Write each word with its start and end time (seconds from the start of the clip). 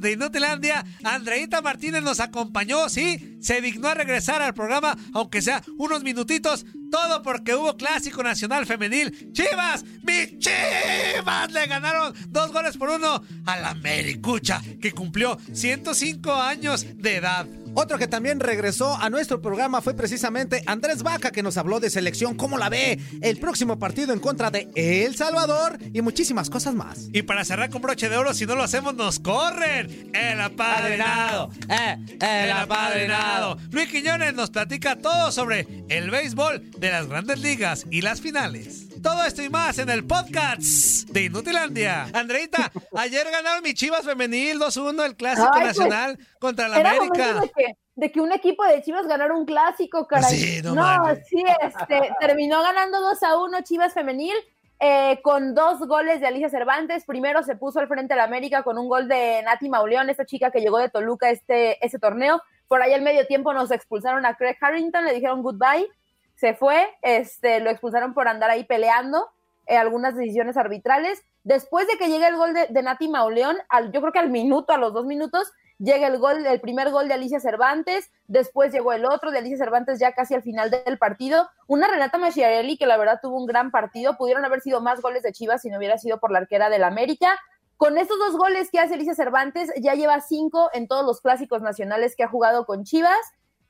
De 0.00 0.12
Inutilandia, 0.12 0.84
Andreita 1.04 1.62
Martínez 1.62 2.02
nos 2.02 2.18
acompañó, 2.18 2.88
sí, 2.88 3.38
se 3.40 3.60
dignó 3.60 3.88
a 3.88 3.94
regresar 3.94 4.42
al 4.42 4.54
programa, 4.54 4.96
aunque 5.14 5.40
sea 5.40 5.62
unos 5.78 6.02
minutitos, 6.02 6.66
todo 6.90 7.22
porque 7.22 7.54
hubo 7.54 7.76
clásico 7.76 8.24
nacional 8.24 8.66
femenil. 8.66 9.32
Chivas, 9.32 9.84
mis 10.02 10.38
Chivas 10.38 11.52
le 11.52 11.66
ganaron 11.66 12.12
dos 12.28 12.52
goles 12.52 12.76
por 12.76 12.90
uno 12.90 13.22
a 13.46 13.56
la 13.58 13.74
Mericucha, 13.74 14.60
que 14.80 14.90
cumplió 14.90 15.38
105 15.52 16.32
años 16.34 16.84
de 16.96 17.16
edad. 17.16 17.46
Otro 17.78 17.98
que 17.98 18.08
también 18.08 18.40
regresó 18.40 18.96
a 18.96 19.10
nuestro 19.10 19.42
programa 19.42 19.82
fue 19.82 19.92
precisamente 19.92 20.62
Andrés 20.64 21.02
Vaca, 21.02 21.30
que 21.30 21.42
nos 21.42 21.58
habló 21.58 21.78
de 21.78 21.90
selección, 21.90 22.34
cómo 22.34 22.56
la 22.56 22.70
ve, 22.70 22.98
el 23.20 23.38
próximo 23.38 23.78
partido 23.78 24.14
en 24.14 24.18
contra 24.18 24.50
de 24.50 24.70
El 24.74 25.14
Salvador 25.14 25.78
y 25.92 26.00
muchísimas 26.00 26.48
cosas 26.48 26.74
más. 26.74 27.10
Y 27.12 27.20
para 27.20 27.44
cerrar 27.44 27.68
con 27.68 27.82
broche 27.82 28.08
de 28.08 28.16
oro, 28.16 28.32
si 28.32 28.46
no 28.46 28.54
lo 28.54 28.62
hacemos, 28.62 28.94
nos 28.94 29.18
corren. 29.18 30.10
El 30.14 30.40
apadrinado, 30.40 31.50
eh, 31.68 31.98
el 32.18 32.52
apadrinado. 32.52 33.58
Luis 33.70 33.90
Quiñones 33.90 34.32
nos 34.32 34.48
platica 34.48 34.96
todo 34.96 35.30
sobre 35.30 35.84
el 35.90 36.10
béisbol 36.10 36.70
de 36.78 36.90
las 36.90 37.06
grandes 37.08 37.40
ligas 37.40 37.84
y 37.90 38.00
las 38.00 38.22
finales. 38.22 38.86
Todo 39.02 39.22
esto 39.24 39.42
y 39.42 39.50
más 39.50 39.78
en 39.78 39.90
el 39.90 40.04
podcast 40.04 41.08
de 41.10 41.24
Inutilandia. 41.24 42.08
Andreita, 42.14 42.72
ayer 42.96 43.26
ganaron 43.30 43.62
mi 43.62 43.74
Chivas 43.74 44.04
Femenil 44.04 44.58
2-1 44.58 45.04
el 45.04 45.14
Clásico 45.14 45.50
Ay, 45.52 45.60
pues, 45.62 45.76
Nacional 45.76 46.18
contra 46.38 46.68
la 46.68 46.76
América. 46.76 47.42
que, 47.54 47.65
de 47.96 48.12
que 48.12 48.20
un 48.20 48.30
equipo 48.30 48.64
de 48.64 48.82
Chivas 48.82 49.06
ganara 49.06 49.34
un 49.34 49.46
clásico, 49.46 50.06
caray. 50.06 50.36
Sí, 50.36 50.62
no 50.62 50.74
mames. 50.74 51.26
sí, 51.26 51.42
este, 51.60 52.14
terminó 52.20 52.62
ganando 52.62 53.00
2 53.00 53.22
a 53.22 53.38
1 53.38 53.60
Chivas 53.62 53.94
Femenil. 53.94 54.36
eh, 54.78 55.20
con 55.22 55.54
dos 55.54 55.78
goles 55.86 56.20
de 56.20 56.26
Alicia 56.26 56.50
Cervantes. 56.50 57.04
Primero 57.06 57.42
se 57.42 57.56
puso 57.56 57.80
al 57.80 57.88
frente 57.88 58.14
de 58.14 58.18
la 58.18 58.24
América 58.24 58.62
con 58.62 58.78
un 58.78 58.88
gol 58.88 59.08
de 59.08 59.42
Nati 59.42 59.68
Mauleón, 59.68 60.10
esta 60.10 60.26
chica 60.26 60.50
que 60.50 60.60
llegó 60.60 60.78
de 60.78 60.90
Toluca 60.90 61.30
este, 61.30 61.84
ese 61.84 61.98
torneo. 61.98 62.42
Por 62.68 62.82
ahí 62.82 62.92
al 62.92 63.02
medio 63.02 63.26
tiempo 63.26 63.54
nos 63.54 63.70
expulsaron 63.70 64.26
a 64.26 64.36
Craig 64.36 64.56
Harrington, 64.60 65.04
le 65.04 65.14
dijeron 65.14 65.42
goodbye, 65.42 65.88
se 66.34 66.54
fue, 66.54 66.86
este, 67.00 67.60
lo 67.60 67.70
expulsaron 67.70 68.12
por 68.12 68.28
andar 68.28 68.50
ahí 68.50 68.64
peleando 68.64 69.30
eh, 69.66 69.78
algunas 69.78 70.14
decisiones 70.14 70.58
arbitrales. 70.58 71.22
Después 71.44 71.86
de 71.86 71.96
que 71.96 72.08
llegue 72.08 72.26
el 72.26 72.36
gol 72.36 72.52
de, 72.52 72.66
de 72.68 72.82
Nati 72.82 73.08
Mauleón, 73.08 73.56
al, 73.70 73.92
yo 73.92 74.00
creo 74.00 74.12
que 74.12 74.18
al 74.18 74.30
minuto, 74.30 74.74
a 74.74 74.78
los 74.78 74.92
dos 74.92 75.06
minutos, 75.06 75.50
llega 75.78 76.06
el 76.06 76.18
gol, 76.18 76.46
el 76.46 76.60
primer 76.60 76.90
gol 76.90 77.08
de 77.08 77.14
Alicia 77.14 77.40
Cervantes, 77.40 78.10
después 78.26 78.72
llegó 78.72 78.92
el 78.92 79.04
otro 79.04 79.30
de 79.30 79.38
Alicia 79.38 79.58
Cervantes 79.58 79.98
ya 79.98 80.12
casi 80.12 80.34
al 80.34 80.42
final 80.42 80.70
del 80.70 80.98
partido, 80.98 81.48
una 81.66 81.88
Renata 81.88 82.18
Machiarelli 82.18 82.76
que 82.76 82.86
la 82.86 82.96
verdad 82.96 83.20
tuvo 83.22 83.36
un 83.36 83.46
gran 83.46 83.70
partido, 83.70 84.16
pudieron 84.16 84.44
haber 84.44 84.60
sido 84.60 84.80
más 84.80 85.00
goles 85.00 85.22
de 85.22 85.32
Chivas 85.32 85.62
si 85.62 85.70
no 85.70 85.78
hubiera 85.78 85.98
sido 85.98 86.18
por 86.18 86.30
la 86.32 86.38
arquera 86.38 86.70
del 86.70 86.84
América. 86.84 87.38
Con 87.76 87.98
estos 87.98 88.18
dos 88.18 88.38
goles 88.38 88.70
que 88.70 88.78
hace 88.78 88.94
Alicia 88.94 89.14
Cervantes, 89.14 89.70
ya 89.78 89.94
lleva 89.94 90.20
cinco 90.22 90.70
en 90.72 90.88
todos 90.88 91.04
los 91.04 91.20
clásicos 91.20 91.60
nacionales 91.60 92.16
que 92.16 92.24
ha 92.24 92.28
jugado 92.28 92.64
con 92.64 92.84
Chivas. 92.84 93.20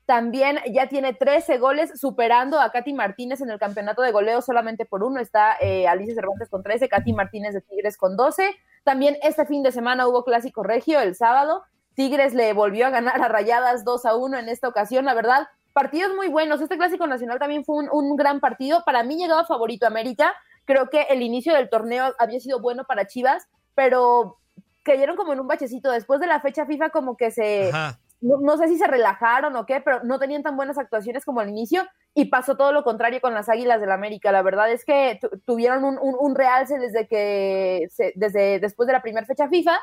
También 0.05 0.59
ya 0.71 0.87
tiene 0.87 1.13
13 1.13 1.57
goles, 1.57 1.99
superando 1.99 2.61
a 2.61 2.71
Katy 2.71 2.93
Martínez 2.93 3.41
en 3.41 3.49
el 3.49 3.59
campeonato 3.59 4.01
de 4.01 4.13
goleo 4.13 4.41
solamente 4.41 4.85
por 4.85 5.03
uno. 5.03 5.19
Está 5.19 5.57
eh, 5.59 5.85
Alicia 5.85 6.15
Cervantes 6.15 6.47
con 6.47 6.63
13, 6.63 6.87
Katy 6.87 7.11
Martínez 7.11 7.53
de 7.53 7.59
Tigres 7.59 7.97
con 7.97 8.15
12. 8.15 8.55
También 8.85 9.17
este 9.21 9.45
fin 9.45 9.63
de 9.63 9.73
semana 9.73 10.07
hubo 10.07 10.23
clásico 10.23 10.63
regio 10.63 11.01
el 11.01 11.13
sábado. 11.13 11.65
Tigres 11.97 12.35
le 12.35 12.53
volvió 12.53 12.85
a 12.85 12.91
ganar 12.91 13.19
a 13.19 13.27
Rayadas 13.27 13.83
2 13.83 14.05
a 14.05 14.15
1 14.15 14.37
en 14.37 14.49
esta 14.49 14.67
ocasión, 14.67 15.03
la 15.03 15.15
verdad. 15.15 15.47
Partidos 15.73 16.15
muy 16.15 16.27
buenos. 16.27 16.61
Este 16.61 16.77
clásico 16.77 17.07
nacional 17.07 17.39
también 17.39 17.65
fue 17.65 17.75
un, 17.77 17.89
un 17.91 18.15
gran 18.15 18.39
partido. 18.39 18.83
Para 18.85 19.01
mí 19.01 19.17
llegaba 19.17 19.45
favorito 19.45 19.87
América. 19.87 20.31
Creo 20.65 20.91
que 20.91 21.01
el 21.09 21.23
inicio 21.23 21.55
del 21.55 21.69
torneo 21.71 22.13
había 22.19 22.39
sido 22.39 22.59
bueno 22.61 22.83
para 22.85 23.07
Chivas, 23.07 23.47
pero 23.73 24.37
cayeron 24.83 25.15
como 25.15 25.33
en 25.33 25.39
un 25.39 25.47
bachecito. 25.47 25.89
Después 25.91 26.19
de 26.19 26.27
la 26.27 26.39
fecha 26.39 26.67
FIFA, 26.67 26.91
como 26.91 27.17
que 27.17 27.31
se, 27.31 27.69
Ajá. 27.69 27.99
no, 28.21 28.37
no 28.41 28.57
sé 28.57 28.67
si 28.67 28.77
se 28.77 28.85
relajaron 28.85 29.55
o 29.55 29.65
qué, 29.65 29.81
pero 29.81 30.03
no 30.03 30.19
tenían 30.19 30.43
tan 30.43 30.55
buenas 30.55 30.77
actuaciones 30.77 31.25
como 31.25 31.39
al 31.39 31.49
inicio 31.49 31.83
y 32.13 32.25
pasó 32.25 32.55
todo 32.57 32.73
lo 32.73 32.83
contrario 32.83 33.21
con 33.21 33.33
las 33.33 33.49
Águilas 33.49 33.81
del 33.81 33.91
América. 33.91 34.31
La 34.31 34.43
verdad 34.43 34.71
es 34.71 34.85
que 34.85 35.17
tu- 35.19 35.39
tuvieron 35.45 35.83
un, 35.83 35.97
un- 35.99 36.15
un 36.19 36.35
realce 36.35 36.77
desde 36.77 37.07
que, 37.07 37.87
se- 37.91 38.13
desde 38.15 38.59
después 38.59 38.85
de 38.85 38.93
la 38.93 39.01
primera 39.01 39.25
fecha 39.25 39.47
FIFA. 39.49 39.79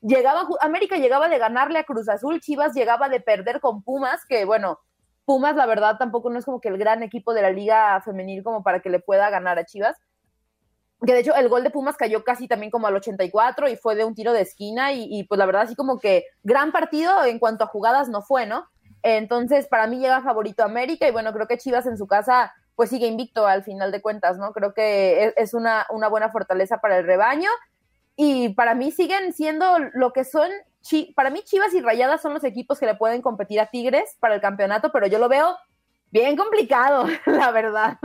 Llegaba, 0.00 0.46
América 0.60 0.96
llegaba 0.96 1.28
de 1.28 1.38
ganarle 1.38 1.80
a 1.80 1.84
Cruz 1.84 2.08
Azul, 2.08 2.40
Chivas 2.40 2.72
llegaba 2.74 3.08
de 3.08 3.20
perder 3.20 3.60
con 3.60 3.82
Pumas, 3.82 4.24
que 4.26 4.44
bueno, 4.44 4.78
Pumas 5.24 5.56
la 5.56 5.66
verdad 5.66 5.98
tampoco 5.98 6.30
no 6.30 6.38
es 6.38 6.44
como 6.44 6.60
que 6.60 6.68
el 6.68 6.78
gran 6.78 7.02
equipo 7.02 7.34
de 7.34 7.42
la 7.42 7.50
liga 7.50 8.00
femenil 8.02 8.44
como 8.44 8.62
para 8.62 8.80
que 8.80 8.90
le 8.90 9.00
pueda 9.00 9.28
ganar 9.28 9.58
a 9.58 9.64
Chivas. 9.64 9.96
Que 11.04 11.12
de 11.12 11.20
hecho 11.20 11.34
el 11.34 11.48
gol 11.48 11.64
de 11.64 11.70
Pumas 11.70 11.96
cayó 11.96 12.24
casi 12.24 12.48
también 12.48 12.70
como 12.70 12.86
al 12.86 12.96
84 12.96 13.68
y 13.68 13.76
fue 13.76 13.94
de 13.94 14.04
un 14.04 14.14
tiro 14.14 14.32
de 14.32 14.40
esquina 14.40 14.92
y, 14.92 15.24
pues 15.24 15.38
la 15.38 15.46
verdad 15.46 15.62
así 15.62 15.74
como 15.74 15.98
que 15.98 16.24
gran 16.44 16.72
partido 16.72 17.24
en 17.24 17.38
cuanto 17.38 17.64
a 17.64 17.68
jugadas 17.68 18.08
no 18.08 18.22
fue, 18.22 18.46
¿no? 18.46 18.66
Entonces 19.02 19.66
para 19.66 19.86
mí 19.86 19.98
llega 19.98 20.22
favorito 20.22 20.64
América 20.64 21.06
y 21.06 21.10
bueno, 21.10 21.32
creo 21.32 21.46
que 21.46 21.58
Chivas 21.58 21.86
en 21.86 21.98
su 21.98 22.06
casa 22.06 22.52
pues 22.74 22.90
sigue 22.90 23.06
invicto 23.06 23.46
al 23.46 23.64
final 23.64 23.92
de 23.92 24.00
cuentas, 24.00 24.38
¿no? 24.38 24.52
Creo 24.52 24.72
que 24.72 25.24
es, 25.24 25.34
es 25.36 25.54
una 25.54 25.86
buena 26.08 26.30
fortaleza 26.30 26.78
para 26.78 26.98
el 26.98 27.04
rebaño 27.04 27.50
y 28.20 28.48
para 28.48 28.74
mí 28.74 28.90
siguen 28.90 29.32
siendo 29.32 29.78
lo 29.94 30.12
que 30.12 30.24
son, 30.24 30.50
para 31.14 31.30
mí 31.30 31.40
Chivas 31.44 31.72
y 31.72 31.80
Rayadas 31.80 32.20
son 32.20 32.34
los 32.34 32.42
equipos 32.42 32.80
que 32.80 32.86
le 32.86 32.96
pueden 32.96 33.22
competir 33.22 33.60
a 33.60 33.66
Tigres 33.66 34.16
para 34.18 34.34
el 34.34 34.40
campeonato, 34.40 34.90
pero 34.90 35.06
yo 35.06 35.20
lo 35.20 35.28
veo 35.28 35.56
bien 36.10 36.36
complicado, 36.36 37.06
la 37.26 37.52
verdad. 37.52 38.00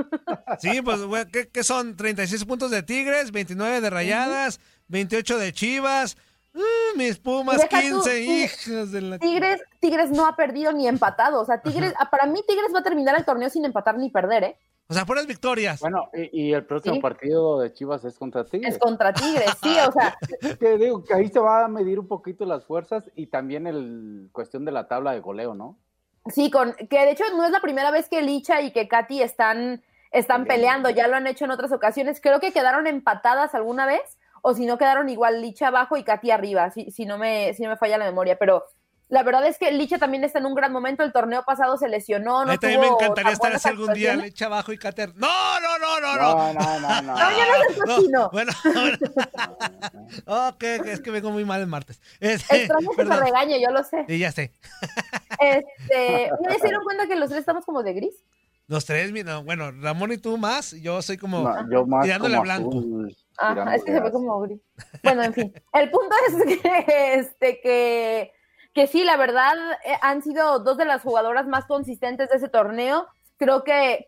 Sí, 0.59 0.83
pues, 0.83 0.99
¿qué, 1.31 1.49
qué 1.49 1.63
son? 1.63 1.97
36 1.97 2.45
puntos 2.45 2.69
de 2.69 2.83
Tigres, 2.83 3.31
29 3.31 3.81
de 3.81 3.89
Rayadas, 3.89 4.59
28 4.89 5.39
de 5.39 5.51
Chivas. 5.51 6.15
Mm, 6.53 6.99
mis 6.99 7.17
Pumas, 7.17 7.57
Deja 7.57 7.81
tú, 7.81 8.03
15, 8.03 8.11
sí. 8.11 8.43
hijas 8.43 8.91
de 8.91 9.01
la... 9.01 9.17
Tigres, 9.17 9.63
Tigres 9.79 10.11
no 10.11 10.27
ha 10.27 10.35
perdido 10.35 10.71
ni 10.73 10.87
empatado. 10.87 11.41
O 11.41 11.45
sea, 11.45 11.59
Tigres, 11.59 11.95
ah, 11.97 12.11
para 12.11 12.27
mí 12.27 12.43
Tigres 12.47 12.71
va 12.71 12.81
a 12.81 12.83
terminar 12.83 13.17
el 13.17 13.25
torneo 13.25 13.49
sin 13.49 13.65
empatar 13.65 13.97
ni 13.97 14.11
perder, 14.11 14.43
¿eh? 14.43 14.57
O 14.93 14.95
sea, 14.95 15.05
puras 15.05 15.25
victorias. 15.27 15.79
Bueno, 15.81 16.09
y, 16.13 16.49
y 16.49 16.53
el 16.53 16.65
próximo 16.65 16.95
Sí. 16.95 17.01
partido 17.01 17.59
de 17.59 17.73
Chivas 17.73 18.05
es 18.05 18.17
contra 18.17 18.45
Tigres. 18.45 18.73
Es 18.75 18.79
contra 18.79 19.11
Tigres, 19.11 19.51
sí, 19.61 19.75
o 19.87 19.91
sea, 19.91 20.15
Que 20.59 20.77
digo 20.77 21.03
que 21.03 21.13
ahí 21.13 21.27
se 21.29 21.39
va 21.39 21.65
a 21.65 21.67
medir 21.67 21.99
un 21.99 22.07
poquito 22.07 22.45
las 22.45 22.65
fuerzas 22.65 23.09
y 23.15 23.27
también 23.27 23.65
el 23.67 24.29
cuestión 24.31 24.65
de 24.65 24.71
la 24.71 24.87
tabla 24.87 25.11
de 25.13 25.19
goleo, 25.19 25.55
¿no? 25.55 25.77
sí, 26.27 26.49
con, 26.51 26.73
que 26.73 26.99
de 26.99 27.11
hecho 27.11 27.23
no 27.35 27.43
es 27.43 27.51
la 27.51 27.59
primera 27.59 27.91
vez 27.91 28.07
que 28.07 28.21
Licha 28.21 28.61
y 28.61 28.71
que 28.71 28.87
Katy 28.87 29.21
están, 29.21 29.83
están 30.11 30.45
peleando, 30.45 30.89
ya 30.89 31.07
lo 31.09 31.15
han 31.17 31.27
hecho 31.27 31.43
en 31.45 31.51
otras 31.51 31.71
ocasiones. 31.73 32.21
Creo 32.21 32.39
que 32.39 32.53
quedaron 32.53 32.87
empatadas 32.87 33.53
alguna 33.55 33.85
vez, 33.85 34.17
o 34.41 34.53
si 34.53 34.65
no 34.65 34.77
quedaron 34.77 35.09
igual 35.09 35.41
Licha 35.41 35.67
abajo 35.67 35.97
y 35.97 36.03
Katy 36.03 36.31
arriba, 36.31 36.69
si, 36.71 36.91
si, 36.91 37.05
no 37.05 37.17
me, 37.17 37.53
si 37.55 37.63
no 37.63 37.69
me 37.69 37.77
falla 37.77 37.97
la 37.97 38.05
memoria, 38.05 38.37
pero 38.39 38.63
la 39.09 39.21
verdad 39.23 39.45
es 39.45 39.57
que 39.59 39.71
Licha 39.71 39.99
también 39.99 40.23
está 40.23 40.39
en 40.39 40.45
un 40.47 40.55
gran 40.55 40.71
momento. 40.71 41.03
El 41.03 41.11
torneo 41.13 41.43
pasado 41.43 41.77
se 41.77 41.87
lesionó, 41.87 42.45
no 42.45 42.51
A 42.51 42.53
mí 42.53 42.57
también 42.57 42.81
me 42.81 42.87
encantaría 42.87 43.31
estar 43.31 43.53
así 43.53 43.67
algún 43.69 43.93
día, 43.93 44.15
leche 44.15 44.45
abajo 44.45 44.71
y 44.73 44.77
cater. 44.77 45.13
No, 45.15 45.59
no, 45.59 45.77
no, 45.77 45.99
no, 45.99 46.15
no. 46.15 46.53
No, 46.53 46.53
no, 46.53 46.79
no, 46.79 47.01
no. 47.01 47.13
No, 47.13 47.29
yo 47.31 47.37
no 47.37 47.53
soy 47.67 47.95
cochino. 47.95 48.29
Bueno, 48.31 48.51
bueno. 48.63 48.97
ok, 50.49 50.63
es 50.63 51.01
que 51.01 51.11
vengo 51.11 51.31
muy 51.31 51.45
mal 51.45 51.61
el 51.61 51.67
martes. 51.67 52.01
Este, 52.19 52.63
Extraño 52.63 52.89
que 52.89 52.95
se 52.95 53.09
perdón. 53.09 53.23
regañe, 53.25 53.61
yo 53.61 53.69
lo 53.71 53.83
sé. 53.83 54.05
Y 54.07 54.17
ya 54.19 54.31
sé. 54.31 54.51
Este, 55.39 56.29
¿ya 56.43 56.53
se 56.59 56.63
dieron 56.63 56.83
cuenta 56.83 57.07
que 57.07 57.15
los 57.15 57.29
tres 57.29 57.39
estamos 57.41 57.65
como 57.65 57.83
de 57.83 57.93
gris? 57.93 58.23
Los 58.67 58.85
tres, 58.85 59.11
mi- 59.11 59.23
no, 59.23 59.43
bueno, 59.43 59.71
Ramón 59.71 60.13
y 60.13 60.17
tú 60.17 60.37
más, 60.37 60.71
yo 60.71 61.01
soy 61.01 61.17
como 61.17 61.41
No, 61.41 61.69
yo 61.69 61.85
más 61.85 62.03
tirándole 62.05 62.37
como 62.37 62.41
a 62.41 62.43
blanco. 62.55 62.69
azul. 62.79 63.17
Ajá, 63.37 63.75
es 63.75 63.83
que 63.83 63.91
se 63.91 63.99
ve 63.99 64.11
como 64.11 64.39
gris. 64.41 64.61
Bueno, 65.03 65.23
en 65.23 65.33
fin. 65.33 65.53
El 65.73 65.91
punto 65.91 66.15
es 66.29 66.61
que, 66.61 67.13
este, 67.15 67.59
que, 67.61 68.31
que 68.73 68.87
sí, 68.87 69.03
la 69.03 69.17
verdad, 69.17 69.55
eh, 69.85 69.97
han 70.01 70.21
sido 70.21 70.59
dos 70.59 70.77
de 70.77 70.85
las 70.85 71.01
jugadoras 71.01 71.47
más 71.47 71.65
consistentes 71.65 72.29
de 72.29 72.37
ese 72.37 72.49
torneo. 72.49 73.07
Creo 73.37 73.63
que 73.63 74.07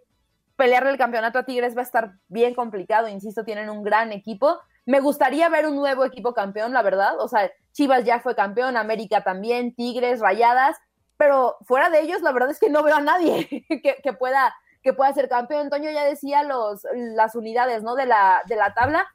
pelearle 0.55 0.91
el 0.91 0.97
campeonato 0.97 1.39
a 1.39 1.43
Tigres 1.43 1.75
va 1.75 1.81
a 1.81 1.85
estar 1.85 2.13
bien 2.27 2.55
complicado. 2.55 3.07
Insisto, 3.07 3.43
tienen 3.43 3.69
un 3.69 3.83
gran 3.83 4.11
equipo. 4.11 4.59
Me 4.85 4.99
gustaría 4.99 5.49
ver 5.49 5.67
un 5.67 5.75
nuevo 5.75 6.05
equipo 6.05 6.33
campeón, 6.33 6.73
la 6.73 6.81
verdad. 6.81 7.19
O 7.19 7.27
sea, 7.27 7.51
Chivas 7.73 8.05
ya 8.05 8.19
fue 8.19 8.35
campeón, 8.35 8.77
América 8.77 9.23
también, 9.23 9.75
Tigres, 9.75 10.19
Rayadas. 10.19 10.77
Pero 11.17 11.57
fuera 11.65 11.89
de 11.89 12.01
ellos, 12.01 12.21
la 12.21 12.31
verdad 12.31 12.49
es 12.49 12.59
que 12.59 12.69
no 12.69 12.83
veo 12.83 12.95
a 12.95 13.01
nadie 13.01 13.47
que, 13.69 13.95
que 14.01 14.13
pueda 14.13 14.53
que 14.85 14.93
pueda 14.93 15.11
ser 15.13 15.27
campeón. 15.27 15.61
Antonio 15.61 15.91
ya 15.91 16.05
decía 16.05 16.43
los, 16.43 16.85
las 16.93 17.35
unidades 17.35 17.81
¿no? 17.81 17.95
de, 17.95 18.05
la, 18.05 18.43
de 18.47 18.55
la 18.55 18.73
tabla. 18.75 19.07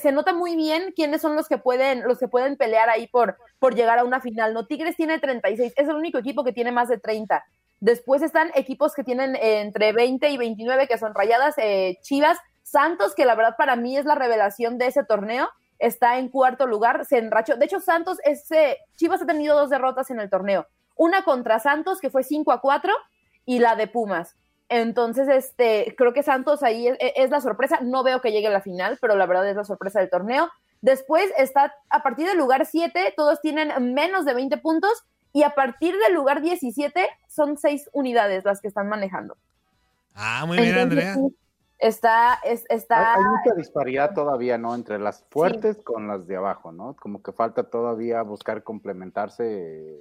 Se, 0.00 0.10
nota 0.10 0.32
muy 0.32 0.56
bien 0.56 0.92
quiénes 0.96 1.20
son 1.20 1.36
los 1.36 1.48
que 1.48 1.58
pueden, 1.58 2.02
los 2.02 2.18
que 2.18 2.26
pueden 2.26 2.56
pelear 2.56 2.88
ahí 2.88 3.06
por, 3.06 3.36
por 3.60 3.74
llegar 3.74 3.98
a 3.98 4.04
una 4.04 4.20
final. 4.20 4.52
No, 4.52 4.66
Tigres 4.66 4.96
tiene 4.96 5.18
36, 5.20 5.74
es 5.76 5.88
el 5.88 5.94
único 5.94 6.18
equipo 6.18 6.42
que 6.42 6.52
tiene 6.52 6.72
más 6.72 6.88
de 6.88 6.98
30. 6.98 7.44
Después 7.80 8.22
están 8.22 8.50
equipos 8.54 8.94
que 8.94 9.04
tienen 9.04 9.36
eh, 9.36 9.60
entre 9.60 9.92
20 9.92 10.28
y 10.30 10.36
29, 10.36 10.88
que 10.88 10.98
son 10.98 11.14
Rayadas, 11.14 11.54
eh, 11.58 11.98
Chivas, 12.02 12.38
Santos, 12.62 13.14
que 13.14 13.24
la 13.24 13.36
verdad 13.36 13.54
para 13.56 13.76
mí 13.76 13.96
es 13.96 14.04
la 14.04 14.16
revelación 14.16 14.76
de 14.76 14.88
ese 14.88 15.04
torneo, 15.04 15.48
está 15.78 16.18
en 16.18 16.30
cuarto 16.30 16.66
lugar, 16.66 17.04
se 17.04 17.18
enrachó. 17.18 17.56
De 17.56 17.66
hecho, 17.66 17.80
Santos, 17.80 18.18
ese, 18.24 18.78
Chivas 18.96 19.22
ha 19.22 19.26
tenido 19.26 19.56
dos 19.56 19.70
derrotas 19.70 20.10
en 20.10 20.18
el 20.18 20.30
torneo. 20.30 20.66
Una 20.96 21.22
contra 21.22 21.60
Santos, 21.60 22.00
que 22.00 22.10
fue 22.10 22.24
5 22.24 22.50
a 22.50 22.60
4, 22.60 22.92
y 23.44 23.60
la 23.60 23.76
de 23.76 23.86
Pumas. 23.86 24.34
Entonces, 24.68 25.28
este, 25.28 25.94
creo 25.96 26.12
que 26.12 26.22
Santos 26.22 26.62
ahí 26.62 26.88
es, 26.88 26.96
es, 27.00 27.30
la 27.30 27.40
sorpresa. 27.40 27.78
No 27.82 28.02
veo 28.02 28.20
que 28.20 28.32
llegue 28.32 28.48
a 28.48 28.50
la 28.50 28.60
final, 28.60 28.98
pero 29.00 29.14
la 29.16 29.26
verdad 29.26 29.48
es 29.48 29.56
la 29.56 29.64
sorpresa 29.64 30.00
del 30.00 30.10
torneo. 30.10 30.48
Después 30.80 31.30
está 31.38 31.74
a 31.88 32.02
partir 32.02 32.26
del 32.26 32.38
lugar 32.38 32.66
7, 32.66 33.14
todos 33.16 33.40
tienen 33.40 33.94
menos 33.94 34.24
de 34.24 34.34
20 34.34 34.56
puntos 34.58 35.04
y 35.32 35.42
a 35.42 35.50
partir 35.50 35.96
del 35.98 36.14
lugar 36.14 36.42
17 36.42 37.08
son 37.28 37.56
6 37.56 37.90
unidades 37.92 38.44
las 38.44 38.60
que 38.60 38.68
están 38.68 38.88
manejando. 38.88 39.36
Ah, 40.14 40.44
muy 40.46 40.58
bien, 40.58 40.78
Entonces, 40.78 41.06
Andrea. 41.06 41.30
Está, 41.78 42.40
es, 42.42 42.64
está... 42.70 43.14
Hay, 43.14 43.20
hay, 43.20 43.24
mucha 43.24 43.54
disparidad 43.54 44.14
todavía, 44.14 44.56
¿no? 44.56 44.74
Entre 44.74 44.98
las 44.98 45.24
fuertes 45.30 45.76
sí. 45.76 45.82
con 45.84 46.08
las 46.08 46.26
de 46.26 46.36
abajo, 46.36 46.72
¿no? 46.72 46.96
Como 46.96 47.22
que 47.22 47.32
falta 47.32 47.64
todavía 47.64 48.22
buscar 48.22 48.62
complementarse, 48.62 50.00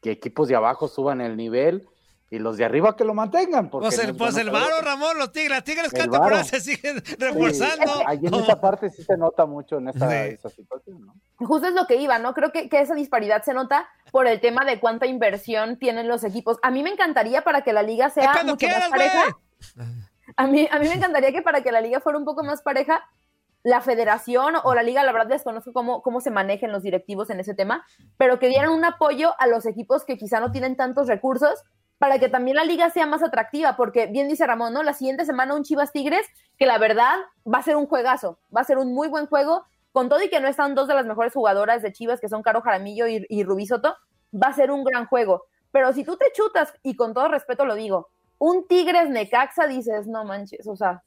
que 0.00 0.10
equipos 0.10 0.48
de 0.48 0.56
abajo 0.56 0.88
suban 0.88 1.20
el 1.20 1.36
nivel 1.36 1.88
y 2.32 2.38
los 2.38 2.56
de 2.56 2.64
arriba 2.64 2.96
que 2.96 3.04
lo 3.04 3.12
mantengan. 3.12 3.68
Porque 3.68 3.88
pues 3.88 3.98
el, 3.98 4.16
pues 4.16 4.34
el 4.38 4.48
varo, 4.48 4.80
Ramón, 4.80 5.18
los 5.18 5.32
tigres, 5.32 5.62
tigres 5.64 5.92
cantan, 5.92 6.22
pero 6.24 6.42
se 6.42 6.60
siguen 6.62 7.02
reforzando. 7.18 7.94
Sí, 7.94 8.02
ahí 8.06 8.20
en 8.22 8.34
esa 8.34 8.58
parte 8.58 8.88
sí 8.88 9.04
se 9.04 9.18
nota 9.18 9.44
mucho 9.44 9.76
en 9.76 9.88
esa, 9.88 10.08
sí. 10.08 10.16
esa, 10.32 10.48
situación, 10.48 11.04
¿no? 11.04 11.14
Justo 11.36 11.68
es 11.68 11.74
lo 11.74 11.86
que 11.86 11.96
iba, 11.96 12.18
¿no? 12.18 12.32
Creo 12.32 12.50
que, 12.50 12.70
que, 12.70 12.80
esa 12.80 12.94
disparidad 12.94 13.42
se 13.42 13.52
nota 13.52 13.86
por 14.12 14.26
el 14.26 14.40
tema 14.40 14.64
de 14.64 14.80
cuánta 14.80 15.04
inversión 15.04 15.76
tienen 15.76 16.08
los 16.08 16.24
equipos. 16.24 16.58
A 16.62 16.70
mí 16.70 16.82
me 16.82 16.88
encantaría 16.88 17.42
para 17.42 17.60
que 17.60 17.74
la 17.74 17.82
liga 17.82 18.08
sea 18.08 18.32
mucho 18.44 18.56
quieras, 18.56 18.88
más 18.88 18.88
pareja. 18.88 19.38
A 20.38 20.46
mí, 20.46 20.66
a 20.70 20.78
mí 20.78 20.88
me 20.88 20.94
encantaría 20.94 21.32
que 21.32 21.42
para 21.42 21.62
que 21.62 21.70
la 21.70 21.82
liga 21.82 22.00
fuera 22.00 22.18
un 22.18 22.24
poco 22.24 22.42
más 22.42 22.62
pareja, 22.62 23.06
la 23.62 23.82
federación 23.82 24.54
o 24.64 24.74
la 24.74 24.82
liga, 24.82 25.04
la 25.04 25.12
verdad 25.12 25.28
desconozco 25.28 25.74
cómo, 25.74 26.00
cómo 26.00 26.22
se 26.22 26.30
manejan 26.30 26.72
los 26.72 26.82
directivos 26.82 27.28
en 27.28 27.40
ese 27.40 27.52
tema, 27.52 27.84
pero 28.16 28.38
que 28.38 28.48
dieran 28.48 28.70
un 28.70 28.86
apoyo 28.86 29.34
a 29.38 29.46
los 29.46 29.66
equipos 29.66 30.06
que 30.06 30.16
quizá 30.16 30.40
no 30.40 30.50
tienen 30.50 30.76
tantos 30.76 31.08
recursos 31.08 31.62
para 31.98 32.18
que 32.18 32.28
también 32.28 32.56
la 32.56 32.64
liga 32.64 32.90
sea 32.90 33.06
más 33.06 33.22
atractiva, 33.22 33.76
porque 33.76 34.06
bien 34.06 34.28
dice 34.28 34.46
Ramón, 34.46 34.74
¿no? 34.74 34.82
La 34.82 34.92
siguiente 34.92 35.24
semana 35.24 35.54
un 35.54 35.62
Chivas 35.62 35.92
Tigres, 35.92 36.26
que 36.58 36.66
la 36.66 36.78
verdad 36.78 37.16
va 37.46 37.58
a 37.58 37.62
ser 37.62 37.76
un 37.76 37.86
juegazo, 37.86 38.38
va 38.54 38.60
a 38.62 38.64
ser 38.64 38.78
un 38.78 38.92
muy 38.92 39.08
buen 39.08 39.26
juego, 39.26 39.64
con 39.92 40.08
todo 40.08 40.22
y 40.22 40.28
que 40.28 40.40
no 40.40 40.48
están 40.48 40.74
dos 40.74 40.88
de 40.88 40.94
las 40.94 41.06
mejores 41.06 41.32
jugadoras 41.32 41.82
de 41.82 41.92
Chivas, 41.92 42.20
que 42.20 42.28
son 42.28 42.42
Caro 42.42 42.62
Jaramillo 42.62 43.06
y, 43.06 43.26
y 43.28 43.44
Rubí 43.44 43.66
Soto, 43.66 43.96
va 44.34 44.48
a 44.48 44.54
ser 44.54 44.70
un 44.70 44.84
gran 44.84 45.06
juego. 45.06 45.44
Pero 45.70 45.92
si 45.92 46.04
tú 46.04 46.16
te 46.16 46.26
chutas, 46.34 46.72
y 46.82 46.96
con 46.96 47.14
todo 47.14 47.28
respeto 47.28 47.64
lo 47.64 47.74
digo, 47.74 48.08
un 48.38 48.66
Tigres 48.66 49.08
Necaxa, 49.08 49.66
dices, 49.66 50.06
no 50.06 50.24
manches, 50.24 50.66
o 50.66 50.76
sea, 50.76 51.02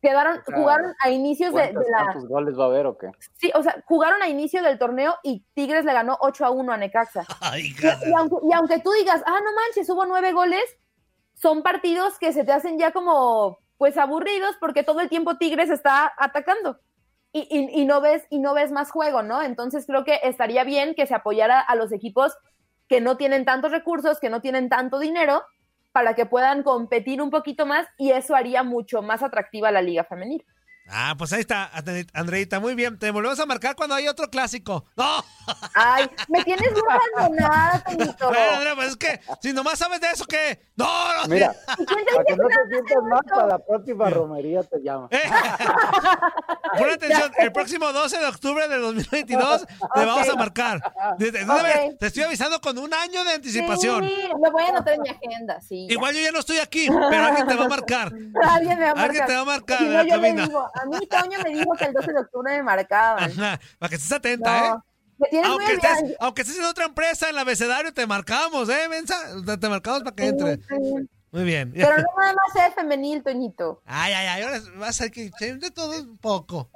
quedaron, 0.00 0.38
o 0.38 0.42
sea, 0.44 0.56
jugaron 0.56 0.94
a 1.00 1.10
inicios 1.10 1.52
de, 1.54 1.68
de, 1.68 1.72
la. 1.72 2.04
¿Cuántos 2.04 2.28
goles 2.28 2.58
va 2.58 2.64
a 2.64 2.66
haber 2.68 2.86
o 2.86 2.96
qué? 2.96 3.08
Sí, 3.34 3.50
o 3.54 3.62
sea, 3.62 3.82
jugaron 3.86 4.22
a 4.22 4.28
inicio 4.28 4.62
del 4.62 4.78
torneo 4.78 5.16
y 5.22 5.44
Tigres 5.54 5.84
le 5.84 5.92
ganó 5.92 6.16
8 6.20 6.46
a 6.46 6.50
1 6.50 6.72
a 6.72 6.76
Necaxa. 6.76 7.24
Ay, 7.40 7.62
y, 7.62 8.08
y, 8.08 8.12
aunque, 8.14 8.36
y, 8.42 8.52
aunque, 8.52 8.78
tú 8.80 8.90
digas, 8.92 9.22
ah, 9.26 9.40
no 9.42 9.54
manches, 9.54 9.88
hubo 9.90 10.06
nueve 10.06 10.32
goles, 10.32 10.64
son 11.34 11.62
partidos 11.62 12.18
que 12.18 12.32
se 12.32 12.44
te 12.44 12.52
hacen 12.52 12.78
ya 12.78 12.92
como, 12.92 13.58
pues, 13.78 13.96
aburridos 13.96 14.56
porque 14.60 14.82
todo 14.82 15.00
el 15.00 15.08
tiempo 15.08 15.36
Tigres 15.36 15.70
está 15.70 16.12
atacando. 16.18 16.78
Y, 17.32 17.46
y, 17.48 17.80
y, 17.80 17.84
no 17.84 18.00
ves, 18.00 18.26
y 18.28 18.40
no 18.40 18.54
ves 18.54 18.72
más 18.72 18.90
juego, 18.90 19.22
¿no? 19.22 19.40
Entonces 19.40 19.86
creo 19.86 20.04
que 20.04 20.18
estaría 20.24 20.64
bien 20.64 20.94
que 20.96 21.06
se 21.06 21.14
apoyara 21.14 21.60
a 21.60 21.76
los 21.76 21.92
equipos 21.92 22.36
que 22.88 23.00
no 23.00 23.16
tienen 23.16 23.44
tantos 23.44 23.70
recursos, 23.70 24.18
que 24.18 24.30
no 24.30 24.40
tienen 24.40 24.68
tanto 24.68 24.98
dinero, 24.98 25.44
para 25.92 26.14
que 26.14 26.26
puedan 26.26 26.62
competir 26.62 27.20
un 27.22 27.30
poquito 27.30 27.66
más 27.66 27.86
y 27.98 28.12
eso 28.12 28.34
haría 28.34 28.62
mucho 28.62 29.02
más 29.02 29.22
atractiva 29.22 29.70
la 29.70 29.82
liga 29.82 30.04
femenil. 30.04 30.44
Ah, 30.88 31.14
pues 31.16 31.32
ahí 31.32 31.40
está, 31.40 31.70
Andreita, 32.14 32.58
muy 32.58 32.74
bien. 32.74 32.98
Te 32.98 33.10
volvemos 33.10 33.38
a 33.38 33.46
marcar 33.46 33.76
cuando 33.76 33.94
hay 33.94 34.08
otro 34.08 34.28
clásico. 34.28 34.86
¡No! 34.96 35.24
Ay, 35.74 36.08
me 36.28 36.42
tienes 36.44 36.72
muy 36.72 36.82
abandonada, 37.16 37.82
Toñito. 37.84 38.28
Bueno, 38.28 38.52
Andrea, 38.54 38.74
pues 38.74 38.88
es 38.88 38.96
que 38.96 39.20
si 39.40 39.52
nomás 39.52 39.78
sabes 39.78 40.00
de 40.00 40.08
eso, 40.08 40.24
¿qué? 40.26 40.60
No, 40.76 40.86
no. 41.16 41.28
Mira, 41.28 41.54
para 41.66 42.24
que 42.24 42.36
no 42.36 42.48
te 42.48 42.68
sientas 42.68 43.02
mal, 43.08 43.20
para 43.28 43.46
la 43.46 43.58
próxima 43.58 44.10
romería 44.10 44.62
te 44.64 44.80
llama. 44.82 45.08
Eh. 45.10 45.18
Pon 46.78 46.90
atención, 46.90 47.32
el 47.38 47.52
próximo 47.52 47.92
12 47.92 48.18
de 48.18 48.26
octubre 48.26 48.68
de 48.68 48.78
2022 48.78 49.62
okay. 49.62 49.88
te 49.94 50.04
vamos 50.04 50.28
a 50.28 50.34
marcar. 50.36 50.94
Okay. 51.14 51.96
Te 51.98 52.06
estoy 52.06 52.22
avisando 52.24 52.60
con 52.60 52.78
un 52.78 52.92
año 52.94 53.24
de 53.24 53.32
anticipación. 53.32 54.04
Sí, 54.04 54.28
lo 54.28 54.50
voy 54.52 54.62
a 54.64 54.68
anotar 54.68 54.94
en 54.94 55.02
mi 55.02 55.08
agenda, 55.08 55.60
sí. 55.60 55.86
Igual 55.90 56.14
yo 56.14 56.20
ya 56.20 56.32
no 56.32 56.40
estoy 56.40 56.58
aquí, 56.58 56.88
pero 56.88 57.24
alguien 57.24 57.46
te 57.46 57.54
va 57.54 57.64
a 57.64 57.68
marcar. 57.68 58.12
alguien 58.42 58.78
me 58.78 58.84
va 58.84 58.90
a 58.90 58.94
marcar. 58.94 59.04
Alguien 59.04 59.26
te 59.26 59.34
va 59.34 59.40
a 59.40 59.44
marcar. 59.44 59.78
Si 59.78 59.84
no, 59.84 60.02
yo 60.04 60.16
le 60.16 60.32
digo, 60.32 60.69
a 60.74 60.86
mí 60.86 61.06
Toño 61.06 61.38
me 61.42 61.50
dijo 61.50 61.72
que 61.74 61.84
el 61.84 61.92
12 61.92 62.12
de 62.12 62.20
octubre 62.20 62.56
me 62.56 62.62
marcaban. 62.62 63.30
Ajá, 63.30 63.60
para 63.78 63.90
que 63.90 63.96
estés 63.96 64.12
atenta, 64.12 64.60
no. 64.60 64.76
¿eh? 64.76 64.78
Me 65.32 65.42
aunque, 65.44 65.64
muy 65.64 65.74
estés, 65.74 66.16
aunque 66.18 66.42
estés 66.42 66.58
en 66.58 66.64
otra 66.64 66.86
empresa, 66.86 67.26
en 67.26 67.34
el 67.34 67.38
abecedario, 67.38 67.92
te 67.92 68.06
marcamos, 68.06 68.68
¿eh, 68.70 68.88
Mensa? 68.88 69.16
Te 69.60 69.68
marcamos 69.68 70.02
para 70.02 70.16
que 70.16 70.26
entre. 70.26 70.56
Sí, 70.56 70.62
sí. 70.68 71.08
Muy 71.32 71.44
bien. 71.44 71.72
Pero 71.74 71.96
no 71.96 72.04
nada 72.18 72.34
más 72.34 72.66
es 72.66 72.74
femenil, 72.74 73.22
Toñito. 73.22 73.82
Ay, 73.84 74.12
ay, 74.12 74.26
ay, 74.26 74.42
ahora 74.42 74.60
vas 74.76 75.00
a 75.00 75.10
que 75.10 75.30
de 75.38 75.70
todo 75.70 76.00
un 76.00 76.18
poco. 76.18 76.70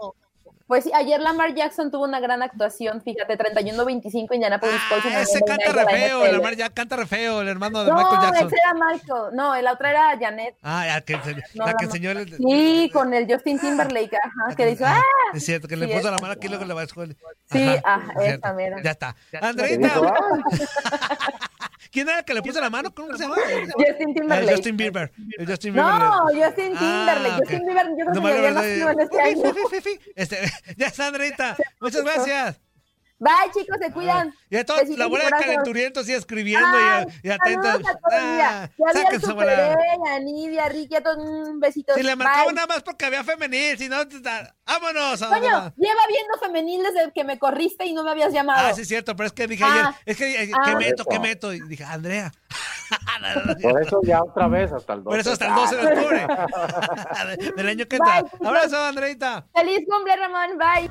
Pues 0.67 0.85
sí, 0.85 0.91
ayer 0.95 1.21
Lamar 1.21 1.55
Jackson 1.55 1.91
tuvo 1.91 2.05
una 2.05 2.21
gran 2.21 2.43
actuación, 2.43 3.03
fíjate, 3.03 3.37
31-25 3.37 4.35
Indianapolis 4.35 4.81
Colts. 4.89 5.05
Ah, 5.07 5.21
ese 5.21 5.41
canta 5.43 5.73
re 5.73 5.85
feo, 5.85 6.33
Lamar 6.33 6.57
Jackson 6.57 6.75
canta 6.75 6.97
re 6.97 7.07
feo, 7.07 7.43
el 7.43 7.49
hermano 7.49 7.85
de 7.85 7.91
no, 7.91 7.97
Michael 7.97 8.21
Jackson. 8.23 8.41
No, 8.41 8.49
ese 8.49 8.57
era 8.57 8.75
Michael, 8.75 9.37
no, 9.37 9.63
la 9.63 9.73
otra 9.73 9.91
era 9.91 10.19
Janet. 10.19 10.57
Ah, 10.63 10.87
la 10.87 11.01
que, 11.03 11.19
no, 11.55 11.67
la 11.67 11.75
que 11.75 11.85
enseñó 11.85 12.11
el... 12.13 12.35
Sí, 12.37 12.91
con 12.95 13.13
el 13.13 13.31
Justin 13.31 13.59
Timberlake, 13.59 14.17
ajá, 14.17 14.57
que 14.57 14.67
dice, 14.67 14.85
¡ah! 14.87 15.03
Es 15.35 15.45
cierto, 15.45 15.69
que 15.69 15.75
sí, 15.75 15.81
le 15.81 15.87
puso 15.89 15.99
es, 15.99 16.05
la 16.05 16.19
mano 16.19 16.33
aquí 16.33 16.47
y 16.47 16.51
luego 16.51 16.65
le 16.65 16.73
va 16.73 16.81
a 16.81 16.85
escuela. 16.85 17.15
Sí, 17.51 17.77
ajá, 17.85 18.13
esa 18.23 18.53
mera. 18.55 18.83
Ya 18.83 18.93
está. 18.93 19.17
Andreita. 19.43 20.01
¿Quién 21.91 22.09
era 22.09 22.21
el 22.21 22.25
que 22.25 22.35
le 22.35 22.43
puso 22.43 22.61
la 22.61 22.71
mano? 22.71 22.95
¿Cómo 22.95 23.17
se 23.17 23.25
llama? 23.25 23.37
Justin 23.77 24.15
Timberlake. 24.15 24.43
El 24.43 24.57
Justin 24.57 24.77
Bieber. 24.77 25.13
El 25.39 25.47
Justin 25.47 25.75
Bieber. 25.75 25.93
No, 25.93 26.23
Justin 26.29 26.73
Timberlake. 26.73 27.33
Ah, 27.33 27.39
okay. 27.39 27.59
Justin 27.59 27.67
Bieber, 27.67 27.87
yo 27.87 27.95
creo 27.95 28.15
no 28.15 28.23
que 28.23 28.33
había 28.33 28.51
nacido 28.51 28.91
en 28.91 29.01
este 29.01 29.21
año. 29.21 29.43
Este, 30.17 30.39
ya 30.77 30.87
está, 30.87 31.07
Andreita. 31.09 31.57
Muchas 31.81 32.03
gracias. 32.03 32.61
Bye, 33.19 33.51
chicos, 33.53 33.79
se 33.81 33.93
cuidan. 33.93 34.35
Y 34.51 34.57
a 34.57 34.65
todos, 34.65 34.89
la 34.89 35.07
bola 35.07 35.25
de 35.25 35.31
calenturientos 35.31 36.09
y 36.09 36.13
escribiendo 36.13 36.67
ah, 36.69 37.07
y, 37.23 37.29
y 37.29 37.31
atentos. 37.31 37.81
Ah, 38.13 38.69
ya 38.79 39.21
Superé, 39.21 39.77
a 40.09 40.19
Nidia, 40.21 40.65
a 40.65 40.69
Ricky, 40.69 40.97
a 40.97 41.03
todos 41.03 41.19
un 41.19 41.61
besito. 41.61 41.95
Si 41.95 42.03
le 42.03 42.17
marcaba 42.17 42.53
nada 42.53 42.67
más 42.67 42.83
porque 42.83 43.05
había 43.05 43.23
femenil, 43.23 43.79
si 43.79 43.89
no, 43.89 43.97
vámonos. 44.67 45.21
Coño, 45.21 45.73
lleva 45.77 46.03
viendo 46.09 46.39
femenil 46.41 46.83
desde 46.83 47.13
que 47.13 47.25
me 47.25 47.39
corriste 47.39 47.87
y 47.87 47.93
no 47.93 48.03
me 48.03 48.11
habías 48.11 48.33
llamado. 48.33 48.67
Ah, 48.67 48.75
sí, 48.75 48.83
es 48.83 48.89
cierto, 48.89 49.15
pero 49.15 49.29
es 49.29 49.33
que 49.33 49.47
dije 49.47 49.65
ayer, 49.65 49.95
es 50.05 50.17
que, 50.17 50.43
eh, 50.43 50.51
¿qué 50.65 50.77
meto, 50.77 51.05
qué 51.05 51.19
meto? 51.21 51.53
Y 51.53 51.61
dije, 51.61 51.85
Andrea. 51.85 52.33
Por 53.63 53.83
eso 53.83 54.01
ya 54.03 54.23
otra 54.23 54.49
vez 54.49 54.73
hasta 54.73 54.95
el 54.95 55.05
12. 55.05 55.11
Por 55.11 55.19
eso 55.19 55.33
hasta 55.33 55.47
el 55.47 55.55
12 55.55 55.77
de 55.77 55.87
octubre. 55.87 56.27
Del 57.57 57.69
año 57.69 57.87
que 57.87 57.97
entra. 57.97 58.25
Abrazo, 58.45 58.83
Andreita. 58.83 59.47
Feliz 59.55 59.87
cumple, 59.89 60.17
Ramón. 60.17 60.59
Bye. 60.59 60.91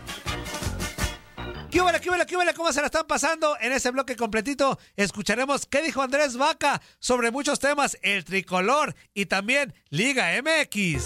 ¿Qué 1.71 1.77
¿Qué 1.77 1.81
huele, 1.81 2.01
qué 2.01 2.09
huele, 2.09 2.25
qué 2.25 2.35
huele? 2.35 2.53
¿Cómo 2.53 2.73
se 2.73 2.81
la 2.81 2.87
están 2.87 3.07
pasando? 3.07 3.57
En 3.61 3.71
ese 3.71 3.91
bloque 3.91 4.17
completito 4.17 4.77
escucharemos 4.97 5.65
qué 5.65 5.81
dijo 5.81 6.01
Andrés 6.01 6.35
Vaca 6.35 6.81
sobre 6.99 7.31
muchos 7.31 7.59
temas, 7.59 7.97
el 8.01 8.25
tricolor 8.25 8.93
y 9.13 9.27
también 9.27 9.73
Liga 9.89 10.31
MX. 10.41 11.05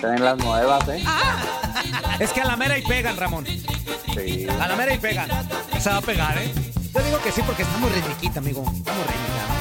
Tienen 0.00 0.22
las 0.22 0.36
nuevas, 0.36 0.88
¿eh? 0.88 1.02
Es 2.20 2.30
que 2.32 2.42
a 2.42 2.44
la 2.44 2.56
mera 2.56 2.76
y 2.76 2.82
pegan, 2.82 3.16
Ramón. 3.16 3.46
Sí. 3.46 4.46
A 4.60 4.68
la 4.68 4.76
mera 4.76 4.92
y 4.92 4.98
pegan. 4.98 5.30
Se 5.80 5.88
va 5.88 5.96
a 5.96 6.02
pegar, 6.02 6.36
¿eh? 6.36 6.52
Yo 6.92 7.02
digo 7.02 7.22
que 7.22 7.32
sí 7.32 7.40
porque 7.46 7.62
está 7.62 7.78
muy 7.78 7.90
riquita, 7.90 8.38
amigo. 8.38 8.62
Está 8.70 8.92
muy 8.92 9.02
riquita. 9.02 9.59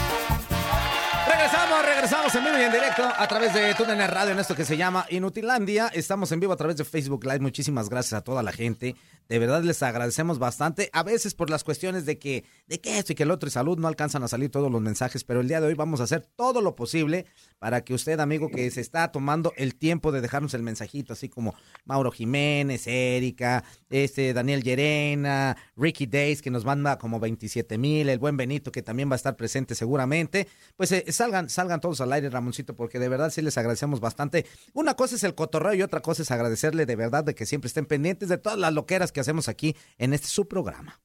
Regresamos, 2.00 2.34
en 2.34 2.46
vivo 2.46 2.58
y 2.58 2.62
en 2.62 2.72
directo 2.72 3.04
a 3.04 3.28
través 3.28 3.54
de 3.54 3.74
TUDN 3.74 4.08
Radio 4.08 4.32
en 4.32 4.40
esto 4.40 4.56
que 4.56 4.64
se 4.64 4.78
llama 4.78 5.06
Inutilandia. 5.10 5.88
Estamos 5.88 6.32
en 6.32 6.40
vivo 6.40 6.54
a 6.54 6.56
través 6.56 6.78
de 6.78 6.86
Facebook 6.86 7.26
Live. 7.26 7.42
Muchísimas 7.42 7.90
gracias 7.90 8.14
a 8.14 8.24
toda 8.24 8.42
la 8.42 8.54
gente. 8.54 8.96
De 9.28 9.38
verdad 9.38 9.64
les 9.64 9.84
agradecemos 9.84 10.40
bastante. 10.40 10.90
A 10.94 11.04
veces 11.04 11.36
por 11.36 11.50
las 11.50 11.66
cuestiones 11.66 12.06
de 12.06 12.18
que, 12.18 12.46
de 12.68 12.80
que 12.80 12.98
esto 12.98 13.12
y 13.12 13.16
que 13.16 13.24
el 13.24 13.32
otro 13.32 13.50
y 13.50 13.52
salud 13.52 13.78
no 13.78 13.90
alcanzan 13.90 14.24
a 14.24 14.30
salir 14.30 14.50
todos 14.50 14.72
los 14.72 14.82
mensajes, 14.82 15.26
pero 15.26 15.42
el 15.42 15.50
día 15.50 15.60
de 15.60 15.68
hoy 15.68 15.74
vamos 15.74 16.00
a 16.00 16.06
hacer 16.06 16.26
todo 16.38 16.62
lo 16.62 16.74
posible 16.74 17.26
para 17.60 17.84
que 17.84 17.94
usted, 17.94 18.20
amigo, 18.22 18.50
que 18.50 18.72
se 18.72 18.80
está 18.80 19.12
tomando 19.12 19.52
el 19.58 19.76
tiempo 19.76 20.14
de 20.14 20.22
dejarnos 20.22 20.54
el 20.54 20.64
mensajito, 20.64 21.12
así 21.12 21.28
como 21.28 21.54
Mauro 21.84 22.12
Jiménez, 22.12 22.88
Erika, 22.88 23.66
este 23.90 24.34
Daniel 24.34 24.64
Llerena, 24.64 25.58
Ricky 25.76 26.08
Days, 26.08 26.42
que 26.42 26.50
nos 26.50 26.64
manda 26.64 26.98
como 26.98 27.20
27 27.20 27.78
mil, 27.78 28.08
el 28.08 28.20
buen 28.20 28.38
Benito, 28.38 28.72
que 28.72 28.82
también 28.82 29.10
va 29.10 29.16
a 29.16 29.18
estar 29.18 29.36
presente 29.36 29.76
seguramente. 29.76 30.48
Pues 30.78 30.92
eh, 30.94 31.06
salgan, 31.12 31.50
salgan 31.50 31.82
todos 31.82 31.99
al 32.02 32.14
aire, 32.14 32.30
Ramoncito, 32.30 32.76
porque 32.76 33.00
de 33.00 33.10
verdad 33.10 33.30
sí 33.30 33.42
les 33.42 33.58
agradecemos 33.58 34.00
bastante. 34.00 34.46
Una 34.74 34.96
cosa 34.96 35.16
es 35.16 35.24
el 35.24 35.36
cotorreo 35.36 35.74
y 35.74 35.82
otra 35.82 36.02
cosa 36.02 36.22
es 36.22 36.32
agradecerle 36.32 36.86
de 36.86 36.96
verdad 36.96 37.24
de 37.24 37.36
que 37.36 37.46
siempre 37.46 37.68
estén 37.68 37.86
pendientes 37.86 38.30
de 38.30 38.38
todas 38.38 38.58
las 38.58 38.74
loqueras 38.74 39.12
que 39.12 39.20
hacemos 39.20 39.48
aquí 39.50 39.76
en 39.98 40.14
este 40.14 40.28
su 40.28 40.48
programa. 40.48 41.00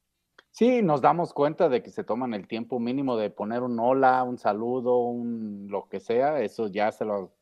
Sí, 0.50 0.82
nos 0.82 1.00
damos 1.00 1.32
cuenta 1.32 1.68
de 1.68 1.82
que 1.82 1.90
se 1.90 2.04
toman 2.04 2.32
el 2.32 2.46
tiempo 2.46 2.78
mínimo 2.78 3.16
de 3.16 3.28
poner 3.28 3.62
un 3.62 3.78
hola, 3.80 4.22
un 4.22 4.38
saludo, 4.38 4.98
un 4.98 5.66
lo 5.68 5.88
que 5.88 5.98
sea, 5.98 6.40
eso 6.40 6.68
ya 6.68 6.92
se 6.92 7.04
lo 7.04 7.34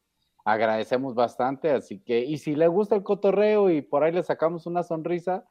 agradecemos 0.45 1.15
bastante, 1.15 1.71
así 1.71 2.01
que, 2.01 2.21
y 2.21 2.39
si 2.39 2.55
le 2.57 2.69
gusta 2.69 2.97
el 2.97 3.03
cotorreo 3.03 3.71
y 3.71 3.83
por 3.83 4.03
ahí 4.03 4.13
le 4.13 4.23
sacamos 4.23 4.67
una 4.67 4.83
sonrisa, 4.83 5.45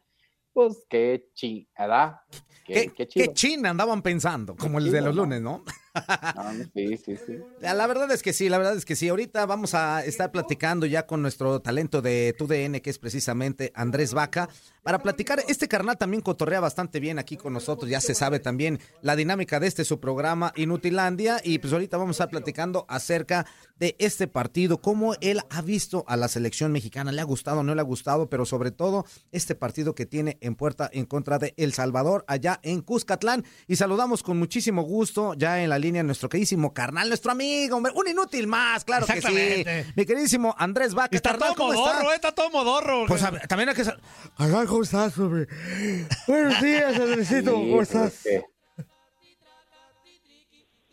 pues 0.54 0.86
qué 0.90 1.30
chi, 1.34 1.70
¿verdad? 1.78 2.22
Qué, 2.66 2.74
¿Qué, 2.74 2.88
qué 2.90 3.08
qué 3.08 3.08
chido. 3.08 3.34
chin 3.34 3.66
andaban 3.66 4.02
pensando? 4.02 4.56
Como 4.56 4.80
el 4.80 4.92
de 4.92 5.02
los 5.02 5.16
lunes, 5.16 5.42
¿no? 5.42 5.64
La 7.60 7.88
verdad 7.88 8.12
es 8.12 8.22
que 8.22 8.34
sí, 8.34 8.50
la 8.50 8.58
verdad 8.58 8.76
es 8.76 8.86
que 8.86 8.96
sí. 8.96 9.10
Ahorita 9.10 9.46
vamos 9.46 9.74
a 9.74 10.04
estar 10.06 10.32
platicando 10.32 10.86
ya 10.86 11.06
con 11.06 11.22
nuestro 11.22 11.62
talento 11.62 12.02
de 12.02 12.34
TUDN, 12.38 12.80
que 12.80 12.90
es 12.90 13.00
precisamente 13.00 13.72
Andrés 13.76 14.14
Vaca, 14.14 14.50
para 14.84 15.00
platicar. 15.00 15.44
Este 15.48 15.68
carnal 15.68 15.98
también 15.98 16.22
cotorrea 16.22 16.60
bastante 16.60 17.00
bien 17.00 17.20
aquí 17.20 17.38
con 17.38 17.54
nosotros. 17.54 17.90
Ya 17.90 18.02
se 18.02 18.16
sabe 18.16 18.40
también 18.40 18.80
la 19.02 19.16
dinámica 19.16 19.60
de 19.60 19.68
este 19.68 19.86
su 19.86 20.00
programa 20.00 20.54
Inutilandia. 20.56 21.42
Y 21.44 21.60
pues 21.60 21.74
ahorita 21.74 21.98
vamos 21.98 22.20
a 22.20 22.24
estar 22.24 22.30
platicando 22.30 22.86
acerca 22.88 23.46
de 23.78 23.96
este 23.98 24.28
partido, 24.28 24.80
cómo 24.80 25.16
él 25.22 25.42
ha 25.50 25.62
visto 25.62 26.06
a 26.08 26.16
la 26.16 26.28
selección 26.28 26.72
mexicana. 26.72 27.12
¿Le 27.12 27.22
ha 27.22 27.26
gustado, 27.26 27.64
no 27.64 27.74
le 27.74 27.82
ha 27.82 27.84
gustado? 27.84 28.30
Pero 28.30 28.46
sobre 28.46 28.72
todo 28.72 29.06
este 29.32 29.56
partido 29.56 29.96
que 29.96 30.06
tiene 30.06 30.38
en 30.42 30.56
puerta 30.56 30.90
en 30.94 31.06
contra 31.06 31.40
de 31.40 31.54
El 31.58 31.74
Salvador, 31.74 32.24
allá 32.28 32.60
en 32.64 32.82
Cuscatlán. 32.82 33.44
Y 33.68 33.78
saludamos 33.78 34.24
con 34.24 34.38
muchísimo 34.38 34.84
gusto 34.84 35.34
ya 35.34 35.64
en 35.64 35.70
la 35.70 35.80
línea 35.82 36.04
nuestro 36.04 36.30
queridísimo 36.30 36.74
carnal, 36.74 37.08
nuestro 37.08 37.32
amigo, 37.32 37.78
hombre, 37.78 37.92
un 37.96 38.08
inútil 38.08 38.48
más, 38.48 38.86
claro 38.86 39.06
que 39.06 39.22
sí. 39.22 39.64
Mi 39.96 40.06
queridísimo 40.06 40.56
Andrés 40.58 40.94
Vaca. 40.94 41.16
Está 41.16 41.32
carnal, 41.32 41.50
todo 41.50 41.58
¿cómo 41.58 41.74
está? 41.74 41.94
modorro, 41.94 42.12
¿eh? 42.12 42.16
Está 42.16 42.32
todo 42.32 42.50
modorro. 42.52 43.06
Pues 43.08 43.24
a 43.24 43.32
también 43.48 43.70
hay 43.70 43.76
que... 43.76 43.84
Carnal, 44.38 44.68
¿cómo 44.68 44.84
estás, 44.84 45.18
hombre? 45.18 45.48
Buenos 46.28 46.62
días, 46.62 47.00
Andresito, 47.00 47.54
¿cómo 47.54 47.82
estás? 47.82 48.24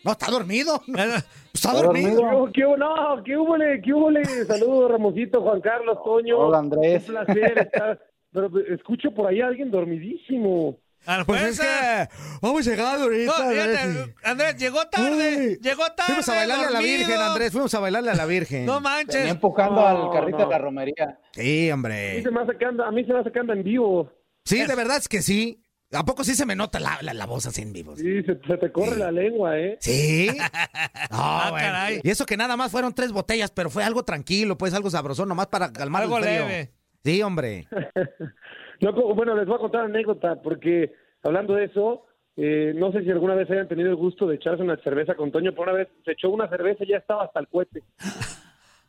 No, 0.04 0.12
está 0.12 0.30
dormido. 0.30 0.80
Está 0.86 1.70
¿Está 1.70 1.82
dormido. 1.82 2.14
dormido? 2.14 2.52
¿Qué, 2.52 2.64
hubo? 2.64 2.76
no, 2.76 3.22
¿qué 3.24 3.36
hubo? 3.36 3.56
¿Qué 3.82 3.92
hubo? 3.92 4.10
Saludos, 4.46 4.92
Ramosito, 4.92 5.42
Juan 5.42 5.60
Carlos, 5.60 5.98
Toño. 6.04 6.38
Hola, 6.38 6.58
Andrés. 6.58 7.08
Un 7.08 7.14
placer 7.16 7.58
estar. 7.58 8.00
Pero 8.30 8.50
escucho 8.68 9.10
por 9.12 9.26
ahí 9.26 9.40
a 9.40 9.48
alguien 9.48 9.70
dormidísimo. 9.70 10.78
Ah, 11.06 11.22
Pues 11.26 11.42
es 11.42 11.60
que 11.60 12.08
vamos 12.42 12.64
llegando 12.66 12.98
No, 12.98 13.04
ahorita. 13.04 13.48
fíjate, 13.50 14.14
Andrés. 14.24 14.56
Llegó 14.56 14.84
tarde. 14.86 15.36
Ay, 15.38 15.58
llegó 15.60 15.84
tarde. 15.92 16.04
Fuimos 16.06 16.28
a 16.28 16.34
bailarle 16.34 16.66
a 16.66 16.70
la. 16.70 16.80
Virgen, 16.80 17.20
Andrés. 17.20 17.52
Fuimos 17.52 17.74
a 17.74 17.80
bailarle 17.80 18.10
a 18.10 18.14
la 18.14 18.26
Virgen. 18.26 18.66
No 18.66 18.74
Venía 18.76 18.90
manches. 18.90 19.30
empujando 19.30 19.80
No, 19.80 19.86
al 19.86 20.12
carrito 20.12 20.38
no. 20.38 20.44
de 20.44 20.50
la 20.50 20.58
romería. 20.58 21.18
Sí, 21.32 21.70
A 21.70 21.76
mí 21.76 21.78
hombre. 21.78 22.22
se 22.22 22.30
me 22.30 22.40
hace 22.42 22.56
que 22.58 22.64
anda, 22.64 22.86
a 22.86 22.90
mí 22.90 23.04
se 23.04 23.12
me 23.12 23.20
hace 23.20 23.32
que 23.32 23.38
anda 23.38 23.54
en 23.54 23.62
vivo. 23.62 24.12
Sí, 24.44 24.64
de 24.64 24.74
verdad 24.74 24.96
es 24.98 25.08
que 25.08 25.22
sí. 25.22 25.62
¿A 25.90 26.04
poco 26.04 26.22
sí 26.22 26.34
se 26.34 26.44
me 26.44 26.54
nota 26.54 26.78
la, 26.78 26.98
la, 27.00 27.14
la 27.14 27.24
voz 27.24 27.46
así 27.46 27.62
en 27.62 27.72
vivo? 27.72 27.96
Sí, 27.96 28.22
se, 28.22 28.38
se 28.46 28.58
te 28.58 28.70
corre 28.70 28.98
la 28.98 29.10
lengua, 29.10 29.58
¿eh? 29.58 29.78
Sí. 29.80 30.28
No, 30.36 30.44
Ah, 31.10 31.46
bueno. 31.50 31.64
caray. 31.66 32.00
Y 32.02 32.10
eso 32.10 32.26
que 32.26 32.36
nada 32.36 32.58
más 32.58 32.70
fueron 32.70 32.92
tres 32.92 33.10
botellas, 33.10 33.50
pero 33.52 33.70
fue 33.70 33.84
algo 33.84 34.02
tranquilo, 34.04 34.58
pues 34.58 34.74
algo 34.74 34.90
sabrosón, 34.90 35.30
nomás 35.30 35.46
para 35.46 35.72
calmar 35.72 36.02
Algo 36.02 36.18
el 36.18 36.24
frío. 36.24 36.40
leve. 36.46 36.72
Sí, 37.02 37.22
hombre. 37.22 37.68
No, 38.80 38.92
bueno, 38.92 39.34
les 39.34 39.46
voy 39.46 39.56
a 39.56 39.60
contar 39.60 39.84
anécdota, 39.84 40.36
porque 40.42 40.92
hablando 41.22 41.54
de 41.54 41.64
eso, 41.64 42.04
eh, 42.36 42.72
no 42.76 42.92
sé 42.92 43.02
si 43.02 43.10
alguna 43.10 43.34
vez 43.34 43.50
hayan 43.50 43.66
tenido 43.68 43.90
el 43.90 43.96
gusto 43.96 44.26
de 44.26 44.36
echarse 44.36 44.62
una 44.62 44.76
cerveza 44.78 45.14
con 45.16 45.32
Toño, 45.32 45.50
pero 45.52 45.64
una 45.64 45.72
vez 45.72 45.88
se 46.04 46.12
echó 46.12 46.30
una 46.30 46.48
cerveza 46.48 46.84
y 46.84 46.88
ya 46.88 46.98
estaba 46.98 47.24
hasta 47.24 47.40
el 47.40 47.48
cohete. 47.48 47.82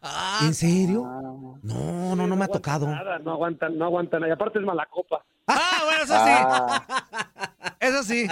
Ah, 0.02 0.40
¿En 0.44 0.54
serio? 0.54 1.04
Ah, 1.06 1.22
No, 1.64 2.16
no, 2.16 2.28
no 2.28 2.36
me 2.36 2.46
ha 2.46 2.48
tocado. 2.48 2.88
Nada, 2.88 3.20
no 3.20 3.32
aguantan, 3.32 3.78
no 3.78 3.86
aguantan. 3.86 4.26
Y 4.28 4.32
aparte 4.32 4.60
es 4.60 4.66
mala 4.66 4.86
copa. 4.86 5.26
ah, 5.48 5.82
bueno, 5.84 6.04
eso 6.04 6.14
sí. 6.14 6.32
ah, 6.32 7.29
Eso 7.80 8.04
sí. 8.04 8.28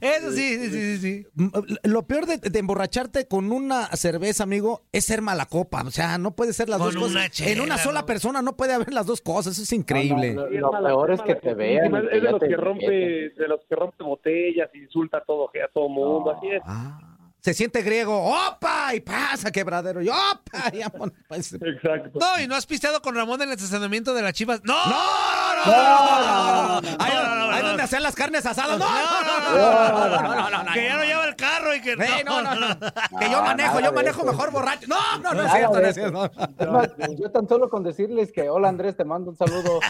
Eso 0.00 0.32
sí, 0.32 0.58
sí, 0.58 0.70
sí, 0.70 0.70
sí, 0.70 0.98
sí. 0.98 1.26
Mm, 1.34 1.48
Lo 1.84 2.06
peor 2.06 2.26
de, 2.26 2.38
de 2.38 2.58
emborracharte 2.58 3.26
con 3.28 3.52
una 3.52 3.86
cerveza, 3.96 4.42
amigo, 4.42 4.82
es 4.92 5.04
ser 5.04 5.22
mala 5.22 5.46
copa. 5.46 5.82
O 5.86 5.90
sea, 5.90 6.18
no 6.18 6.34
puede 6.34 6.52
ser 6.52 6.68
las 6.68 6.78
Con 6.78 6.94
dos 6.94 7.02
cosas. 7.04 7.30
chela, 7.30 7.50
en 7.52 7.60
una 7.60 7.78
sola 7.78 8.00
¿no? 8.00 8.06
persona 8.06 8.42
no 8.42 8.56
puede 8.56 8.72
haber 8.74 8.92
las 8.92 9.06
dos 9.06 9.20
cosas. 9.20 9.54
Eso 9.54 9.62
es 9.62 9.72
increíble. 9.72 10.34
No, 10.34 10.46
Lo 10.48 10.70
peor 10.70 11.12
es 11.12 11.22
que 11.22 11.34
te 11.36 11.54
vean 11.54 11.92
que 11.92 12.16
Es 12.16 12.22
de 12.22 12.30
los 12.30 12.40
que 12.40 12.56
rompe, 12.56 12.86
de 13.36 13.48
los 13.48 13.60
que 13.68 13.74
rompe 13.76 14.04
botellas, 14.04 14.68
insulta 14.74 15.18
a 15.18 15.24
todo, 15.24 15.48
a 15.48 15.68
todo 15.72 15.88
mundo, 15.88 16.32
así 16.36 16.48
es. 16.48 16.62
Ah, 16.66 17.00
se 17.40 17.54
siente 17.54 17.82
griego. 17.82 18.12
¡Opa! 18.24 18.92
Y 18.94 19.00
pasa, 19.00 19.52
quebradero. 19.52 20.02
Y 20.02 20.08
¡opa! 20.08 20.72
Y 20.72 20.80
pues. 21.28 21.52
Exacto. 21.54 22.18
No, 22.18 22.42
y 22.42 22.48
no 22.48 22.56
has 22.56 22.66
pisteado 22.66 23.00
con 23.00 23.14
Ramón 23.14 23.40
en 23.42 23.48
el 23.50 23.54
estacionamiento 23.54 24.12
de 24.14 24.22
las 24.22 24.32
chivas. 24.32 24.60
¡No! 24.64 24.74
¡No, 24.74 24.96
no, 25.66 26.20
no! 26.20 26.80
no, 26.80 26.80
no, 26.80 26.80
no, 26.80 27.04
Ahí, 27.04 27.12
no, 27.14 27.22
no, 27.24 27.34
no, 27.46 27.52
ahí 27.52 27.62
no. 27.62 27.68
donde 27.68 27.82
hacían 27.82 28.02
las 28.02 28.14
carnes 28.14 28.46
asadas. 28.46 28.78
¡No, 28.78 28.84
No, 28.86 28.94
no, 28.94 29.58
no! 29.58 29.58
no, 29.58 30.20
no, 30.20 30.34
no, 30.34 30.50
no, 30.50 30.64
no, 30.64 30.72
Que 30.72 30.84
ya 30.84 30.96
no 30.96 31.04
lleva 31.04 31.24
el 31.26 31.36
carro 31.36 31.74
y 31.74 31.80
que. 31.80 31.92
Eh, 31.92 32.24
no, 32.24 32.42
no, 32.42 32.54
no. 32.54 32.78
Que 33.18 33.30
yo 33.30 33.38
No, 33.38 33.42
manejo, 33.42 33.80
yo 33.80 33.92
manejo 33.92 34.24
mejor 34.24 34.50
borracho. 34.50 34.86
No, 34.88 34.96
no, 35.22 35.34
no 35.34 35.42
es 35.42 35.52
cierto, 35.52 35.80
no 35.80 35.86
es 35.86 35.94
cierto. 35.94 36.30
Yo 37.18 37.30
tan 37.30 37.48
solo 37.48 37.68
con 37.68 37.82
decirles 37.82 38.32
que 38.32 38.48
hola 38.48 38.68
Andrés, 38.68 38.96
te 38.96 39.04
mando 39.04 39.30
un 39.30 39.36
saludo. 39.36 39.80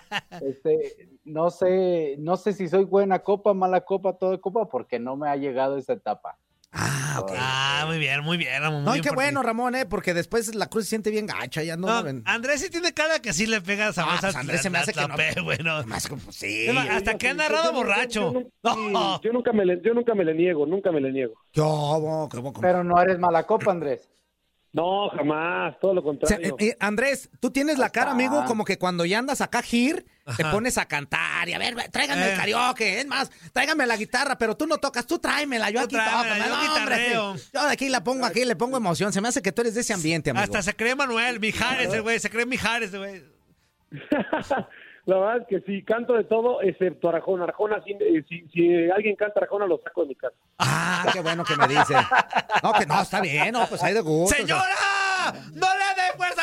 Este, 0.41 1.09
no 1.25 1.51
sé, 1.51 2.17
no 2.19 2.37
sé 2.37 2.53
si 2.53 2.69
soy 2.69 2.85
buena 2.85 3.21
copa, 3.21 3.55
mala 3.55 3.81
copa, 3.83 4.15
todo 4.15 4.41
copa, 4.41 4.69
porque 4.69 4.99
no 4.99 5.17
me 5.17 5.29
ha 5.29 5.37
llegado 5.37 5.77
esa 5.77 5.95
etapa. 5.95 6.37
Ah, 6.73 7.21
ok. 7.21 7.33
Ah, 7.39 7.85
muy 7.87 7.99
bien, 7.99 8.21
muy 8.23 8.37
bien, 8.37 8.61
Ramón. 8.61 8.83
muy 8.83 8.85
No, 8.85 8.91
y 8.91 8.95
bien 8.95 9.05
qué 9.05 9.09
ti. 9.11 9.15
bueno, 9.15 9.43
Ramón, 9.43 9.75
¿eh? 9.75 9.87
Porque 9.87 10.13
después 10.13 10.55
la 10.55 10.67
cruz 10.69 10.85
se 10.85 10.91
siente 10.91 11.11
bien 11.11 11.27
gacha. 11.27 11.63
Ya 11.63 11.77
no. 11.77 11.87
No, 12.03 12.23
Andrés 12.27 12.61
sí 12.61 12.69
tiene 12.71 12.93
cara 12.93 13.21
que 13.21 13.33
sí 13.33 13.47
le 13.47 13.61
pega 13.63 13.87
No, 13.97 14.05
bolsa. 14.05 14.21
pues 14.21 14.37
Andrés 14.37 14.61
se 14.63 14.69
me 14.71 14.79
hace 14.79 14.93
que 14.93 15.01
no. 15.01 15.15
bueno. 15.45 15.83
Más 15.87 16.07
como, 16.09 16.21
sí. 16.31 16.67
Hasta 16.69 17.17
que 17.17 17.29
ha 17.29 17.35
narrado 17.35 17.65
Yo- 17.67 17.71
yo- 17.71 17.77
borracho. 17.77 18.33
Yo, 18.33 18.41
yo- 18.65 18.89
No. 18.91 19.21
yo 19.23 19.33
nunca 19.33 19.53
me 19.53 19.65
le, 19.65 19.81
yo 19.83 19.95
nunca 19.95 20.15
me 20.15 20.25
le 20.25 20.35
niego, 20.35 20.67
nunca 20.67 20.93
me 20.93 21.01
le 21.01 21.13
niego. 21.13 21.35
Bobo, 21.55 22.29
qué 22.29 22.39
bobo. 22.39 22.61
Pero 22.61 22.85
no 22.85 23.01
eres 23.01 23.19
mala 23.19 23.45
copa, 23.45 23.71
Andrés. 23.71 24.09
No, 24.77 25.09
jamás, 25.09 25.75
todo 25.81 25.95
lo 25.95 26.03
O 26.03 26.05
sea, 26.27 26.37
contrario. 26.37 26.57
eh, 26.59 26.67
eh, 26.73 26.77
Andrés, 26.81 27.31
tú 27.41 27.51
tienes 27.51 27.79
la 27.79 27.89
cara, 27.89 28.11
amigo, 28.11 28.45
como 28.45 28.63
que 28.63 28.77
cuando 28.77 29.07
ya 29.07 29.19
andas 29.19 29.41
acá 29.41 29.63
gir, 29.63 30.05
te 30.37 30.45
pones 30.45 30.77
a 30.77 30.85
cantar 30.85 31.49
y 31.49 31.55
a 31.55 31.59
ver, 31.59 31.75
tráigame 31.91 32.27
Eh. 32.27 32.33
el 32.33 32.37
karaoke, 32.39 33.01
es 33.01 33.07
más, 33.07 33.31
tráigame 33.55 33.87
la 33.87 33.97
guitarra, 33.97 34.37
pero 34.37 34.55
tú 34.55 34.67
no 34.67 34.77
tocas, 34.77 35.07
tú 35.07 35.19
tráemela, 35.19 35.71
yo 35.71 35.79
Tú 35.81 35.85
aquí 35.87 35.95
tráemela, 35.97 36.45
toco. 36.45 36.63
yo 36.63 36.69
no, 36.69 36.77
hombre, 36.77 36.97
sí. 37.39 37.49
yo 37.55 37.65
de 37.65 37.73
aquí 37.73 37.89
la 37.89 38.05
pongo 38.05 38.27
aquí, 38.27 38.45
le 38.45 38.55
pongo 38.55 38.77
emoción, 38.77 39.15
se 39.15 39.23
me 39.23 39.29
hace 39.29 39.41
que 39.41 39.51
tú 39.51 39.63
eres 39.63 39.75
de 39.75 39.81
ese 39.81 39.95
ambiente, 39.95 40.29
amigo. 40.29 40.45
Hasta 40.45 40.61
se 40.63 40.77
cree 40.77 40.95
Manuel, 40.95 41.41
Mijares, 41.41 42.03
güey, 42.03 42.21
se 42.21 42.29
cree 42.29 42.45
Mijares, 42.45 42.95
güey. 42.95 43.25
La 45.07 45.19
verdad 45.19 45.37
es 45.43 45.47
que 45.47 45.61
sí, 45.61 45.85
canto 45.85 46.15
de 46.15 46.25
todo, 46.25 46.61
excepto 46.63 47.09
Arjona. 47.09 47.45
Arjona, 47.45 47.81
si, 47.85 47.93
eh, 47.93 48.25
si, 48.29 48.41
si 48.49 48.91
alguien 48.91 49.15
canta 49.15 49.39
Arjona, 49.41 49.65
lo 49.65 49.79
saco 49.79 50.03
de 50.03 50.09
mi 50.09 50.15
casa. 50.17 50.35
Ah, 50.59 51.07
qué 51.13 51.21
bueno 51.21 51.45
que 51.45 51.57
me 51.57 51.69
dice. 51.69 51.95
No, 52.63 52.73
que 52.73 52.87
no, 52.87 53.01
está 53.01 53.21
bien, 53.21 53.53
no, 53.53 53.67
pues 53.69 53.83
hay 53.85 53.95
de 53.95 54.01
gusto. 54.01 54.35
¡Señora! 54.35 54.65
¡No 55.53 55.67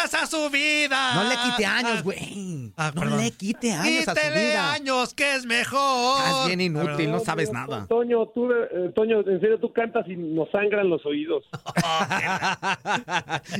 años 0.04 0.14
a 0.16 0.28
su 0.28 0.50
vida. 0.50 1.14
No 1.16 1.24
le 1.30 1.36
quite 1.38 1.66
años, 1.66 2.04
güey. 2.04 2.74
Ah, 2.78 2.92
no 2.94 3.06
le 3.06 3.32
quite 3.32 3.72
años 3.74 4.08
a 4.08 4.14
su 4.14 4.20
Quítele 4.20 4.50
vida. 4.50 4.74
años, 4.74 5.14
que 5.14 5.36
es 5.36 5.46
mejor. 5.46 6.18
Estás 6.26 6.48
bien 6.48 6.62
inútil, 6.62 7.12
no 7.12 7.18
No, 7.18 7.24
sabes 7.24 7.52
no, 7.52 7.60
nada. 7.68 7.88
Toño, 7.88 8.26
tú, 8.28 8.52
eh, 8.52 8.92
Toño, 8.96 9.20
en 9.20 9.40
serio, 9.40 9.60
tú 9.60 9.72
cantas 9.72 10.06
y 10.08 10.16
nos 10.16 10.50
sangran 10.52 10.90
los 10.90 11.06
oídos. 11.06 11.44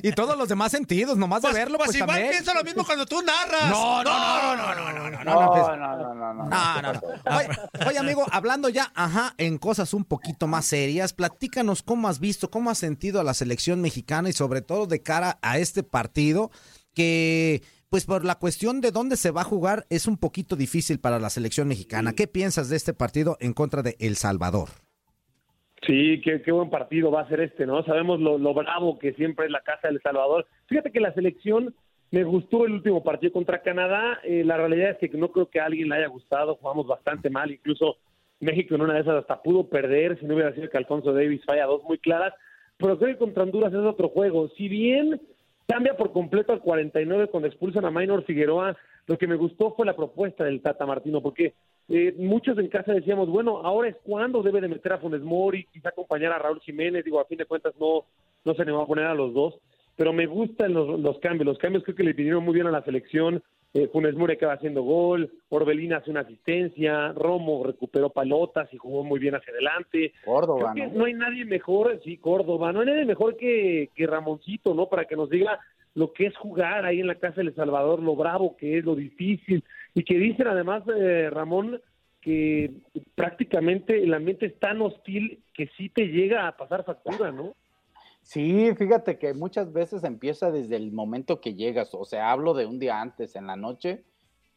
y 0.02 0.12
todos 0.12 0.38
los 0.38 0.48
demás 0.50 0.72
sentidos, 0.72 1.18
nomás 1.18 1.42
Pues, 1.42 1.54
de 1.54 1.60
verlo, 1.60 1.78
pues 1.78 1.88
pues, 1.90 1.96
igual 1.98 2.10
también. 2.10 2.32
pienso 2.32 2.54
lo 2.54 2.64
mismo 2.64 2.86
cuando 2.86 3.06
tú 3.06 3.22
narras. 3.22 3.70
No, 3.70 4.04
no, 4.04 4.56
no, 4.56 4.56
no, 4.56 4.76
no, 4.76 4.92
no, 4.94 5.10
no, 5.10 5.10
no, 5.10 5.24
No, 5.24 5.42
no, 5.42 5.52
pues- 5.52 5.68
no, 5.68 5.76
no, 5.78 6.14
no, 6.16 6.34
no. 6.34 6.44
No, 6.50 6.82
no, 6.82 6.94
no. 6.94 7.02
Oye, 7.38 7.48
oye, 7.88 8.00
amigo, 8.00 8.26
hablando 8.32 8.70
ya, 8.70 8.92
ajá, 8.96 9.34
en 9.38 9.58
cosas 9.58 9.94
un 9.94 10.04
poquito 10.06 10.48
más 10.48 10.66
serias, 10.66 11.14
platícanos 11.14 11.84
cómo 11.84 12.08
has 12.08 12.20
visto, 12.20 12.50
cómo 12.50 12.70
has 12.70 12.78
sentido 12.78 13.20
a 13.20 13.24
la 13.24 13.34
selección 13.34 13.82
mexicana 13.82 14.30
y 14.30 14.34
sobre 14.34 14.62
todo 14.62 14.88
de 14.88 15.02
cara 15.02 15.38
a 15.42 15.58
este 15.58 15.84
partido 15.84 16.33
que, 16.94 17.62
pues 17.90 18.06
por 18.06 18.26
la 18.26 18.36
cuestión 18.36 18.82
de 18.82 18.92
dónde 18.92 19.18
se 19.18 19.32
va 19.32 19.42
a 19.42 19.46
jugar, 19.46 19.86
es 19.90 20.08
un 20.08 20.18
poquito 20.18 20.56
difícil 20.56 21.00
para 21.00 21.20
la 21.20 21.30
selección 21.30 21.68
mexicana. 21.68 22.14
¿Qué 22.14 22.28
piensas 22.28 22.70
de 22.70 22.78
este 22.78 22.94
partido 22.94 23.38
en 23.40 23.54
contra 23.54 23.82
de 23.82 23.96
El 24.00 24.16
Salvador? 24.16 24.70
Sí, 25.86 26.22
qué, 26.24 26.42
qué 26.42 26.52
buen 26.52 26.70
partido 26.70 27.12
va 27.12 27.22
a 27.22 27.28
ser 27.28 27.42
este, 27.42 27.66
¿no? 27.66 27.84
Sabemos 27.84 28.20
lo, 28.20 28.38
lo 28.38 28.54
bravo 28.54 28.98
que 29.00 29.14
siempre 29.14 29.46
es 29.48 29.52
la 29.52 29.62
casa 29.62 29.90
del 29.90 30.02
Salvador. 30.02 30.48
Fíjate 30.68 30.92
que 30.92 31.02
la 31.02 31.14
selección 31.14 31.76
me 32.14 32.24
gustó 32.24 32.66
el 32.66 32.74
último 32.74 33.04
partido 33.04 33.34
contra 33.34 33.64
Canadá. 33.64 34.20
Eh, 34.24 34.44
la 34.46 34.56
realidad 34.56 34.92
es 34.92 35.10
que 35.10 35.18
no 35.18 35.32
creo 35.32 35.50
que 35.50 35.60
a 35.60 35.66
alguien 35.66 35.90
le 35.90 35.96
haya 35.96 36.08
gustado. 36.08 36.56
Jugamos 36.56 36.88
bastante 36.88 37.30
mal. 37.30 37.52
Incluso 37.52 37.98
México 38.40 38.76
en 38.76 38.82
una 38.82 38.94
de 38.94 39.02
esas 39.02 39.16
hasta 39.16 39.42
pudo 39.42 39.68
perder 39.68 40.20
si 40.20 40.26
no 40.26 40.36
hubiera 40.36 40.54
sido 40.54 40.70
que 40.70 40.78
Alfonso 40.78 41.12
Davis 41.12 41.44
falla 41.44 41.66
dos 41.66 41.84
muy 41.84 41.98
claras. 41.98 42.34
Pero 42.78 43.00
creo 43.00 43.14
que 43.14 43.18
contra 43.18 43.44
Honduras 43.44 43.74
es 43.74 43.80
otro 43.80 44.10
juego. 44.10 44.48
Si 44.50 44.70
bien 44.70 45.20
cambia 45.68 45.96
por 45.96 46.12
completo 46.12 46.54
al 46.54 46.62
49 46.62 47.28
cuando 47.28 47.48
expulsan 47.48 47.86
a 47.86 47.92
Maynor 47.92 48.24
Figueroa, 48.24 48.76
lo 49.06 49.18
que 49.18 49.28
me 49.28 49.36
gustó 49.36 49.74
fue 49.76 49.86
la 49.86 49.96
propuesta 49.96 50.44
del 50.44 50.62
Tata 50.62 50.86
Martino, 50.86 51.22
porque 51.22 51.54
eh, 51.90 52.14
muchos 52.18 52.58
en 52.58 52.70
casa 52.70 52.94
decíamos, 52.94 53.30
bueno, 53.30 53.58
ahora 53.64 53.90
es 53.90 53.98
cuando 54.04 54.42
debe 54.42 54.62
de 54.62 54.70
meter 54.70 54.94
a 54.94 54.98
Funes 55.00 55.22
Mori, 55.22 55.66
quizá 55.66 55.90
acompañar 55.90 56.32
a 56.32 56.40
Raúl 56.40 56.62
Jiménez, 56.62 57.04
digo, 57.04 57.20
a 57.20 57.26
fin 57.26 57.38
de 57.38 57.46
cuentas 57.46 57.74
no, 57.80 58.06
no 58.46 58.54
se 58.54 58.64
le 58.64 58.72
va 58.72 58.84
a 58.84 58.88
poner 58.88 59.06
a 59.06 59.16
los 59.16 59.34
dos, 59.34 59.56
pero 59.96 60.14
me 60.14 60.26
gustan 60.26 60.74
los, 60.74 61.00
los 61.00 61.20
cambios, 61.20 61.46
los 61.46 61.58
cambios 61.58 61.84
creo 61.84 61.96
que 61.96 62.04
le 62.04 62.16
pidieron 62.16 62.44
muy 62.44 62.54
bien 62.54 62.68
a 62.68 62.72
la 62.72 62.84
selección, 62.84 63.44
eh, 63.74 63.88
Funes 63.92 64.16
Mori 64.16 64.34
acaba 64.34 64.54
haciendo 64.54 64.84
gol, 64.84 65.32
Orbelín 65.50 65.94
hace 65.94 66.12
una 66.12 66.22
asistencia, 66.22 67.12
Romo 67.14 67.64
recuperó 67.64 68.12
palotas 68.12 68.72
y 68.72 68.78
jugó 68.78 69.04
muy 69.04 69.20
bien 69.20 69.36
hacia 69.36 69.52
adelante. 69.52 70.14
Córdoba, 70.24 70.74
Creo 70.74 70.90
que 70.90 70.94
¿no? 70.94 71.00
no 71.00 71.06
hay 71.06 71.14
nadie 71.14 71.46
mejor, 71.46 72.00
sí, 72.04 72.18
Córdoba, 72.18 72.72
no 72.72 72.82
hay 72.82 72.88
nadie 72.88 73.06
mejor 73.06 73.36
que, 73.36 73.90
que 73.96 74.06
Ramoncito, 74.06 74.74
¿no? 74.76 74.88
Para 74.88 75.06
que 75.06 75.16
nos 75.16 75.30
diga 75.30 75.60
lo 75.96 76.14
que 76.14 76.28
es 76.28 76.38
jugar 76.38 76.86
ahí 76.86 77.00
en 77.00 77.08
la 77.08 77.16
casa 77.16 77.38
del 77.38 77.48
El 77.50 77.56
Salvador, 77.56 78.02
lo 78.02 78.16
bravo 78.16 78.56
que 78.58 78.78
es, 78.78 78.86
lo 78.86 78.96
difícil, 78.96 79.64
y 79.94 80.04
que 80.04 80.18
dicen 80.18 80.48
además, 80.48 80.84
eh, 80.96 81.30
Ramón, 81.32 81.82
que 82.22 82.72
prácticamente 83.16 84.02
el 84.02 84.14
ambiente 84.14 84.46
es 84.46 84.60
tan 84.60 84.82
hostil 84.82 85.40
que 85.54 85.68
sí 85.78 85.90
te 85.90 86.08
llega 86.08 86.48
a 86.48 86.58
pasar 86.58 86.86
factura, 86.86 87.32
¿no? 87.32 87.56
Sí, 88.24 88.74
fíjate 88.76 89.20
que 89.20 89.34
muchas 89.34 89.74
veces 89.74 90.04
empieza 90.04 90.50
desde 90.50 90.78
el 90.78 90.92
momento 90.92 91.42
que 91.42 91.56
llegas, 91.56 91.94
o 91.94 92.06
sea, 92.06 92.32
hablo 92.32 92.54
de 92.54 92.66
un 92.66 92.80
día 92.80 93.02
antes, 93.02 93.36
en 93.36 93.48
la 93.48 93.58
noche, 93.58 94.06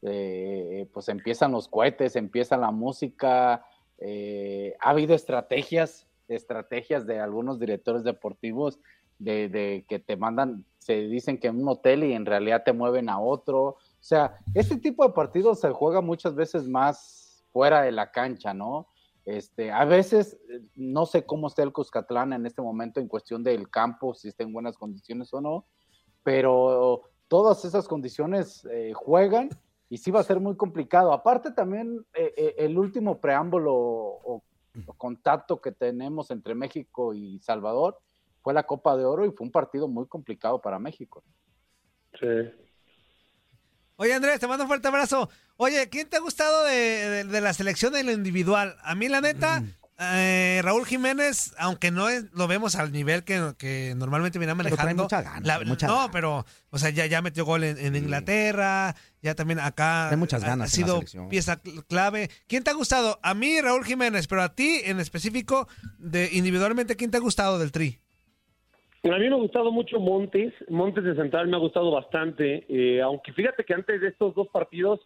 eh, 0.03 0.89
pues 0.93 1.09
empiezan 1.09 1.51
los 1.51 1.67
cohetes, 1.67 2.15
empieza 2.15 2.57
la 2.57 2.71
música, 2.71 3.67
eh, 3.99 4.77
ha 4.81 4.91
habido 4.91 5.15
estrategias, 5.15 6.07
estrategias 6.29 7.07
de 7.07 7.19
algunos 7.19 7.59
directores 7.59 8.05
deportivos 8.05 8.79
de, 9.19 9.49
de 9.49 9.85
que 9.89 9.99
te 9.99 10.17
mandan, 10.17 10.65
se 10.79 11.09
dicen 11.09 11.39
que 11.39 11.49
en 11.49 11.61
un 11.61 11.69
hotel 11.69 12.05
y 12.05 12.13
en 12.13 12.25
realidad 12.25 12.63
te 12.65 12.73
mueven 12.73 13.09
a 13.09 13.19
otro, 13.19 13.63
o 13.63 13.79
sea, 14.01 14.39
este 14.55 14.77
tipo 14.77 15.05
de 15.05 15.13
partidos 15.13 15.61
se 15.61 15.71
juega 15.71 16.01
muchas 16.01 16.37
veces 16.37 16.69
más 16.69 17.45
fuera 17.53 17.83
de 17.83 17.91
la 17.91 18.13
cancha, 18.13 18.55
¿no? 18.55 18.87
Este, 19.27 19.73
a 19.73 19.85
veces 19.85 20.39
eh, 20.49 20.61
no 20.77 21.05
sé 21.05 21.27
cómo 21.27 21.49
está 21.49 21.65
el 21.65 21.73
Cuscatlán 21.73 22.33
en 22.33 22.47
este 22.47 22.63
momento 22.63 23.01
en 23.01 23.09
cuestión 23.09 23.43
del 23.43 23.69
campo, 23.69 24.15
si 24.15 24.29
está 24.29 24.45
en 24.45 24.53
buenas 24.53 24.79
condiciones 24.79 25.35
o 25.35 25.41
no, 25.41 25.67
pero 26.23 27.03
todas 27.27 27.65
esas 27.65 27.89
condiciones 27.89 28.65
eh, 28.71 28.93
juegan 28.95 29.51
y 29.89 29.99
sí 29.99 30.13
va 30.13 30.21
a 30.21 30.25
ser 30.25 30.39
muy 30.39 30.57
complicado. 30.57 31.13
Aparte 31.13 31.51
también 31.51 32.07
eh, 32.15 32.55
el 32.57 32.79
último 32.79 33.21
preámbulo 33.21 33.75
o, 33.75 34.45
o 34.87 34.95
contacto 34.95 35.61
que 35.61 35.73
tenemos 35.73 36.31
entre 36.31 36.55
México 36.55 37.13
y 37.13 37.41
Salvador 37.41 37.99
fue 38.43 38.55
la 38.55 38.63
Copa 38.63 38.97
de 38.97 39.05
Oro 39.05 39.27
y 39.27 39.33
fue 39.33 39.45
un 39.45 39.51
partido 39.51 39.89
muy 39.89 40.07
complicado 40.07 40.61
para 40.61 40.79
México. 40.79 41.25
Sí. 42.21 42.66
Oye, 43.97 44.15
Andrés, 44.15 44.39
te 44.41 44.47
mando 44.47 44.65
un 44.65 44.69
fuerte 44.69 44.89
abrazo. 44.89 45.31
Oye, 45.57 45.89
¿quién 45.89 46.09
te 46.09 46.17
ha 46.17 46.21
gustado 46.21 46.65
de, 46.65 46.75
de- 46.75 47.25
de 47.25 47.41
la 47.41 47.53
selección 47.55 47.93
de 47.95 48.05
lo 48.05 48.13
individual? 48.13 48.77
A 48.83 48.95
mí, 48.95 49.09
la 49.09 49.23
neta, 49.23 49.63
eh, 49.99 50.61
Raúl 50.63 50.85
Jiménez, 50.85 51.55
aunque 51.57 51.91
no 51.91 52.11
es- 52.11 52.27
lo 52.35 52.47
vemos 52.47 52.77
al 52.77 52.93
nivel 52.93 53.25
que, 53.25 53.55
que 53.57 53.95
normalmente 53.97 54.39
viene 54.39 54.55
Pero 54.55 54.69
trae 54.69 54.77
manejando. 54.77 55.05
mucha 55.05 55.23
gana, 55.23 55.41
la- 55.47 55.55
trae 55.57 55.67
mucha 55.67 55.87
no, 55.87 55.97
gana. 55.97 56.11
pero, 56.13 56.45
o 56.69 56.79
sea, 56.79 56.91
ya, 56.91 57.07
ya 57.07 57.23
metió 57.23 57.47
gol 57.47 57.65
en, 57.65 57.79
en 57.79 57.97
Inglaterra, 57.97 58.95
ya 59.23 59.35
también 59.35 59.61
acá 59.61 60.07
Trae 60.09 60.19
muchas 60.19 60.43
ha- 60.45 60.47
ganas 60.47 60.71
ha 60.71 60.77
en 60.77 60.85
sido 60.87 61.29
pieza 61.31 61.63
cl- 61.63 61.83
clave. 61.89 62.31
¿Quién 62.49 62.63
te 62.65 62.71
ha 62.71 62.75
gustado? 62.75 63.19
A 63.23 63.33
mí, 63.33 63.59
Raúl 63.63 63.87
Jiménez, 63.87 64.27
pero 64.27 64.43
a 64.43 64.55
ti 64.55 64.83
en 64.85 65.01
específico, 65.01 65.69
de 65.99 66.29
individualmente, 66.33 66.97
¿quién 66.97 67.11
te 67.11 67.17
ha 67.17 67.21
gustado 67.21 67.59
del 67.59 67.73
Tri? 67.73 67.99
A 69.13 69.19
mí 69.19 69.29
me 69.29 69.35
ha 69.35 69.39
gustado 69.39 69.71
mucho 69.71 70.01
Montes, 70.01 70.53
Montes 70.69 71.05
de 71.05 71.15
Central 71.15 71.49
me 71.49 71.57
ha 71.57 71.61
gustado 71.61 71.91
bastante, 71.91 72.67
eh, 72.69 73.01
aunque 73.01 73.33
fíjate 73.33 73.65
que 73.65 73.75
antes 73.75 74.01
de 74.01 74.09
estos 74.09 74.35
dos 74.35 74.49
partidos 74.49 75.01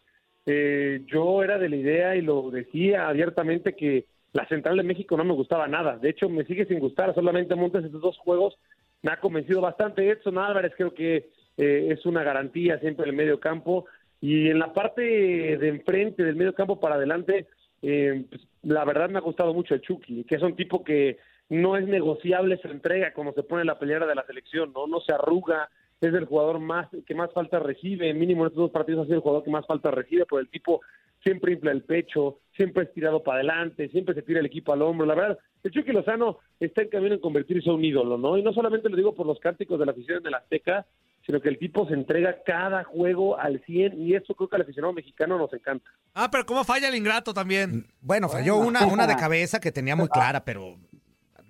eh, 0.46 1.02
yo 1.06 1.42
era 1.42 1.58
de 1.58 1.68
la 1.68 1.76
idea 1.76 2.16
y 2.16 2.22
lo 2.22 2.50
decía 2.50 3.08
abiertamente 3.08 3.76
que 3.76 4.06
la 4.32 4.46
Central 4.48 4.78
de 4.78 4.84
México 4.84 5.16
no 5.16 5.24
me 5.24 5.34
gustaba 5.34 5.68
nada, 5.68 5.98
de 5.98 6.08
hecho 6.08 6.28
me 6.28 6.44
sigue 6.44 6.64
sin 6.66 6.78
gustar, 6.78 7.14
solamente 7.14 7.54
Montes 7.54 7.84
estos 7.84 8.00
dos 8.00 8.16
juegos 8.18 8.56
me 9.02 9.12
ha 9.12 9.20
convencido 9.20 9.60
bastante, 9.60 10.08
Edson 10.08 10.38
Álvarez 10.38 10.72
creo 10.76 10.94
que 10.94 11.28
eh, 11.60 11.88
es 11.90 12.06
una 12.06 12.22
garantía 12.22 12.78
siempre 12.78 13.04
en 13.04 13.10
el 13.10 13.16
medio 13.16 13.40
campo. 13.40 13.86
Y 14.20 14.48
en 14.48 14.58
la 14.58 14.72
parte 14.72 15.02
de 15.02 15.68
enfrente 15.68 16.22
del 16.22 16.36
medio 16.36 16.54
campo 16.54 16.78
para 16.80 16.96
adelante, 16.96 17.46
eh, 17.82 18.24
pues, 18.28 18.46
la 18.62 18.84
verdad 18.84 19.08
me 19.08 19.18
ha 19.18 19.22
gustado 19.22 19.54
mucho 19.54 19.74
el 19.74 19.80
Chucky, 19.80 20.24
que 20.24 20.36
es 20.36 20.42
un 20.42 20.56
tipo 20.56 20.84
que 20.84 21.18
no 21.50 21.76
es 21.76 21.86
negociable 21.86 22.58
su 22.58 22.68
entrega 22.68 23.12
cuando 23.12 23.34
se 23.34 23.42
pone 23.42 23.62
en 23.62 23.66
la 23.66 23.78
peleera 23.78 24.06
de 24.06 24.14
la 24.14 24.24
selección, 24.24 24.72
no 24.72 24.86
no 24.86 25.00
se 25.00 25.12
arruga, 25.12 25.68
es 26.00 26.14
el 26.14 26.24
jugador 26.24 26.60
más 26.60 26.88
que 27.06 27.14
más 27.14 27.32
falta 27.32 27.58
recibe, 27.58 28.14
mínimo 28.14 28.42
en 28.42 28.48
estos 28.48 28.62
dos 28.62 28.70
partidos 28.70 29.02
ha 29.02 29.06
sido 29.06 29.16
el 29.16 29.22
jugador 29.22 29.44
que 29.44 29.50
más 29.50 29.66
falta 29.66 29.90
recibe, 29.90 30.24
pero 30.24 30.40
el 30.40 30.48
tipo 30.48 30.80
siempre 31.22 31.52
infla 31.52 31.72
el 31.72 31.82
pecho, 31.82 32.38
siempre 32.56 32.84
es 32.84 32.94
tirado 32.94 33.22
para 33.22 33.38
adelante, 33.38 33.88
siempre 33.90 34.14
se 34.14 34.22
tira 34.22 34.40
el 34.40 34.46
equipo 34.46 34.72
al 34.72 34.80
hombro, 34.80 35.06
la 35.06 35.14
verdad, 35.14 35.38
el 35.62 35.70
Chucky 35.70 35.92
Lozano 35.92 36.38
está 36.58 36.82
en 36.82 36.88
camino 36.88 37.14
en 37.14 37.20
convertirse 37.20 37.68
en 37.68 37.74
un 37.74 37.84
ídolo, 37.84 38.16
¿no? 38.16 38.38
Y 38.38 38.42
no 38.42 38.52
solamente 38.52 38.88
lo 38.88 38.96
digo 38.96 39.14
por 39.14 39.26
los 39.26 39.38
cánticos 39.40 39.78
de 39.78 39.84
la 39.84 39.92
afición 39.92 40.22
de 40.22 40.30
la 40.30 40.38
Azteca, 40.38 40.86
sino 41.26 41.40
que 41.40 41.50
el 41.50 41.58
tipo 41.58 41.86
se 41.86 41.94
entrega 41.94 42.38
cada 42.46 42.84
juego 42.84 43.38
al 43.38 43.62
100 43.66 44.00
y 44.00 44.14
eso 44.14 44.34
creo 44.34 44.48
que 44.48 44.56
al 44.56 44.62
aficionado 44.62 44.94
mexicano 44.94 45.36
nos 45.36 45.52
encanta. 45.52 45.90
Ah, 46.14 46.28
pero 46.30 46.46
¿cómo 46.46 46.64
falla 46.64 46.88
el 46.88 46.94
ingrato 46.94 47.34
también? 47.34 47.86
Bueno, 48.00 48.28
falló 48.28 48.56
una, 48.56 48.86
una 48.86 49.06
de 49.06 49.16
cabeza 49.16 49.60
que 49.60 49.70
tenía 49.70 49.94
muy 49.94 50.08
clara, 50.08 50.44
pero 50.44 50.78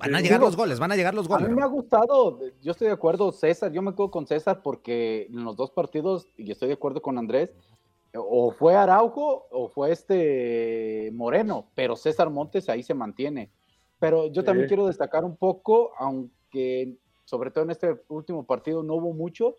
van 0.01 0.15
a 0.15 0.21
llegar 0.21 0.41
los 0.41 0.57
goles, 0.57 0.79
van 0.81 0.93
a 0.93 0.97
llegar 0.97 1.15
los 1.15 1.27
A 1.31 1.37
mí 1.37 1.43
goles. 1.45 1.57
me 1.57 1.63
ha 1.63 1.67
gustado, 1.67 2.39
yo 2.63 2.73
estoy 2.73 2.89
de 2.89 2.93
acuerdo, 2.95 3.31
César, 3.33 3.71
yo 3.73 3.83
me 3.83 3.93
quedo 3.95 4.11
con 4.11 4.27
César 4.27 4.63
porque 4.63 5.27
en 5.31 5.45
los 5.45 5.57
dos 5.57 5.71
partidos, 5.71 6.27
y 6.37 6.51
estoy 6.51 6.69
de 6.69 6.75
acuerdo 6.75 7.01
con 7.03 7.19
Andrés, 7.19 7.53
o 8.15 8.51
fue 8.51 8.75
Araujo 8.75 9.47
o 9.51 9.69
fue 9.69 9.93
este 9.93 11.11
Moreno, 11.13 11.67
pero 11.75 11.95
César 11.97 12.29
Montes 12.31 12.69
ahí 12.69 12.83
se 12.83 12.95
mantiene. 12.95 13.51
Pero 13.99 14.27
yo 14.29 14.43
también 14.43 14.67
Sí. 14.67 14.71
quiero 14.71 14.87
destacar 14.87 15.25
un 15.25 15.37
poco, 15.37 15.93
aunque 15.99 16.97
sobre 17.25 17.51
todo 17.51 17.65
en 17.65 17.71
este 17.71 18.01
último 18.09 18.45
partido 18.45 18.83
no 18.83 18.95
hubo 18.95 19.13
mucho, 19.13 19.55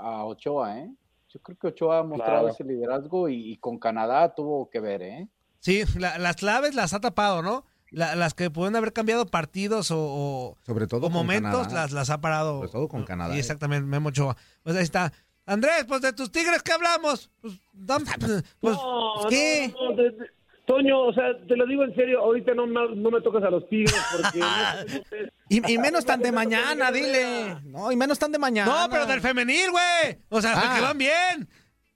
a 0.00 0.24
Ochoa, 0.24 0.78
¿eh? 0.80 0.90
Yo 1.28 1.40
creo 1.40 1.58
que 1.58 1.66
Ochoa 1.68 1.98
ha 1.98 2.02
mostrado 2.02 2.40
Claro. 2.42 2.48
ese 2.54 2.64
liderazgo 2.64 3.28
y, 3.28 3.52
y 3.52 3.56
con 3.58 3.78
Canadá 3.78 4.34
tuvo 4.34 4.70
que 4.70 4.80
ver, 4.80 5.02
¿eh? 5.02 5.28
Sí, 5.60 5.82
la- 5.98 6.18
las 6.18 6.36
claves 6.36 6.74
las 6.74 6.94
ha 6.94 7.00
tapado, 7.00 7.42
¿no? 7.42 7.64
La- 7.94 8.14
las 8.16 8.34
que 8.34 8.50
pueden 8.50 8.76
haber 8.76 8.92
cambiado 8.92 9.26
partidos 9.26 9.90
o, 9.90 9.98
o- 9.98 10.58
Sobre 10.66 10.86
todo 10.86 11.00
o 11.00 11.02
con 11.04 11.12
momentos 11.12 11.68
Canadá. 11.68 11.74
las, 11.82 11.92
las 11.92 12.10
ha 12.10 12.20
parado. 12.20 12.56
Sobre 12.58 12.68
todo 12.70 12.88
con 12.88 13.04
Canadá, 13.04 13.30
Sí, 13.32 13.36
eh. 13.38 13.40
exactamente, 13.40 13.86
Memo 13.86 14.08
Ochoa. 14.10 14.36
Pues 14.62 14.76
ahí 14.76 14.82
está. 14.82 15.12
Andrés, 15.46 15.84
pues 15.86 16.00
de 16.00 16.12
tus 16.12 16.32
tigres, 16.32 16.62
¿qué 16.62 16.72
hablamos? 16.72 17.30
Pues, 17.40 17.54
dam- 17.74 18.04
pues, 18.60 18.74
No, 18.76 19.26
¿qué? 19.28 19.72
no, 19.74 19.90
no, 19.90 19.96
de- 19.96 20.10
de- 20.10 20.30
Toño, 20.66 20.98
o 20.98 21.12
sea, 21.12 21.24
te 21.46 21.56
lo 21.56 21.66
digo 21.66 21.84
en 21.84 21.94
serio, 21.94 22.20
ahorita 22.20 22.54
no, 22.54 22.66
me- 22.66 22.96
no 22.96 23.10
me 23.10 23.20
tocas 23.20 23.42
a 23.44 23.50
los 23.50 23.68
tigres 23.68 23.94
porque... 24.16 24.40
y 25.50 25.76
menos 25.78 26.06
tan 26.06 26.20
de 26.20 26.32
mañana, 26.32 26.90
dile. 26.90 27.56
No, 27.64 27.92
y 27.92 27.96
menos 27.96 28.18
tan 28.18 28.32
de 28.32 28.38
mañana. 28.38 28.72
No, 28.84 28.88
pero 28.90 29.04
del 29.04 29.20
femenil, 29.20 29.70
güey. 29.70 30.18
O 30.30 30.40
sea, 30.40 30.54
Ah. 30.56 30.74
que 30.74 30.80
van 30.80 30.96
bien. 30.96 31.48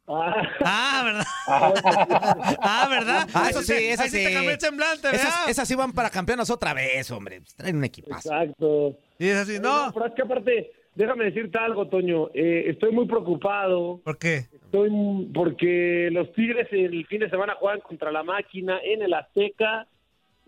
Ah, 0.08 0.42
Ah, 0.64 1.02
¿verdad? 1.04 1.24
ah, 2.60 2.86
¿verdad? 2.90 3.28
Ah, 3.34 3.48
eso 3.50 3.58
Ahí 3.58 3.64
sí, 3.64 3.74
eso 3.86 4.02
sí. 4.04 4.24
te 4.24 4.32
cambió 4.32 4.50
el 4.52 4.60
semblante, 4.60 5.02
¿verdad? 5.08 5.20
Esas, 5.26 5.48
esas 5.48 5.68
sí 5.68 5.74
van 5.74 5.92
para 5.92 6.10
campeonas 6.10 6.50
otra 6.50 6.72
vez, 6.74 7.10
hombre. 7.10 7.40
Pues 7.40 7.54
traen 7.54 7.76
un 7.76 7.84
equipazo. 7.84 8.28
exacto. 8.32 8.96
Y 9.18 9.28
es 9.28 9.36
así, 9.36 9.58
no. 9.60 9.90
pero 9.92 10.06
es 10.06 10.14
que 10.14 10.22
aparte, 10.22 10.72
déjame 10.94 11.24
decirte 11.26 11.58
algo, 11.58 11.88
Toño. 11.88 12.28
Eh, 12.34 12.64
estoy 12.68 12.92
muy 12.92 13.06
preocupado. 13.06 14.00
¿Por 14.04 14.18
qué? 14.18 14.46
Estoy 14.52 14.90
porque 15.34 16.08
los 16.12 16.32
Tigres 16.32 16.68
el 16.70 17.06
fin 17.06 17.20
de 17.20 17.30
semana 17.30 17.54
juegan 17.58 17.80
contra 17.80 18.10
la 18.12 18.22
máquina 18.22 18.78
en 18.82 19.02
el 19.02 19.12
Azteca 19.14 19.86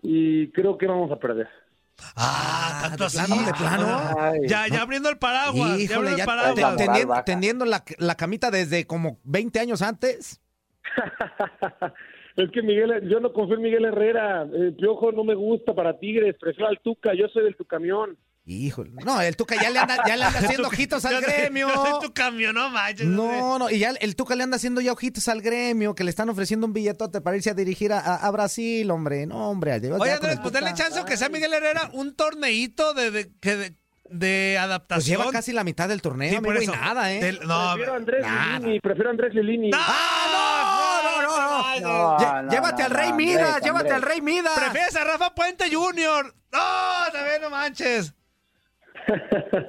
y 0.01 0.47
creo 0.51 0.77
que 0.77 0.87
vamos 0.87 1.11
a 1.11 1.17
perder. 1.17 1.47
Ah, 2.15 2.79
tanto 2.89 3.05
así. 3.05 3.17
plano, 3.17 3.45
de 3.45 3.53
plano. 3.53 3.99
Ay, 4.19 4.39
Ya, 4.47 4.67
ya 4.67 4.81
abriendo 4.81 5.09
el 5.09 5.17
paraguas. 5.17 5.77
ya 5.77 5.83
Híjole, 5.83 6.09
abriendo 6.11 6.17
ya 6.17 6.23
el 6.23 6.27
paraguas. 6.27 6.75
te- 6.77 6.85
tendiendo, 6.85 7.23
tendiendo 7.25 7.65
la, 7.65 7.83
la 7.97 8.15
camita 8.15 8.51
desde 8.51 8.85
como 8.87 9.19
20 9.23 9.59
años 9.59 9.81
antes. 9.81 10.41
es 12.35 12.51
que 12.51 12.61
Miguel, 12.61 13.07
yo 13.09 13.19
no 13.19 13.33
confío 13.33 13.55
en 13.55 13.61
Miguel 13.61 13.85
Herrera. 13.85 14.43
El 14.43 14.75
Piojo 14.75 15.11
no 15.11 15.23
me 15.23 15.35
gusta 15.35 15.73
para 15.73 15.97
Tigres. 15.99 16.35
Prefiero 16.39 16.69
al 16.69 16.79
Tuca. 16.79 17.13
Yo 17.13 17.27
soy 17.29 17.43
del 17.43 17.55
tu 17.55 17.65
camión. 17.65 18.17
Híjole. 18.43 18.91
No, 19.05 19.21
el 19.21 19.35
Tuca 19.37 19.55
ya 19.61 19.69
le 19.69 19.77
anda, 19.79 19.97
ya 20.07 20.15
le 20.17 20.23
anda 20.25 20.39
haciendo 20.39 20.67
ojitos 20.67 21.05
al 21.05 21.13
Yo 21.13 21.21
soy- 21.21 21.31
gremio. 21.31 21.67
Yo 21.69 21.75
soy 21.85 22.07
tu 22.07 22.13
camión, 22.13 22.55
no 22.55 22.69
manches. 22.69 23.05
No, 23.05 23.59
no, 23.59 23.69
y 23.69 23.79
ya 23.79 23.91
el 23.91 24.15
Tuca 24.15 24.35
le 24.35 24.43
anda 24.43 24.55
haciendo 24.57 24.81
ya 24.81 24.91
ojitos 24.93 25.27
al 25.27 25.41
gremio, 25.41 25.93
que 25.93 26.03
le 26.03 26.09
están 26.09 26.27
ofreciendo 26.29 26.65
un 26.65 26.73
billetote 26.73 27.21
para 27.21 27.37
irse 27.37 27.51
a 27.51 27.53
dirigir 27.53 27.93
a, 27.93 27.99
a- 27.99 28.15
a 28.15 28.31
Brasil, 28.31 28.89
hombre. 28.89 29.25
No, 29.27 29.49
hombre. 29.51 29.73
Oye, 29.73 30.11
Andrés, 30.11 30.39
pues 30.41 30.53
dale 30.53 30.73
chance 30.73 30.97
aunque 30.97 31.17
sea 31.17 31.29
Miguel 31.29 31.53
Herrera, 31.53 31.89
un 31.93 32.15
torneito 32.15 32.93
de, 32.95 33.11
de, 33.11 33.31
que 33.39 33.55
de, 33.55 33.69
de 34.09 34.53
Pues 34.55 34.63
adaptación. 34.65 35.19
lleva 35.19 35.31
casi 35.31 35.53
la 35.53 35.63
mitad 35.63 35.87
del 35.87 36.01
torneo, 36.01 36.29
Sí, 36.31 36.35
amigo, 36.37 36.53
por 36.53 36.61
y 36.61 36.65
eso. 36.65 36.75
nada, 36.75 37.13
¿eh? 37.13 37.19
Del- 37.21 37.39
no, 37.47 37.69
prefiero 37.73 37.93
a 37.93 37.97
Andrés 37.97 38.21
nada. 38.23 38.59
Lilini. 38.59 38.79
Prefiero 38.79 39.09
a 39.09 39.11
Andrés 39.11 39.33
Lilini. 39.35 39.71
¡Ah, 39.73 40.25
no! 40.33 41.21
No, 41.21 41.21
no, 41.21 41.31
no. 41.31 41.61
No, 41.79 42.41
no, 42.43 42.51
llévate 42.51 42.81
no, 42.81 42.85
al 42.85 42.91
Rey 42.91 43.09
no, 43.11 43.15
Midas, 43.15 43.43
Andrés, 43.47 43.63
llévate 43.63 43.91
Andrés. 43.91 43.93
al 43.93 44.01
Rey 44.01 44.21
Midas. 44.21 44.59
¿Prefieres 44.59 44.95
a 44.95 45.03
Rafa 45.03 45.33
Puente 45.35 45.73
Jr.? 45.73 46.35
No, 46.51 46.59
también 47.13 47.41
no 47.41 47.49
manches. 47.49 48.13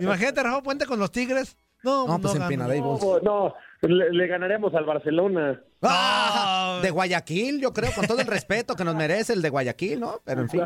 Imagínate 0.00 0.42
Rafa 0.42 0.62
Puente 0.62 0.86
con 0.86 0.98
los 0.98 1.10
Tigres. 1.10 1.56
No, 1.82 2.06
No, 2.06 2.20
pues 2.20 2.22
no 2.22 2.30
en 2.34 2.38
gana. 2.38 2.48
Pinadables. 2.48 2.82
No, 3.02 3.20
no, 3.20 3.54
le, 3.80 4.10
le 4.12 4.26
ganaremos 4.28 4.72
al 4.74 4.84
Barcelona. 4.84 5.60
Ah, 5.82 6.74
No. 6.76 6.82
de 6.82 6.90
Guayaquil, 6.90 7.60
yo 7.60 7.72
creo, 7.72 7.90
con 7.92 8.06
todo 8.06 8.20
el 8.20 8.26
respeto 8.28 8.76
que 8.76 8.84
nos 8.84 8.94
merece 8.94 9.32
el 9.32 9.42
de 9.42 9.48
Guayaquil, 9.50 9.98
¿no? 9.98 10.20
Pero 10.24 10.42
en 10.42 10.48
fin. 10.48 10.62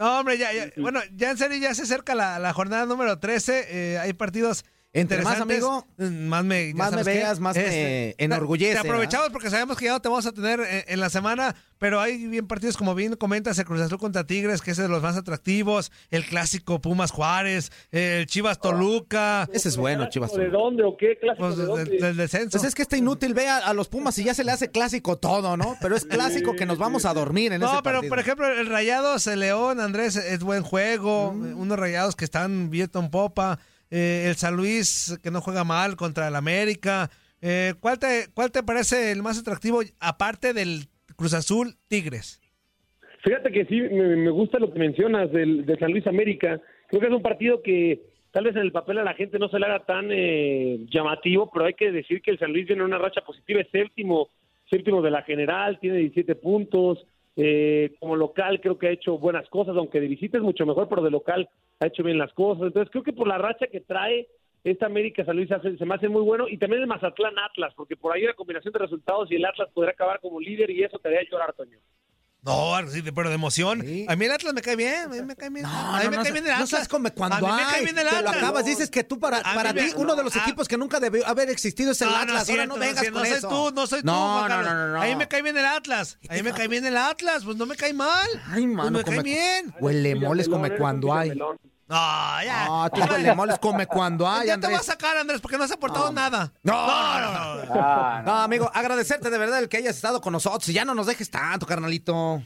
No, 0.00 0.20
hombre, 0.20 0.38
ya, 0.38 0.50
ya- 0.54 0.70
bueno, 0.78 1.00
ya 1.14 1.32
en 1.32 1.36
serio 1.36 1.58
ya 1.58 1.74
se 1.74 1.82
acerca 1.82 2.14
la, 2.14 2.38
la 2.38 2.54
jornada 2.54 2.86
número 2.86 3.18
13. 3.18 3.66
eh, 3.68 3.98
hay 3.98 4.14
partidos 4.14 4.64
Entre 4.94 5.22
más, 5.22 5.40
amigo, 5.40 5.86
Mm, 5.96 6.26
más 6.26 6.44
me, 6.44 6.74
más 6.74 6.90
me 6.90 6.96
qué. 6.96 7.00
Este, 7.00 7.12
veas, 7.14 7.40
más 7.40 7.56
me 7.56 8.14
enorgullece, 8.18 8.74
Te 8.74 8.78
aprovechamos 8.80 9.30
porque 9.30 9.48
sabemos 9.48 9.78
que 9.78 9.86
ya 9.86 9.92
no 9.92 10.00
te 10.02 10.08
vamos 10.10 10.26
a 10.26 10.32
tener 10.32 10.60
en, 10.60 10.84
en 10.86 11.00
la 11.00 11.08
semana, 11.08 11.54
pero 11.78 11.98
hay 11.98 12.26
bien 12.26 12.46
partidos, 12.46 12.76
como 12.76 12.94
bien 12.94 13.16
comentas, 13.16 13.58
el 13.58 13.64
Cruz 13.64 13.80
Azul 13.80 13.98
contra 13.98 14.24
Tigres, 14.26 14.60
que 14.60 14.72
es 14.72 14.76
de 14.76 14.88
los 14.88 15.02
más 15.02 15.16
atractivos, 15.16 15.90
el 16.10 16.26
clásico 16.26 16.78
Pumas 16.82 17.10
Juárez, 17.10 17.72
el 17.90 18.26
Chivas 18.26 18.60
Toluca, 18.60 19.48
Ese 19.54 19.70
es 19.70 19.78
bueno, 19.78 20.10
Chivas. 20.10 20.30
¿De 20.34 20.50
dónde 20.50 20.82
o 20.84 20.94
qué? 20.98 21.16
¿Clásico 21.18 21.46
pues, 21.46 21.56
de 21.56 21.62
del, 21.66 21.68
dónde? 21.86 21.98
del 21.98 22.16
descenso. 22.18 22.50
Pues 22.58 22.64
es 22.64 22.74
que 22.74 22.82
está 22.82 22.96
inútil, 22.98 23.32
ve 23.32 23.48
a, 23.48 23.56
a 23.58 23.72
los 23.72 23.88
Pumas 23.88 24.18
y 24.18 24.24
ya 24.24 24.34
se 24.34 24.44
le 24.44 24.52
hace 24.52 24.70
clásico 24.70 25.16
todo, 25.16 25.56
¿no? 25.56 25.74
Pero 25.80 25.96
es 25.96 26.04
clásico 26.04 26.54
que 26.54 26.66
nos 26.66 26.76
vamos 26.76 27.06
a 27.06 27.14
dormir 27.14 27.54
en 27.54 27.60
No, 27.62 27.72
ese 27.72 27.80
pero 27.82 28.00
partido. 28.00 28.10
por 28.10 28.18
ejemplo, 28.18 28.46
el 28.46 28.66
Rayados, 28.66 29.26
el 29.26 29.40
León, 29.40 29.80
Andrés, 29.80 30.16
es 30.16 30.40
buen 30.40 30.62
juego. 30.62 31.32
Mm. 31.32 31.58
Unos 31.58 31.78
Rayados 31.78 32.14
que 32.14 32.26
están 32.26 32.68
viento 32.68 33.00
en 33.00 33.10
popa. 33.10 33.58
Eh, 33.94 34.24
el 34.26 34.36
San 34.36 34.56
Luis, 34.56 35.20
que 35.22 35.30
no 35.30 35.42
juega 35.42 35.64
mal 35.64 35.96
contra 35.96 36.28
el 36.28 36.34
América. 36.34 37.10
Eh, 37.42 37.74
¿cuál, 37.78 37.98
te, 37.98 38.28
¿Cuál 38.32 38.50
te 38.50 38.62
parece 38.62 39.12
el 39.12 39.22
más 39.22 39.38
atractivo, 39.38 39.82
aparte 40.00 40.54
del 40.54 40.86
Cruz 41.14 41.34
Azul 41.34 41.74
Tigres? 41.88 42.40
Fíjate 43.22 43.52
que 43.52 43.66
sí, 43.66 43.82
me, 43.82 44.16
me 44.16 44.30
gusta 44.30 44.58
lo 44.58 44.72
que 44.72 44.78
mencionas 44.78 45.30
del, 45.30 45.66
de 45.66 45.78
San 45.78 45.90
Luis 45.90 46.06
América. 46.06 46.58
Creo 46.88 47.02
que 47.02 47.08
es 47.08 47.12
un 47.12 47.20
partido 47.20 47.60
que 47.60 48.00
tal 48.30 48.44
vez 48.44 48.56
en 48.56 48.62
el 48.62 48.72
papel 48.72 48.96
a 48.96 49.04
la 49.04 49.12
gente 49.12 49.38
no 49.38 49.50
se 49.50 49.58
le 49.58 49.66
haga 49.66 49.84
tan 49.84 50.08
eh, 50.10 50.86
llamativo, 50.90 51.50
pero 51.52 51.66
hay 51.66 51.74
que 51.74 51.92
decir 51.92 52.22
que 52.22 52.30
el 52.30 52.38
San 52.38 52.50
Luis 52.50 52.66
tiene 52.66 52.84
una 52.84 52.96
racha 52.96 53.20
positiva, 53.20 53.60
es 53.60 53.68
séptimo, 53.70 54.30
séptimo 54.70 55.02
de 55.02 55.10
la 55.10 55.22
general, 55.22 55.78
tiene 55.80 55.98
17 55.98 56.34
puntos. 56.36 57.04
Eh, 57.36 57.94
como 57.98 58.16
local 58.16 58.60
creo 58.60 58.78
que 58.78 58.88
ha 58.88 58.92
hecho 58.92 59.18
buenas 59.18 59.48
cosas, 59.48 59.76
aunque 59.76 60.00
de 60.00 60.08
visita 60.08 60.36
es 60.36 60.42
mucho 60.42 60.66
mejor, 60.66 60.88
pero 60.88 61.02
de 61.02 61.10
local 61.10 61.48
ha 61.80 61.86
hecho 61.86 62.02
bien 62.02 62.18
las 62.18 62.32
cosas. 62.32 62.66
Entonces 62.66 62.90
creo 62.90 63.04
que 63.04 63.12
por 63.12 63.28
la 63.28 63.38
racha 63.38 63.66
que 63.66 63.80
trae 63.80 64.28
esta 64.64 64.86
América 64.86 65.24
San 65.24 65.36
Luis 65.36 65.48
se 65.48 65.84
me 65.84 65.94
hace 65.94 66.08
muy 66.08 66.22
bueno 66.22 66.48
y 66.48 66.56
también 66.56 66.82
el 66.82 66.88
Mazatlán 66.88 67.38
Atlas, 67.38 67.72
porque 67.74 67.96
por 67.96 68.14
ahí 68.14 68.24
una 68.24 68.34
combinación 68.34 68.72
de 68.72 68.78
resultados 68.78 69.30
y 69.30 69.36
el 69.36 69.44
Atlas 69.44 69.70
podrá 69.74 69.90
acabar 69.90 70.20
como 70.20 70.40
líder 70.40 70.70
y 70.70 70.84
eso 70.84 70.98
te 70.98 71.08
haría 71.08 71.28
llorar, 71.28 71.52
Toño. 71.54 71.78
No, 72.44 72.76
sí, 72.90 73.02
pero 73.02 73.28
de 73.28 73.36
emoción. 73.36 73.82
Sí. 73.82 74.04
A 74.08 74.16
mí 74.16 74.24
el 74.24 74.32
Atlas 74.32 74.52
me 74.52 74.62
cae 74.62 74.74
bien, 74.74 75.04
a 75.04 75.08
mí 75.08 75.22
me 75.22 75.36
cae 75.36 75.48
bien. 75.48 75.62
No, 75.62 75.68
a 75.70 75.98
mí 76.00 76.04
no, 76.06 76.10
me 76.10 76.16
no, 76.16 76.22
cae 76.24 76.32
bien 76.32 76.44
el 76.44 76.50
no 76.50 76.54
Atlas. 76.56 76.70
sabes 76.70 76.88
como 76.88 77.08
cuando 77.14 77.36
a 77.36 77.40
mí 77.40 77.46
me 77.56 77.62
cae 77.70 77.74
hay, 77.76 77.84
bien 77.84 77.98
el 77.98 78.08
te 78.08 78.22
lo 78.22 78.30
acabas, 78.30 78.64
dices 78.64 78.90
que 78.90 79.04
tú 79.04 79.20
para, 79.20 79.38
A 79.38 79.54
para 79.54 79.72
me- 79.72 79.82
ti 79.82 79.92
uno 79.96 80.16
de 80.16 80.24
los 80.24 80.34
ah. 80.34 80.40
equipos 80.42 80.66
que 80.66 80.76
nunca 80.76 80.98
debió 80.98 81.24
haber 81.26 81.50
existido 81.50 81.92
es 81.92 82.00
el 82.02 82.08
No, 82.08 82.16
Atlas. 82.16 82.48
no 82.48 82.52
Ahora 82.54 82.66
no 82.66 82.74
no 82.74 82.80
vengas 82.80 83.04
con 83.04 83.14
no 83.14 83.20
soy 83.20 83.28
eso. 83.30 83.48
tú, 83.48 83.70
no 83.74 83.86
soy 83.86 84.00
tú, 84.00 84.06
no, 84.06 84.38
Juan 84.40 84.48
no, 84.50 84.62
no, 84.62 84.74
no, 84.74 84.88
no. 84.94 85.02
A 85.02 85.06
mí 85.06 85.14
me 85.14 85.28
cae 85.28 85.40
bien 85.42 85.56
el 85.56 85.64
Atlas. 85.66 86.18
A 86.28 86.34
mí 86.34 86.42
me 86.42 86.52
cae 86.52 86.66
bien 86.66 86.84
el 86.84 86.96
Atlas, 86.96 87.44
pues 87.44 87.56
no 87.56 87.64
me 87.64 87.76
cae 87.76 87.92
mal. 87.94 88.26
Ay, 88.48 88.66
mano, 88.66 88.90
pues 88.90 89.06
me 89.06 89.14
cae 89.14 89.22
bien. 89.22 89.74
Huele 89.78 90.16
moles 90.16 90.48
come 90.48 90.76
cuando 90.76 91.14
hay. 91.14 91.32
No, 91.92 92.42
ya. 92.44 92.66
Ah, 92.70 92.90
tú 92.92 93.00
moles 93.36 93.58
come 93.58 93.86
cuando 93.86 94.26
hay, 94.26 94.46
ya 94.46 94.58
te 94.58 94.66
voy 94.66 94.76
a 94.76 94.82
sacar, 94.82 95.16
Andrés, 95.18 95.40
porque 95.42 95.58
no 95.58 95.64
has 95.64 95.72
aportado 95.72 96.10
nada. 96.10 96.52
No, 96.62 96.72
no, 96.86 97.20
no. 97.20 97.64
no. 97.66 97.72
Ah, 97.74 98.22
No, 98.24 98.32
amigo, 98.38 98.70
agradecerte 98.72 99.28
de 99.28 99.36
verdad 99.38 99.58
el 99.58 99.68
que 99.68 99.76
hayas 99.76 99.96
estado 99.96 100.20
con 100.22 100.32
nosotros 100.32 100.66
y 100.70 100.72
ya 100.72 100.84
no 100.86 100.94
nos 100.94 101.06
dejes 101.06 101.30
tanto, 101.30 101.66
carnalito. 101.66 102.42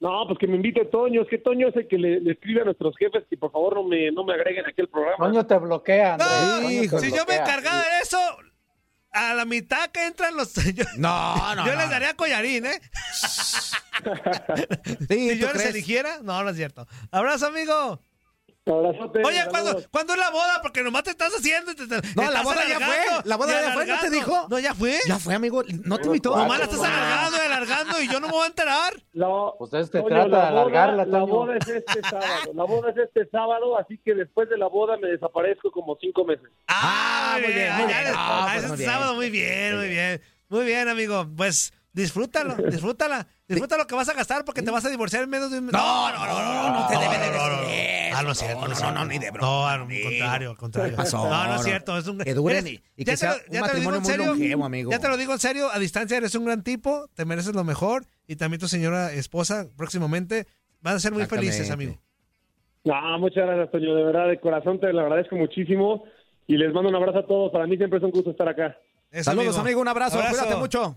No, 0.00 0.24
pues 0.26 0.38
que 0.38 0.46
me 0.46 0.56
invite 0.56 0.86
Toño, 0.86 1.20
es 1.22 1.28
que 1.28 1.36
Toño 1.36 1.68
es 1.68 1.76
el 1.76 1.86
que 1.86 1.98
le, 1.98 2.20
le 2.20 2.32
escribe 2.32 2.62
a 2.62 2.64
nuestros 2.64 2.94
jefes 2.96 3.22
que 3.28 3.36
por 3.36 3.52
favor 3.52 3.74
no 3.74 3.84
me, 3.84 4.10
no 4.10 4.24
me 4.24 4.32
agreguen 4.32 4.64
aquí 4.64 4.80
al 4.80 4.88
programa. 4.88 5.26
Toño 5.26 5.44
te 5.46 5.58
bloquea, 5.58 6.14
Andrés. 6.14 6.30
No, 6.30 6.60
Toño 6.62 6.80
te 6.80 7.00
si 7.00 7.10
yo 7.10 7.16
me 7.16 7.24
bloquea. 7.24 7.36
encargara 7.42 7.82
de 7.82 7.98
eso, 8.02 8.18
a 9.12 9.34
la 9.34 9.44
mitad 9.44 9.90
que 9.90 10.06
entran 10.06 10.34
los. 10.36 10.54
Yo, 10.74 10.84
No, 10.96 11.54
no, 11.54 11.66
yo 11.66 11.72
no. 11.74 11.78
les 11.80 11.90
daría 11.90 12.14
collarín, 12.16 12.64
¿eh? 12.64 12.80
Sí, 13.12 13.76
Si 15.00 15.06
¿tú 15.06 15.14
yo 15.36 15.46
les 15.48 15.52
crees? 15.52 15.70
eligiera, 15.70 16.18
no, 16.22 16.42
no 16.42 16.48
es 16.50 16.56
cierto. 16.56 16.86
Abrazo, 17.10 17.48
amigo. 17.48 18.00
Abrazote, 18.66 19.22
Oye. 19.24 19.40
¿cuándo, 19.48 19.82
¿cuándo 19.90 20.12
es 20.12 20.18
la 20.20 20.30
boda? 20.30 20.60
Porque 20.62 20.82
nomás 20.82 21.02
te 21.02 21.10
estás 21.10 21.32
haciendo. 21.32 21.74
Te, 21.74 21.86
te- 21.86 22.00
No, 22.14 22.30
la 22.30 22.42
boda 22.42 22.60
ya 22.68 22.78
fue. 22.78 22.96
La 23.24 23.36
boda 23.36 23.60
ya 23.60 23.72
fue, 23.72 23.86
¿no 23.86 23.98
te 23.98 24.10
dijo? 24.10 24.46
No, 24.50 24.58
ya 24.58 24.74
fue. 24.74 24.98
Ya 25.06 25.18
fue, 25.18 25.34
amigo. 25.34 25.62
¿No 25.84 25.98
te 25.98 26.06
invitó? 26.06 26.36
Nomás 26.36 26.58
la 26.58 26.64
estás 26.66 26.80
Ah, 26.84 26.86
alargando 27.26 27.36
y 27.38 27.46
alargando 27.46 28.02
y 28.02 28.08
yo 28.08 28.20
no 28.20 28.26
me 28.26 28.32
voy 28.34 28.44
a 28.44 28.46
enterar. 28.48 28.92
La, 29.12 29.28
Pues 29.58 29.72
es 29.72 29.90
que 29.90 29.98
Toño, 29.98 30.08
trata 30.10 30.28
de 30.42 30.46
alargarla, 30.48 31.04
La 31.06 31.18
boda 31.20 31.56
es 31.56 31.68
este 31.68 32.00
sábado. 32.02 32.52
La 32.54 32.64
boda 32.64 32.90
es 32.90 32.96
este 32.98 33.26
sábado, 33.30 33.78
así 33.78 33.98
que 34.04 34.14
después 34.14 34.48
de 34.50 34.58
la 34.58 34.66
boda 34.68 34.96
me 34.98 35.08
desaparezco 35.08 35.70
como 35.72 35.96
cinco 36.00 36.24
meses. 36.26 36.46
Ah, 36.68 37.38
muy 37.42 37.52
bien. 37.52 37.72
muy 37.74 37.82
Ah, 37.84 37.86
bien. 37.86 38.04
ya, 38.04 38.10
No, 38.12 38.16
ah, 38.18 38.50
pues 38.54 38.78
bien. 38.78 38.90
sábado, 38.90 39.14
muy 39.14 39.30
bien, 39.30 39.76
muy 39.78 39.88
bien. 39.88 40.20
Muy 40.50 40.64
bien, 40.64 40.88
amigo. 40.88 41.26
Pues 41.36 41.72
disfrútalo, 41.92 42.54
disfrútala. 42.70 43.26
Disfruta 43.48 43.76
lo 43.76 43.86
que 43.86 43.94
vas 43.94 44.08
a 44.08 44.14
gastar 44.14 44.44
porque 44.44 44.62
te 44.62 44.70
vas 44.70 44.84
a 44.84 44.90
divorciar 44.90 45.24
en 45.24 45.30
menos 45.30 45.50
de 45.50 45.58
un 45.58 45.64
mes. 45.66 45.72
No, 45.72 46.12
no, 46.12 46.26
no, 46.26 46.42
no, 46.44 46.80
no 46.80 46.86
te 46.86 46.94
debe 46.98 47.18
de 47.18 47.30
no, 47.30 47.48
no, 47.48 47.56
no. 47.56 47.60
decir. 47.62 48.12
Ah, 48.14 48.22
no 48.22 48.32
es 48.32 48.38
cierto. 48.38 48.68
No, 48.68 48.90
no, 48.92 49.04
ni 49.06 49.18
de 49.18 49.30
broma, 49.30 49.76
No, 49.78 49.84
al 49.84 50.02
contrario, 50.02 50.50
al 50.50 50.56
contrario. 50.56 50.96
No, 50.96 51.44
no 51.46 51.50
es 51.54 51.56
No. 51.56 51.62
cierto. 51.62 51.98
Es 51.98 52.06
un... 52.06 52.18
Que 52.18 52.30
eres- 52.30 52.66
y- 52.66 52.78
que 52.96 53.04
te 53.04 53.10
lo- 53.12 53.16
sea 53.16 53.32
un 53.32 53.38
ya 53.38 53.62
te 53.62 53.74
lo 53.74 53.80
digo 53.80 53.90
matrimonio 53.90 53.96
en 53.96 54.02
muy 54.02 54.10
serio, 54.12 54.26
longevo, 54.26 54.64
amigo. 54.64 54.90
Ya 54.90 54.98
te 55.00 55.08
lo 55.08 55.16
digo 55.16 55.32
en 55.32 55.38
serio, 55.40 55.68
a 55.72 55.78
distancia 55.78 56.16
eres 56.16 56.34
un 56.34 56.44
gran 56.44 56.62
tipo, 56.62 57.08
te 57.14 57.24
mereces 57.24 57.54
lo 57.54 57.64
mejor 57.64 58.06
y 58.28 58.36
también 58.36 58.60
tu 58.60 58.68
señora 58.68 59.12
esposa 59.12 59.66
próximamente 59.76 60.46
van 60.80 60.96
a 60.96 61.00
ser 61.00 61.12
muy 61.12 61.24
felices, 61.26 61.70
amigo. 61.70 61.98
No, 62.84 63.18
muchas 63.18 63.44
gracias, 63.46 63.70
Toño. 63.72 63.94
De 63.94 64.04
verdad, 64.04 64.28
de 64.28 64.40
corazón 64.40 64.80
te 64.80 64.92
lo 64.92 65.00
agradezco 65.00 65.36
muchísimo 65.36 66.04
y 66.46 66.56
les 66.56 66.72
mando 66.72 66.88
un 66.88 66.94
abrazo 66.96 67.18
a 67.18 67.26
todos. 67.26 67.52
Para 67.52 67.66
mí 67.66 67.76
siempre 67.76 67.98
es 67.98 68.04
un 68.04 68.10
gusto 68.10 68.30
estar 68.30 68.48
acá. 68.48 68.76
Eso, 69.10 69.24
Saludos, 69.30 69.58
amigo. 69.58 69.80
Un 69.80 69.88
abrazo. 69.88 70.16
Abrazo. 70.18 70.36
Cuídate 70.38 70.56
mucho. 70.60 70.96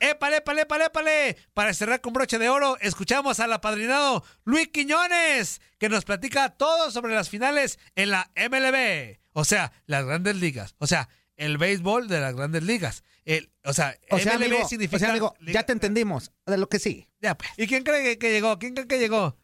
¡Épale, 0.00 0.38
épale, 0.38 0.62
épale, 0.62 0.84
épale! 0.86 1.36
Para 1.54 1.74
cerrar 1.74 2.00
con 2.00 2.12
broche 2.12 2.38
de 2.38 2.48
oro, 2.48 2.76
escuchamos 2.80 3.40
al 3.40 3.52
apadrinado 3.52 4.24
Luis 4.44 4.68
Quiñones, 4.68 5.60
que 5.78 5.88
nos 5.88 6.04
platica 6.04 6.50
todo 6.50 6.90
sobre 6.90 7.14
las 7.14 7.28
finales 7.28 7.78
en 7.94 8.10
la 8.10 8.30
MLB. 8.36 9.18
O 9.32 9.44
sea, 9.44 9.72
las 9.86 10.04
grandes 10.04 10.36
ligas. 10.36 10.74
O 10.78 10.86
sea, 10.86 11.08
el 11.36 11.58
béisbol 11.58 12.08
de 12.08 12.20
las 12.20 12.34
grandes 12.34 12.62
ligas. 12.62 13.04
El, 13.24 13.50
o 13.64 13.72
sea, 13.72 13.96
O 14.10 14.18
sea, 14.18 14.38
MLB 14.38 14.44
amigo, 14.46 14.68
significa... 14.68 14.96
o 14.96 14.98
sea, 15.00 15.10
amigo, 15.10 15.34
ya 15.40 15.64
te 15.64 15.72
entendimos. 15.72 16.32
De 16.46 16.56
lo 16.58 16.68
que 16.68 16.78
sí. 16.78 17.08
Ya, 17.20 17.36
pues. 17.36 17.50
¿Y 17.56 17.66
quién 17.66 17.84
cree 17.84 18.02
que, 18.02 18.18
que 18.18 18.32
llegó? 18.32 18.58
¿Quién 18.58 18.74
cree 18.74 18.86
que 18.86 18.98
llegó? 18.98 19.36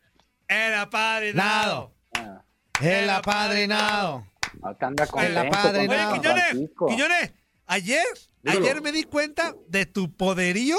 El 0.49 0.75
apadrinado. 0.75 1.95
Nado. 2.15 2.45
El 2.81 3.11
apadrinado. 3.11 4.27
Acá 4.63 4.87
anda 4.87 5.07
con 5.07 5.25
El 5.25 5.37
apadrinado. 5.37 6.13
Oye, 6.13 6.21
Quiñones, 6.21 6.71
Quiñones, 6.89 7.33
ayer, 7.67 8.05
Dímelo. 8.45 8.67
ayer 8.67 8.83
me 8.83 8.93
di 8.93 9.05
cuenta 9.05 9.55
de 9.69 9.87
tu 9.87 10.15
poderío 10.15 10.77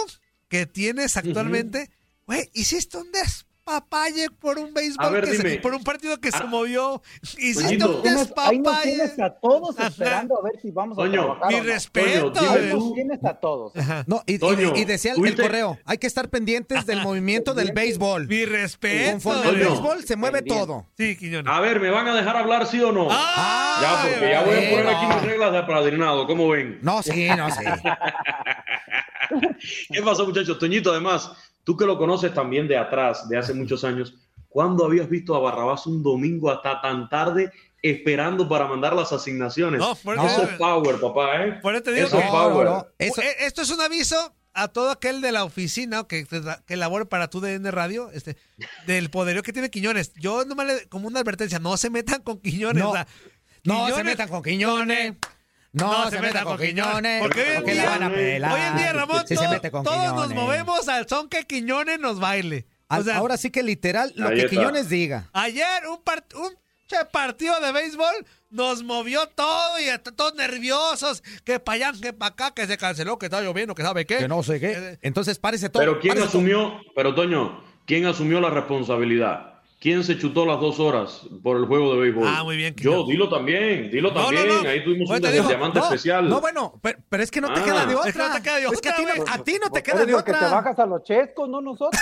que 0.47 0.65
tienes 0.65 1.17
actualmente. 1.17 1.89
Güey, 2.27 2.49
hiciste 2.53 2.97
un 2.97 3.11
despapalle 3.65 4.27
por 4.39 4.59
un 4.59 4.71
béisbol, 4.73 5.11
ver, 5.11 5.23
que 5.25 5.35
se- 5.37 5.57
por 5.57 5.73
un 5.73 5.83
partido 5.83 6.19
que 6.19 6.31
se 6.31 6.37
Ah. 6.37 6.45
movió. 6.45 7.01
Hiciste 7.23 7.63
Toñito. 7.63 7.95
un 7.97 8.01
Tienes- 8.03 8.31
ahí 8.37 8.59
nos 8.59 8.73
despapalle. 8.75 8.91
tienes 8.95 9.19
a 9.19 9.29
todos 9.39 9.79
Ajá. 9.79 9.87
esperando 9.87 10.37
a 10.37 10.41
ver 10.43 10.53
si 10.61 10.69
vamos 10.71 10.95
a 10.97 11.01
Toño, 11.01 11.23
trabajar 11.23 11.51
Mi 11.51 11.59
respeto. 11.61 12.31
Toño, 12.31 12.93
tienes 12.93 13.23
a 13.25 13.33
todos. 13.33 13.73
No, 14.05 14.21
y, 14.27 14.35
y- 14.35 14.39
Toño, 14.39 14.73
y 14.75 14.85
decía 14.85 15.13
el, 15.13 15.35
correo, 15.35 15.79
hay 15.85 15.97
que 15.97 16.05
estar 16.07 16.29
pendientes 16.29 16.85
del 16.85 17.01
movimiento 17.01 17.53
del 17.55 17.71
béisbol. 17.73 18.27
Mi 18.27 18.45
respeto. 18.45 19.11
Conforme 19.13 19.49
el 19.49 19.55
béisbol 19.57 20.03
se 20.03 20.15
mueve 20.15 20.39
Pendiente. 20.43 20.65
todo. 20.67 20.85
Sí, 20.97 21.17
Quiñones. 21.17 21.51
A 21.51 21.59
ver, 21.59 21.79
¿me 21.79 21.89
van 21.89 22.07
a 22.07 22.15
dejar 22.15 22.37
hablar 22.37 22.67
sí 22.67 22.79
o 22.81 22.91
no? 22.91 23.07
¡Ah! 23.09 23.79
ya, 23.81 24.01
porque 24.09 24.29
ya 24.29 24.43
voy 24.43 24.53
a 24.55 24.69
poner 24.69 24.87
aquí 24.87 25.05
mis 25.07 25.21
reglas 25.23 25.51
de 25.51 25.57
apadrinado. 25.59 26.27
¿Cómo 26.27 26.47
ven? 26.49 26.77
No, 26.83 27.01
sí, 27.01 27.27
no, 27.35 27.49
sí. 27.49 27.63
¿Qué 29.91 30.01
pasó, 30.03 30.23
muchachos? 30.25 30.59
Toñito, 30.59 30.91
además, 30.91 31.31
tú 31.65 31.75
que 31.75 31.85
lo 31.85 31.97
conoces 31.97 32.33
también 32.33 32.69
de 32.69 32.77
atrás, 32.77 33.27
de 33.27 33.37
hace 33.37 33.53
muchos 33.53 33.83
años, 33.83 34.13
¿cuándo 34.47 34.85
habías 34.85 35.09
visto 35.09 35.35
a 35.35 35.39
Barrabás 35.39 35.85
un 35.87 36.01
domingo 36.01 36.49
hasta 36.49 36.79
tan 36.79 37.09
tarde 37.09 37.51
esperando 37.81 38.47
para 38.47 38.67
mandar 38.67 38.95
las 38.95 39.11
asignaciones? 39.11 39.79
No, 39.81 39.93
por 39.95 40.15
Eso 40.15 40.43
es 40.43 40.57
power, 40.57 40.99
papá, 41.01 41.43
¿eh? 41.45 41.59
Por 41.61 41.75
eso 41.75 41.83
te 41.83 41.91
digo 41.91 42.07
Eso 42.07 42.17
que- 42.17 42.23
es 42.23 42.29
power. 42.31 42.65
no. 42.67 42.87
Eso, 42.97 43.21
Eh, 43.21 43.35
Esto 43.41 43.61
es 43.63 43.69
un 43.71 43.81
aviso 43.81 44.33
a 44.53 44.69
todo 44.69 44.89
aquel 44.89 45.19
de 45.19 45.33
la 45.33 45.43
oficina 45.43 46.05
que, 46.07 46.25
que 46.65 46.75
labore 46.77 47.05
para 47.05 47.29
tu 47.29 47.41
DN 47.41 47.69
Radio, 47.71 48.09
este, 48.13 48.37
del 48.87 49.09
poderío 49.09 49.43
que 49.43 49.51
tiene 49.51 49.69
Quiñones. 49.69 50.13
Yo 50.13 50.45
nomás 50.45 50.65
le, 50.67 50.87
como 50.87 51.07
una 51.09 51.19
advertencia, 51.19 51.59
no 51.59 51.75
se 51.75 51.89
metan 51.89 52.21
con 52.21 52.39
Quiñones. 52.39 52.81
No. 52.81 52.91
o 52.91 52.93
sea, 52.93 53.05
no 53.65 53.73
se 53.87 53.91
Quiñones- 53.91 54.05
metan 54.05 54.29
con 54.29 54.41
Quiñones. 54.43 55.15
No, 55.75 56.09
se, 56.09 56.19
metan 56.21 56.43
con 56.45 56.57
Quiñones. 56.57 57.21
Porque 57.21 57.41
hoy 57.41 57.47
en 57.57 57.65
la 57.65 57.71
día- 57.73 57.89
van 57.89 58.03
a 58.03 58.09
pelar. 58.13 58.53
Hoy 58.53 58.61
en 58.61 58.77
día, 58.77 58.93
Ramón, 58.93 59.27
Si 59.27 59.35
todo- 59.35 59.43
se 59.45 59.49
mete 59.51 59.71
con 59.71 59.83
todos 59.83 60.13
nos 60.15 60.33
movemos 60.33 60.87
al 60.87 61.07
son 61.07 61.29
que 61.29 61.43
Quiñones 61.45 61.99
nos 61.99 62.19
baile. 62.19 62.65
O 62.87 62.93
Al- 62.95 63.03
sea, 63.03 63.17
ahora 63.17 63.35
sí 63.37 63.49
que 63.49 63.63
literal, 63.63 64.13
lo 64.15 64.29
que 64.29 64.35
está. 64.37 64.49
Quiñones 64.49 64.89
diga. 64.89 65.29
ayer 65.33 65.87
un, 65.89 65.97
part- 66.03 66.33
un 66.35 66.53
che 66.87 66.97
partido 67.11 67.59
de 67.59 67.71
béisbol 67.71 68.13
nos 68.51 68.83
movió 68.83 69.27
todo 69.29 69.79
y 69.79 69.89
hasta 69.89 70.11
todos 70.11 70.35
nerviosos, 70.35 71.23
que 71.43 71.59
para 71.59 71.87
allá, 71.89 71.99
que 71.99 72.13
para 72.13 72.31
acá, 72.31 72.51
que 72.51 72.67
se 72.67 72.77
canceló, 72.77 73.17
que 73.17 73.25
está 73.25 73.41
lloviendo, 73.41 73.73
que 73.75 73.81
sabe 73.83 74.05
qué. 74.05 74.17
Que 74.19 74.27
no 74.27 74.43
sé 74.43 74.59
qué. 74.59 74.71
Eh, 74.71 74.99
Entonces, 75.01 75.39
párese 75.39 75.67
todo. 75.69 75.81
Pero 75.81 75.99
¿quién 75.99 76.13
todo. 76.15 76.25
asumió, 76.25 76.79
pero 76.95 77.13
Toño, 77.15 77.63
¿quién 77.85 78.05
asumió 78.05 78.39
la 78.39 78.49
responsabilidad? 78.51 79.54
¿Quién 79.79 80.03
se 80.03 80.17
chutó 80.17 80.45
las 80.47 80.59
dos 80.59 80.79
horas 80.79 81.21
por 81.43 81.57
el 81.57 81.65
juego 81.65 81.93
de 81.93 81.99
béisbol? 82.01 82.23
Ah, 82.27 82.43
muy 82.43 82.57
bien, 82.57 82.73
Yo, 82.75 83.05
dilo 83.05 83.29
también, 83.29 83.91
dilo 83.91 84.09
No, 84.11 84.15
no, 84.19 84.25
también. 84.37 84.63
no. 84.63 84.69
Ahí 84.69 84.83
tuvimos 84.83 85.09
un 85.09 85.21
diamante 85.21 85.79
no, 85.79 85.85
especial. 85.85 86.27
No, 86.27 86.41
bueno, 86.41 86.79
pero, 86.81 86.97
pero 87.07 87.21
es 87.21 87.29
que 87.29 87.39
no 87.41 87.53
te 87.53 87.59
Ah. 87.59 87.63
queda 87.63 87.85
de 87.85 87.95
otra. 87.95 88.09
Es 88.09 88.15
que 88.15 88.21
no 88.23 88.31
te 88.33 88.41
queda 88.41 88.55
de 88.55 88.65
Es 88.65 88.81
que 88.81 88.89
a 88.89 88.95
ti, 88.95 89.03
otra, 89.03 89.15
no, 89.17 89.23
a 89.31 89.37
ti 89.43 89.53
no 89.53 89.59
te 89.65 89.69
Pues 89.69 89.83
queda 89.83 90.05
de 90.05 90.11
lo 90.11 90.17
que 90.23 90.31
te 90.31 90.37
otra. 90.37 90.49
bajas 90.49 90.79
a 90.79 90.85
los 90.87 91.03
chescos, 91.03 91.49
no 91.49 91.61
nosotros. 91.61 92.01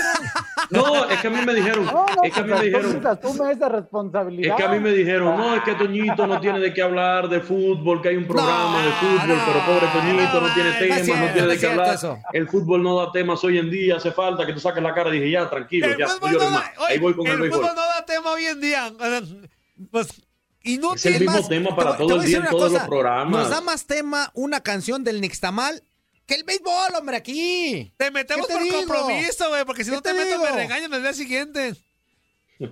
No, 0.70 1.10
es 1.10 1.20
que 1.20 1.28
a 1.28 1.30
mí 1.30 1.40
me 1.46 1.54
dijeron, 1.54 1.86
No, 1.86 2.06
no, 2.16 2.24
es 2.24 2.34
que 2.34 2.40
a 2.40 2.44
mí 2.44 2.50
pues 2.50 2.60
me 2.62 2.66
dijeron, 2.68 2.92
entonces 2.96 3.26
asume 3.26 3.52
esa 3.52 3.70
responsabilidad. 3.70 4.52
es 4.52 4.56
que 4.58 4.64
a 4.64 4.70
mí 4.72 4.80
me 4.80 4.92
dijeron, 4.92 5.38
no, 5.38 5.56
es 5.56 5.64
que 5.64 5.74
Toñito 5.76 6.26
no 6.28 6.40
tiene 6.40 6.60
de 6.60 6.74
qué 6.74 6.82
hablar 6.82 7.28
de 7.28 7.42
fútbol, 7.42 8.02
que 8.02 8.10
hay 8.10 8.16
un 8.18 8.28
programa 8.28 8.82
de 8.86 8.92
fútbol, 8.94 9.28
no, 9.28 9.44
pero 9.46 9.66
pobre 9.66 9.88
Toñito 9.92 10.40
no, 10.42 10.48
no, 10.48 10.54
tiene 10.54 10.70
no 10.70 10.76
es 10.76 10.80
temas, 10.80 11.00
no, 11.00 11.04
cierto, 11.06 11.24
tiene 11.34 11.42
no 11.42 11.48
de 11.48 11.54
es 11.56 11.60
qué 11.60 11.68
hablar. 11.68 11.94
eso. 11.96 12.18
El 12.32 12.48
fútbol 12.48 12.82
no 12.84 12.96
da 12.98 13.12
temas 13.12 13.44
hoy 13.44 13.58
en 13.58 13.70
día, 13.70 13.98
hace 13.98 14.12
falta 14.12 14.46
que 14.46 14.54
tú 14.54 14.60
saques 14.62 14.82
la 14.82 14.94
cara. 14.94 15.12
Dije, 15.12 15.30
ya, 15.30 15.50
tranquilo, 15.50 15.88
El 15.88 15.98
ya, 15.98 16.08
no 16.22 16.32
llores 16.32 16.50
más. 16.52 16.72
Ahí 16.88 16.98
voy 17.00 17.14
con 17.14 17.28
el 17.28 17.40
béisbol. 17.42 17.63
No 17.68 17.74
da 17.76 18.06
tema 18.06 18.32
hoy 18.32 18.46
en 18.46 18.62
día. 18.62 18.92
Pues, 19.92 20.22
inútil. 20.62 20.96
Es 20.98 21.06
el 21.06 21.20
mismo 21.22 21.38
más, 21.38 21.50
tema 21.50 21.70
te 21.70 21.76
para 21.76 21.98
todo 21.98 22.16
el 22.22 22.26
día 22.26 22.38
en 22.38 22.42
una 22.44 22.52
todos 22.52 22.72
los 22.72 22.82
programas. 22.84 23.32
Nos 23.42 23.50
da 23.50 23.62
más 23.62 23.86
tema 23.86 24.32
una 24.34 24.62
canción 24.62 25.04
del 25.04 25.22
Nixtamal 25.22 25.84
que 26.26 26.36
el 26.36 26.44
béisbol, 26.46 26.96
hombre, 26.98 27.18
aquí. 27.18 27.94
Te 27.98 28.10
metemos 28.12 28.48
¿Qué 28.48 28.54
te 28.54 28.60
por 28.60 28.64
digo? 28.64 28.78
compromiso, 28.78 29.50
güey, 29.50 29.66
porque 29.66 29.84
si 29.84 29.90
¿Qué 29.90 29.96
no 29.98 30.02
te, 30.02 30.12
te 30.12 30.16
meto 30.16 30.30
digo? 30.40 30.44
me 30.44 30.52
regañan 30.52 30.94
el 30.94 31.02
día 31.02 31.14
siguiente. 31.14 31.74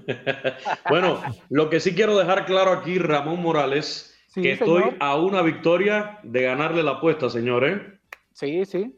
Bueno, 0.90 1.22
lo 1.50 1.70
que 1.70 1.80
sí 1.80 1.94
quiero 1.94 2.18
dejar 2.18 2.46
claro 2.46 2.72
aquí, 2.72 2.98
Ramón 2.98 3.42
Morales, 3.42 4.16
Sí, 4.28 4.42
que 4.42 4.56
señor. 4.58 4.84
estoy 4.84 4.98
a 5.02 5.16
una 5.18 5.42
victoria 5.42 6.20
de 6.24 6.44
ganarle 6.44 6.84
la 6.84 6.92
apuesta, 6.92 7.30
señores. 7.30 7.82
Sí, 8.34 8.64
sí. 8.66 8.98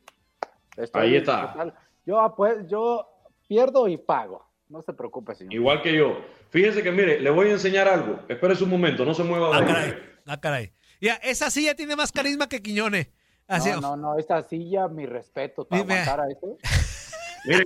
Estoy 0.77 1.01
Ahí 1.01 1.15
está. 1.15 1.53
total. 1.53 1.73
Yo, 2.05 2.33
pues, 2.37 2.57
yo 2.69 3.07
pierdo 3.47 3.87
y 3.87 3.97
pago. 3.97 4.47
No 4.73 4.81
se 4.81 4.91
preocupe, 4.91 5.35
señor. 5.35 5.53
Igual 5.53 5.83
que 5.83 5.93
yo. 5.95 6.17
Fíjese 6.49 6.81
que, 6.81 6.91
mire, 6.91 7.19
le 7.19 7.29
voy 7.29 7.49
a 7.49 7.51
enseñar 7.51 7.87
algo. 7.87 8.19
Espérese 8.27 8.63
un 8.63 8.71
momento, 8.71 9.05
no 9.05 9.13
se 9.13 9.23
mueva 9.23 9.55
Ah, 9.55 9.59
ahí. 9.59 9.65
caray. 9.67 9.93
Ah, 10.25 10.41
caray. 10.41 10.73
Ya, 10.99 11.13
esa 11.17 11.51
silla 11.51 11.75
tiene 11.75 11.95
más 11.95 12.11
carisma 12.11 12.49
que 12.49 12.59
Quiñones. 12.59 13.07
Así, 13.47 13.69
No, 13.69 13.81
no, 13.81 13.95
no, 13.95 14.17
esta 14.17 14.41
silla, 14.41 14.87
mi 14.87 15.05
respeto 15.05 15.67
para 15.67 15.83
Dime. 15.83 15.93
aguantar 15.99 16.21
a 16.21 16.31
eso. 16.31 16.57
Mire, 17.45 17.65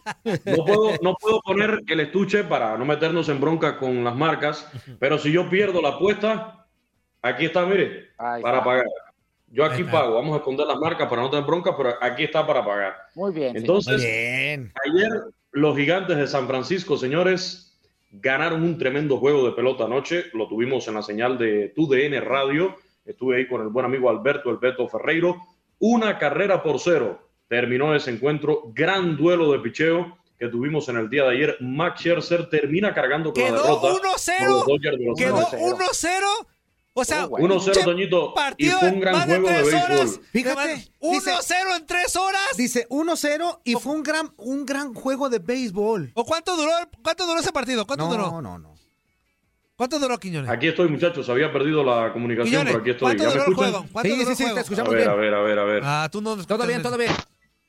no 0.58 0.66
puedo, 0.66 0.98
no 1.02 1.14
puedo 1.16 1.40
poner 1.44 1.82
el 1.88 2.00
estuche 2.02 2.44
para 2.44 2.78
no 2.78 2.84
meternos 2.84 3.30
en 3.30 3.40
bronca 3.40 3.78
con 3.78 4.04
las 4.04 4.16
marcas, 4.16 4.70
pero 5.00 5.18
si 5.18 5.32
yo 5.32 5.50
pierdo 5.50 5.82
la 5.82 5.90
apuesta, 5.90 6.66
aquí 7.22 7.46
está, 7.46 7.66
mire, 7.66 8.10
Ahí 8.18 8.42
para 8.42 8.58
está. 8.58 8.66
pagar. 8.66 8.86
Yo 9.50 9.64
aquí 9.64 9.84
pago, 9.86 10.16
vamos 10.16 10.34
a 10.34 10.38
esconder 10.40 10.68
las 10.68 10.78
marcas 10.78 11.08
para 11.08 11.22
no 11.22 11.30
tener 11.30 11.46
bronca, 11.46 11.78
pero 11.78 11.94
aquí 12.02 12.24
está 12.26 12.46
para 12.46 12.66
pagar. 12.66 12.96
Muy 13.16 13.32
bien. 13.32 13.56
Entonces, 13.56 14.04
Bien. 14.04 14.74
Ayer 14.86 15.10
los 15.52 15.76
gigantes 15.76 16.18
de 16.18 16.28
San 16.28 16.48
Francisco, 16.48 16.98
señores, 16.98 17.80
ganaron 18.12 18.64
un 18.64 18.78
tremendo 18.78 19.18
juego 19.18 19.46
de 19.46 19.52
pelota 19.54 19.86
anoche. 19.86 20.26
Lo 20.34 20.48
tuvimos 20.48 20.88
en 20.88 20.96
la 20.96 21.02
señal 21.02 21.38
de 21.38 21.70
TUDN 21.76 22.22
Radio. 22.22 22.76
Estuve 23.06 23.38
ahí 23.38 23.48
con 23.48 23.62
el 23.62 23.70
buen 23.70 23.86
amigo 23.86 24.10
Alberto 24.10 24.50
El 24.50 24.58
Beto 24.58 24.88
Ferreiro. 24.88 25.38
Una 25.80 26.18
carrera 26.18 26.64
por 26.64 26.80
cero. 26.80 27.20
Terminó 27.48 27.96
ese 27.96 28.12
encuentro. 28.12 28.72
Gran 28.74 29.16
duelo 29.16 29.52
de 29.52 29.60
picheo 29.60 30.18
que 30.38 30.50
tuvimos 30.50 30.90
en 30.90 30.98
el 30.98 31.10
día 31.10 31.24
de 31.24 31.36
ayer. 31.36 31.58
Max 31.62 32.02
Scherzer 32.02 32.50
termina 32.50 32.94
cargando 32.94 33.34
con 33.34 33.42
la 33.42 33.50
Quedó 33.50 33.64
derrota. 33.64 33.88
1-0. 34.18 34.38
con 34.38 34.48
los 34.48 34.66
Dodgers 34.66 34.98
de 34.98 35.06
Los 35.06 35.18
Quedó 35.18 35.38
Ángeles. 35.38 35.66
1-0. 35.66 36.48
O 37.00 37.06
sea, 37.06 37.26
Oh, 37.26 37.30
bueno. 37.30 37.56
1-0, 37.60 37.72
che 37.74 37.84
Toñito. 37.84 38.34
Y 38.58 38.70
fue 38.70 38.90
un 38.90 39.00
gran 39.00 39.14
más 39.14 39.28
de 39.28 39.36
juego 39.40 39.48
de 39.50 39.54
tres 39.54 39.72
béisbol. 39.72 39.92
horas. 40.00 40.20
Fíjate, 40.32 40.60
Además, 40.60 40.92
dice- 41.00 41.32
1-0 41.32 41.76
en 41.78 41.86
tres 41.86 42.16
horas. 42.16 42.42
Dice 42.58 42.88
1-0 42.90 43.62
y 43.64 43.76
fue 43.76 43.94
un 43.94 44.02
gran, 44.04 44.34
un 44.38 44.66
gran 44.66 44.94
juego 44.96 45.30
de 45.30 45.38
béisbol. 45.40 46.12
¿O 46.16 46.26
cuánto 46.26 46.56
duró, 46.58 46.72
cuánto 47.04 47.28
duró 47.28 47.40
ese 47.40 47.52
partido? 47.52 47.86
¿Cuánto 47.86 48.06
No, 48.06 48.12
duró? 48.12 48.42
no, 48.42 48.58
no. 48.58 48.74
¿Cuánto 49.76 50.00
duró 50.00 50.18
Quiñones? 50.18 50.50
Aquí 50.50 50.68
estoy, 50.70 50.90
muchachos. 50.90 51.30
Había 51.30 51.54
perdido 51.54 51.84
la 51.84 52.12
comunicación, 52.12 52.50
Quiñones, 52.50 52.74
pero 52.74 52.82
aquí 52.82 52.90
estoy. 52.90 53.06
¿cuánto 53.16 53.24
¿Ya 53.24 53.30
me 53.30 53.34
duró 53.34 53.44
el 53.46 53.52
escuchan? 53.52 53.72
juego? 53.74 53.88
¿Cuánto 53.94 54.10
Sí, 54.10 54.16
duró 54.18 54.26
sí, 54.26 54.32
el 54.32 54.36
sí, 54.38 54.38
te 54.38 54.44
juego? 54.46 54.58
A 54.58 54.62
escuchamos 54.62 54.90
ver, 54.94 55.00
bien. 55.02 55.10
a 55.10 55.14
ver, 55.16 55.34
a 55.36 55.42
ver, 55.44 55.60
a 55.60 55.64
ver. 55.66 55.82
Ah, 55.86 56.10
tú 56.12 56.22
no 56.22 56.36
nos 56.36 56.48
Todo 56.48 56.66
bien, 56.66 56.82
todo 56.82 56.98
bien. 56.98 57.12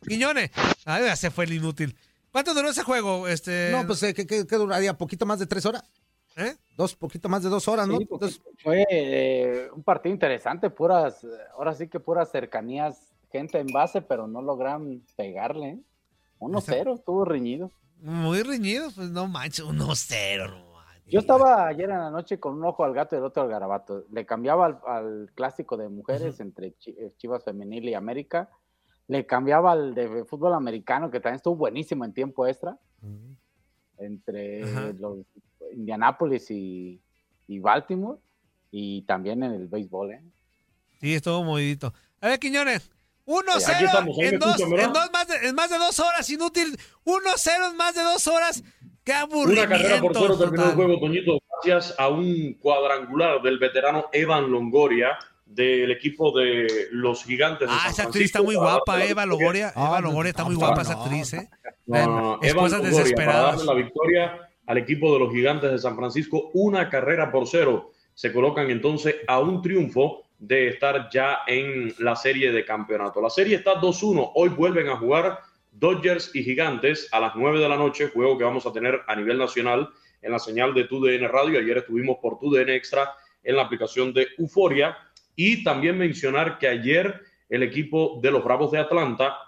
Quiñones. 0.08 0.50
Ah, 0.86 1.00
ya 1.00 1.16
se 1.16 1.30
fue 1.30 1.44
el 1.44 1.52
inútil. 1.52 1.94
¿Cuánto 2.32 2.54
duró 2.54 2.70
ese 2.70 2.82
juego? 2.82 3.28
Este, 3.28 3.70
No, 3.72 3.86
pues, 3.86 4.02
eh, 4.04 4.14
¿qué, 4.14 4.26
qué, 4.26 4.46
qué 4.46 4.56
duraría? 4.56 4.96
¿Poquito 4.96 5.26
más 5.26 5.38
de 5.38 5.46
tres 5.46 5.66
horas? 5.66 5.82
¿Eh? 6.38 6.56
Dos, 6.76 6.94
poquito 6.94 7.28
más 7.28 7.42
de 7.42 7.48
dos 7.48 7.66
horas, 7.68 7.88
¿no? 7.88 7.98
Sí, 7.98 8.04
porque 8.04 8.26
Entonces, 8.26 8.54
fue 8.62 8.86
eh, 8.90 9.68
un 9.74 9.82
partido 9.82 10.12
interesante, 10.12 10.70
puras, 10.70 11.24
eh, 11.24 11.28
ahora 11.56 11.74
sí 11.74 11.88
que 11.88 12.00
puras 12.00 12.30
cercanías, 12.30 13.12
gente 13.30 13.58
en 13.58 13.66
base, 13.68 14.00
pero 14.00 14.26
no 14.26 14.40
logran 14.40 15.02
pegarle. 15.16 15.68
¿eh? 15.70 15.78
1-0, 16.38 16.94
estuvo 16.94 17.24
reñido. 17.24 17.70
Muy 18.00 18.42
reñido, 18.42 18.90
pues 18.94 19.10
no 19.10 19.26
manches, 19.26 19.64
1-0, 19.64 19.72
no 19.72 20.72
manches. 20.72 21.12
Yo 21.12 21.20
estaba 21.20 21.66
ayer 21.66 21.90
en 21.90 21.98
la 21.98 22.10
noche 22.10 22.38
con 22.38 22.54
un 22.54 22.64
ojo 22.64 22.84
al 22.84 22.94
gato 22.94 23.16
y 23.16 23.18
el 23.18 23.24
otro 23.24 23.42
al 23.42 23.48
garabato. 23.48 24.04
Le 24.12 24.24
cambiaba 24.24 24.66
al, 24.66 24.78
al 24.86 25.30
clásico 25.34 25.76
de 25.76 25.88
mujeres 25.88 26.38
entre 26.38 26.74
eh, 26.86 27.12
Chivas 27.16 27.44
Femenil 27.44 27.88
y 27.88 27.94
América. 27.94 28.50
Le 29.08 29.26
cambiaba 29.26 29.72
al 29.72 29.94
de 29.94 30.24
fútbol 30.26 30.54
americano, 30.54 31.10
que 31.10 31.18
también 31.18 31.36
estuvo 31.36 31.56
buenísimo 31.56 32.04
en 32.04 32.12
tiempo 32.12 32.46
extra, 32.46 32.78
entre 33.96 34.92
los 34.94 35.24
Indianápolis 35.74 36.50
y, 36.50 37.00
y 37.46 37.58
Baltimore. 37.58 38.18
Y 38.70 39.02
también 39.02 39.42
en 39.42 39.52
el 39.52 39.66
béisbol, 39.68 40.12
¿eh? 40.12 40.22
Sí, 41.00 41.14
estuvo 41.14 41.42
movidito. 41.44 41.92
A 42.20 42.28
ver, 42.28 42.38
Quiñones. 42.38 42.90
Aquí 43.30 43.32
1-0 43.46 43.84
estamos, 43.84 44.18
ahí 44.18 44.24
me 44.24 44.28
en, 44.28 44.34
en, 44.34 44.92
dos 44.92 45.10
más 45.12 45.28
de, 45.28 45.48
en 45.48 45.54
más 45.54 45.68
de 45.70 45.76
dos 45.78 46.00
horas, 46.00 46.28
inútil. 46.30 46.78
1-0 47.04 47.70
en 47.70 47.76
más 47.76 47.94
de 47.94 48.02
dos 48.02 48.26
horas. 48.26 48.62
Qué 49.04 49.12
aburrimiento. 49.12 49.68
Una 49.74 49.82
carrera 49.82 50.00
por 50.00 50.14
cero 50.16 50.38
terminó 50.38 50.64
el 50.64 50.74
juego, 50.74 50.98
Toñito, 51.00 51.38
gracias 51.62 51.94
a 51.98 52.08
un 52.08 52.54
cuadrangular 52.54 53.40
del 53.42 53.58
veterano 53.58 54.06
Evan 54.12 54.50
Longoria. 54.50 55.18
del 55.46 55.90
equipo 55.90 56.38
de 56.38 56.88
los 56.90 57.24
gigantes 57.24 57.68
de 57.68 57.74
Ah, 57.74 57.80
San 57.84 57.90
esa 57.92 58.02
actriz 58.04 58.24
está 58.26 58.42
muy 58.42 58.54
para 58.56 58.72
guapa, 58.72 59.04
Eva. 59.04 59.24
Longoria. 59.26 59.72
Ah, 59.74 59.86
Eva 59.88 60.00
no, 60.00 60.08
Longoria 60.08 60.30
está 60.30 60.44
muy 60.44 60.54
guapa 60.56 60.76
no. 60.76 60.82
esa 60.82 60.92
actriz, 60.94 61.32
¿eh? 61.34 61.48
No, 61.86 62.06
no, 62.06 62.20
no. 62.20 62.38
Esposas 62.42 62.80
Longoria, 62.80 62.80
para 62.80 62.88
desesperadas. 63.02 63.56
darle 63.56 63.64
la 63.64 63.74
victoria 63.74 64.47
al 64.68 64.76
equipo 64.76 65.12
de 65.14 65.18
los 65.18 65.32
gigantes 65.32 65.70
de 65.70 65.78
San 65.78 65.96
Francisco, 65.96 66.50
una 66.52 66.90
carrera 66.90 67.32
por 67.32 67.48
cero. 67.48 67.92
Se 68.12 68.32
colocan 68.34 68.70
entonces 68.70 69.16
a 69.26 69.40
un 69.40 69.62
triunfo 69.62 70.24
de 70.38 70.68
estar 70.68 71.08
ya 71.10 71.38
en 71.46 71.94
la 71.98 72.14
serie 72.14 72.52
de 72.52 72.66
campeonato. 72.66 73.22
La 73.22 73.30
serie 73.30 73.56
está 73.56 73.80
2-1. 73.80 74.32
Hoy 74.34 74.50
vuelven 74.50 74.88
a 74.90 74.98
jugar 74.98 75.40
Dodgers 75.72 76.34
y 76.34 76.44
Gigantes 76.44 77.08
a 77.12 77.20
las 77.20 77.34
9 77.34 77.60
de 77.60 77.68
la 77.68 77.78
noche, 77.78 78.10
juego 78.10 78.36
que 78.36 78.44
vamos 78.44 78.66
a 78.66 78.72
tener 78.72 79.00
a 79.06 79.16
nivel 79.16 79.38
nacional 79.38 79.88
en 80.20 80.32
la 80.32 80.38
señal 80.38 80.74
de 80.74 80.84
TUDN 80.84 81.28
Radio. 81.28 81.58
Ayer 81.58 81.78
estuvimos 81.78 82.18
por 82.20 82.38
TUDN 82.38 82.68
Extra 82.68 83.14
en 83.42 83.56
la 83.56 83.62
aplicación 83.62 84.12
de 84.12 84.28
Euforia. 84.36 84.98
Y 85.34 85.64
también 85.64 85.96
mencionar 85.96 86.58
que 86.58 86.68
ayer 86.68 87.22
el 87.48 87.62
equipo 87.62 88.20
de 88.22 88.30
los 88.30 88.44
Bravos 88.44 88.70
de 88.70 88.80
Atlanta 88.80 89.38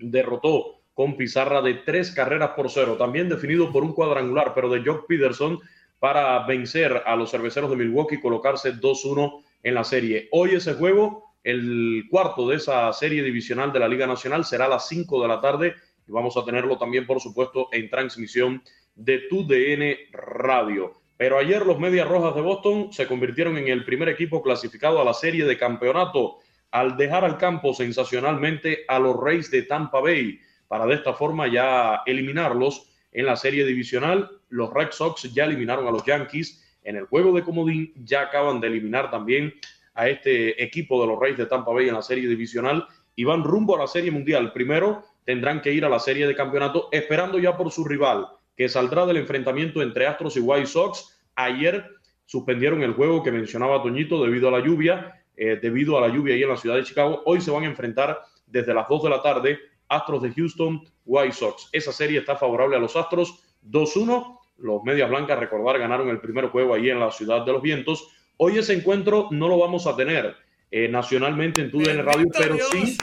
derrotó 0.00 0.77
con 0.98 1.16
pizarra 1.16 1.62
de 1.62 1.74
tres 1.74 2.10
carreras 2.10 2.50
por 2.56 2.68
cero, 2.72 2.96
también 2.98 3.28
definido 3.28 3.70
por 3.70 3.84
un 3.84 3.92
cuadrangular, 3.92 4.52
pero 4.52 4.68
de 4.68 4.82
Jock 4.84 5.06
Peterson 5.06 5.60
para 6.00 6.44
vencer 6.44 7.04
a 7.06 7.14
los 7.14 7.30
cerveceros 7.30 7.70
de 7.70 7.76
Milwaukee 7.76 8.16
y 8.16 8.20
colocarse 8.20 8.74
2-1 8.74 9.44
en 9.62 9.74
la 9.74 9.84
serie. 9.84 10.28
Hoy 10.32 10.56
ese 10.56 10.74
juego, 10.74 11.36
el 11.44 12.06
cuarto 12.10 12.48
de 12.48 12.56
esa 12.56 12.92
serie 12.92 13.22
divisional 13.22 13.72
de 13.72 13.78
la 13.78 13.86
Liga 13.86 14.08
Nacional, 14.08 14.44
será 14.44 14.64
a 14.64 14.70
las 14.70 14.88
5 14.88 15.22
de 15.22 15.28
la 15.28 15.40
tarde 15.40 15.76
y 16.04 16.10
vamos 16.10 16.36
a 16.36 16.44
tenerlo 16.44 16.76
también, 16.76 17.06
por 17.06 17.20
supuesto, 17.20 17.68
en 17.70 17.88
transmisión 17.88 18.60
de 18.96 19.20
tu 19.30 19.46
DN 19.46 19.96
Radio. 20.10 20.94
Pero 21.16 21.38
ayer 21.38 21.64
los 21.64 21.78
Medias 21.78 22.08
Rojas 22.08 22.34
de 22.34 22.40
Boston 22.40 22.92
se 22.92 23.06
convirtieron 23.06 23.56
en 23.56 23.68
el 23.68 23.84
primer 23.84 24.08
equipo 24.08 24.42
clasificado 24.42 25.00
a 25.00 25.04
la 25.04 25.14
serie 25.14 25.44
de 25.44 25.56
campeonato 25.56 26.38
al 26.72 26.96
dejar 26.96 27.24
al 27.24 27.38
campo 27.38 27.72
sensacionalmente 27.72 28.84
a 28.88 28.98
los 28.98 29.16
Rays 29.16 29.48
de 29.52 29.62
Tampa 29.62 30.00
Bay 30.00 30.40
para 30.68 30.86
de 30.86 30.94
esta 30.94 31.14
forma 31.14 31.48
ya 31.48 32.02
eliminarlos 32.06 32.88
en 33.12 33.26
la 33.26 33.36
serie 33.36 33.64
divisional. 33.64 34.30
Los 34.48 34.72
Red 34.72 34.92
Sox 34.92 35.32
ya 35.32 35.44
eliminaron 35.44 35.86
a 35.86 35.90
los 35.90 36.04
Yankees 36.04 36.64
en 36.84 36.96
el 36.96 37.06
juego 37.06 37.32
de 37.32 37.42
comodín, 37.42 37.92
ya 38.04 38.22
acaban 38.22 38.60
de 38.60 38.68
eliminar 38.68 39.10
también 39.10 39.54
a 39.94 40.08
este 40.08 40.62
equipo 40.62 41.00
de 41.00 41.08
los 41.08 41.18
Rays 41.18 41.36
de 41.36 41.46
Tampa 41.46 41.72
Bay 41.72 41.88
en 41.88 41.94
la 41.94 42.02
serie 42.02 42.28
divisional 42.28 42.86
y 43.16 43.24
van 43.24 43.42
rumbo 43.42 43.74
a 43.74 43.80
la 43.80 43.86
serie 43.88 44.10
mundial. 44.10 44.52
Primero 44.52 45.04
tendrán 45.24 45.60
que 45.60 45.72
ir 45.72 45.84
a 45.84 45.88
la 45.88 45.98
serie 45.98 46.26
de 46.26 46.36
campeonato 46.36 46.88
esperando 46.92 47.38
ya 47.38 47.56
por 47.56 47.72
su 47.72 47.84
rival, 47.84 48.28
que 48.56 48.68
saldrá 48.68 49.06
del 49.06 49.16
enfrentamiento 49.16 49.82
entre 49.82 50.06
Astros 50.06 50.36
y 50.36 50.40
White 50.40 50.66
Sox. 50.66 51.18
Ayer 51.34 51.84
suspendieron 52.26 52.82
el 52.82 52.92
juego 52.92 53.22
que 53.22 53.32
mencionaba 53.32 53.82
Toñito 53.82 54.22
debido 54.22 54.48
a 54.48 54.52
la 54.52 54.60
lluvia, 54.60 55.24
eh, 55.36 55.58
debido 55.60 55.98
a 55.98 56.00
la 56.00 56.14
lluvia 56.14 56.34
ahí 56.34 56.42
en 56.42 56.48
la 56.48 56.56
ciudad 56.56 56.76
de 56.76 56.84
Chicago. 56.84 57.22
Hoy 57.24 57.40
se 57.40 57.50
van 57.50 57.64
a 57.64 57.66
enfrentar 57.66 58.20
desde 58.46 58.72
las 58.72 58.88
2 58.88 59.02
de 59.02 59.10
la 59.10 59.20
tarde 59.20 59.58
Astros 59.88 60.22
de 60.22 60.32
Houston, 60.32 60.82
White 61.06 61.32
Sox. 61.34 61.68
Esa 61.72 61.92
serie 61.92 62.18
está 62.20 62.36
favorable 62.36 62.76
a 62.76 62.80
los 62.80 62.96
Astros 62.96 63.42
2-1. 63.68 64.38
Los 64.58 64.82
Medias 64.82 65.08
Blancas, 65.08 65.38
recordar, 65.38 65.78
ganaron 65.78 66.08
el 66.08 66.20
primer 66.20 66.46
juego 66.48 66.74
ahí 66.74 66.90
en 66.90 66.98
la 67.00 67.10
ciudad 67.12 67.44
de 67.44 67.52
los 67.52 67.62
vientos. 67.62 68.08
Hoy 68.36 68.58
ese 68.58 68.74
encuentro 68.74 69.28
no 69.30 69.48
lo 69.48 69.58
vamos 69.58 69.86
a 69.86 69.94
tener 69.96 70.34
eh, 70.70 70.88
nacionalmente 70.88 71.60
en 71.60 71.70
TUDN 71.70 72.04
Radio, 72.04 72.26
pero 72.36 72.54
Dios. 72.54 72.68
sí 72.72 72.96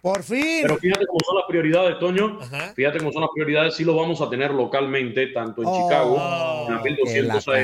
Por 0.00 0.22
fin. 0.22 0.58
pero 0.62 0.76
fíjate 0.76 1.06
cómo 1.06 1.18
son 1.26 1.36
las 1.36 1.44
prioridades, 1.48 1.98
Toño. 1.98 2.38
Ajá. 2.40 2.72
Fíjate 2.74 2.98
cómo 2.98 3.12
son 3.12 3.22
las 3.22 3.30
prioridades. 3.34 3.74
Sí 3.74 3.84
lo 3.84 3.94
vamos 3.96 4.20
a 4.20 4.28
tener 4.30 4.50
localmente, 4.52 5.28
tanto 5.28 5.62
en 5.62 5.68
Oh, 5.70 5.82
Chicago, 5.88 6.16
en 6.68 6.74
la 6.74 6.82
que 6.82 6.90
1200 6.90 7.46
la 7.46 7.54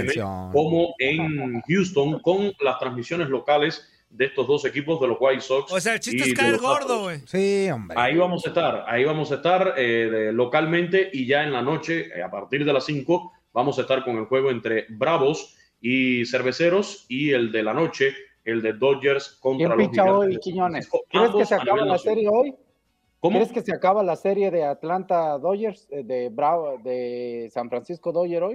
AM, 0.47 0.53
como 0.53 0.95
en 0.99 1.61
Houston, 1.69 2.21
con 2.21 2.53
las 2.61 2.79
transmisiones 2.79 3.29
locales 3.29 3.89
de 4.11 4.25
estos 4.27 4.47
dos 4.47 4.65
equipos, 4.65 5.01
de 5.01 5.07
los 5.09 5.17
White 5.21 5.41
Sox. 5.43 5.73
O 5.73 5.81
sea, 5.81 5.95
el 5.95 6.01
chiste 6.01 6.31
es 6.31 6.35
caer 6.35 6.59
gordo, 6.59 7.03
güey. 7.03 7.21
Sí, 7.27 7.69
hombre. 7.71 7.97
Ahí 8.01 8.17
vamos 8.17 8.45
a 8.47 8.49
estar, 8.49 8.85
ahí 8.87 9.05
vamos 9.05 9.31
a 9.33 9.37
estar 9.37 9.75
eh, 9.77 10.09
de- 10.11 10.33
localmente 10.33 11.11
y 11.13 11.27
ya 11.27 11.45
en 11.45 11.53
la 11.53 11.63
noche, 11.63 12.09
eh, 12.17 12.23
a 12.23 12.31
partir 12.31 12.65
de 12.65 12.73
las 12.73 12.85
5, 12.87 13.33
vamos 13.53 13.79
a 13.79 13.83
estar 13.83 14.05
con 14.05 14.17
el 14.17 14.25
juego 14.25 14.51
entre 14.51 14.87
Bravos 14.89 15.57
y 15.81 16.25
Cerveceros 16.27 17.05
y 17.09 17.31
el 17.31 17.53
de 17.53 17.63
la 17.63 17.75
noche, 17.75 18.15
el 18.45 18.63
de 18.63 18.73
Dodgers 18.73 19.39
contra 19.41 19.69
¿Quién 19.69 19.79
los 19.79 19.89
picha 19.89 20.05
hoy, 20.13 20.39
Quiñones? 20.39 20.89
¿Crees 21.11 21.31
que 21.33 21.45
se 21.47 21.55
acaba 21.55 21.85
la 21.85 21.99
serie 21.99 22.29
hoy? 22.29 22.55
¿Cómo? 23.21 23.39
¿Crees 23.39 23.53
que 23.53 23.61
se 23.63 23.73
acaba 23.75 24.03
la 24.03 24.17
serie 24.17 24.51
de 24.51 24.65
Atlanta 24.65 25.37
Dodgers, 25.39 25.87
eh, 25.91 26.03
de 26.05 26.29
Bravo, 26.31 26.79
de 26.83 27.51
San 27.53 27.69
Francisco 27.69 28.11
Dodgers 28.13 28.47
hoy? 28.47 28.55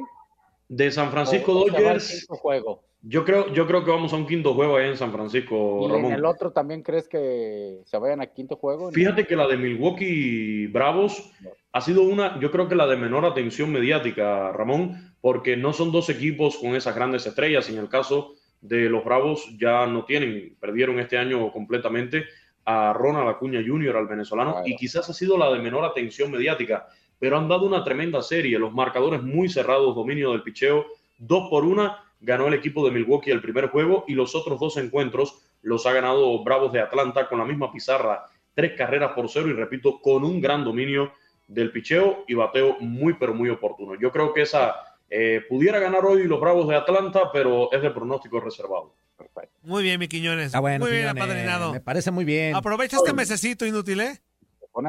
De 0.70 0.89
San 0.89 1.12
Francisco 1.12 1.52
¿O- 1.52 1.66
Dodgers, 1.70 2.26
juego? 2.30 2.82
Yo 3.06 3.26
creo, 3.26 3.52
yo 3.54 3.68
creo 3.68 3.84
que 3.84 3.92
vamos 3.92 4.13
a 4.13 4.16
un 4.16 4.26
quinto 4.26 4.54
juego 4.54 4.78
ahí 4.78 4.88
en 4.88 4.98
San 4.98 5.12
Francisco, 5.12 5.82
¿Y 5.82 5.86
en 5.86 5.92
Ramón. 5.92 6.13
el 6.13 6.26
otro 6.26 6.52
también 6.52 6.82
crees 6.82 7.08
que 7.10 7.82
se 7.84 7.98
vayan 7.98 8.22
a 8.22 8.28
quinto 8.28 8.56
juego? 8.56 8.92
Fíjate 8.92 9.28
que 9.28 9.36
la 9.36 9.46
de 9.46 9.58
Milwaukee 9.58 10.68
Bravos 10.68 11.32
ha 11.74 11.82
sido 11.82 12.04
una, 12.04 12.39
yo 12.39 12.50
creo 12.50 12.70
que 12.70 12.76
la 12.76 12.88
de 12.88 12.96
menor 12.96 13.26
atención 13.26 13.72
mediática, 13.72 14.52
Ramón, 14.54 15.16
porque 15.20 15.58
no 15.58 15.74
son 15.74 15.92
dos 15.92 16.10
equipos 16.10 16.58
con 16.58 16.76
esas 16.76 16.96
grandes 16.96 17.26
estrellas. 17.26 17.70
En 17.70 17.78
el 17.78 17.89
caso 17.89 18.36
de 18.62 18.88
los 18.89 19.04
Bravos 19.04 19.50
ya 19.60 19.86
no 19.86 20.06
tienen, 20.06 20.56
perdieron 20.60 20.98
este 21.00 21.18
año 21.18 21.52
completamente 21.52 22.24
a 22.66 22.94
Ronald 22.94 23.28
Acuña 23.28 23.62
Jr., 23.66 23.98
al 23.98 24.08
venezolano, 24.08 24.52
Claro. 24.52 24.68
y 24.68 24.78
quizás 24.78 25.10
ha 25.10 25.13
sido 25.13 25.38
la 25.38 25.52
de 25.52 25.60
menor 25.60 25.84
atención 25.84 26.32
mediática, 26.32 26.88
pero 27.20 27.38
han 27.38 27.50
dado 27.50 27.66
una 27.66 27.84
tremenda 27.84 28.22
serie, 28.22 28.58
los 28.58 28.74
marcadores 28.74 29.22
muy 29.22 29.50
cerrados, 29.50 29.94
dominio 29.94 30.32
del 30.32 30.44
picheo, 30.44 30.86
dos 31.18 31.50
por 31.50 31.66
una, 31.66 32.03
ganó 32.24 32.48
el 32.48 32.54
equipo 32.54 32.86
de 32.86 32.92
Milwaukee 32.92 33.32
el 33.32 33.42
primer 33.42 33.68
juego 33.68 34.06
y 34.08 34.14
los 34.14 34.34
otros 34.34 34.60
dos 34.60 34.78
encuentros 34.78 35.42
los 35.62 35.86
ha 35.86 35.94
ganado 35.94 36.44
Bravos 36.44 36.72
de 36.72 36.80
Atlanta 36.80 37.28
con 37.28 37.40
la 37.40 37.46
misma 37.46 37.72
pizarra, 37.72 38.26
tres 38.54 38.74
carreras 38.78 39.12
por 39.12 39.30
cero 39.30 39.50
y 39.50 39.54
repito, 39.54 40.00
con 40.02 40.24
un 40.24 40.42
gran 40.42 40.64
dominio 40.64 41.14
del 41.48 41.72
picheo 41.72 42.24
y 42.28 42.34
bateo 42.34 42.78
muy 42.80 43.14
pero 43.16 43.34
muy 43.34 43.50
oportuno. 43.50 43.96
Yo 44.00 44.12
creo 44.12 44.34
que 44.34 44.42
esa 44.42 44.76
eh, 45.10 45.42
pudiera 45.48 45.80
ganar 45.80 46.06
hoy 46.06 46.24
los 46.24 46.40
Bravos 46.40 46.68
de 46.68 46.76
Atlanta, 46.76 47.30
pero 47.32 47.72
es 47.72 47.82
de 47.82 47.92
pronóstico 47.92 48.40
reservado. 48.40 48.94
Perfecto. 49.18 49.60
Muy 49.64 49.84
bien, 49.84 50.00
mi 50.00 50.08
Quiñones. 50.08 50.54
Bueno, 50.54 50.86
Muy 50.86 50.96
bien, 50.96 51.08
apadrinado. 51.08 51.74
Me 51.74 51.82
parece 51.82 52.10
muy 52.12 52.26
bien. 52.26 52.56
Aprovecha 52.56 52.98
este 52.98 53.14
mesecito 53.14 53.66
inútil, 53.66 54.00
¿eh? 54.00 54.20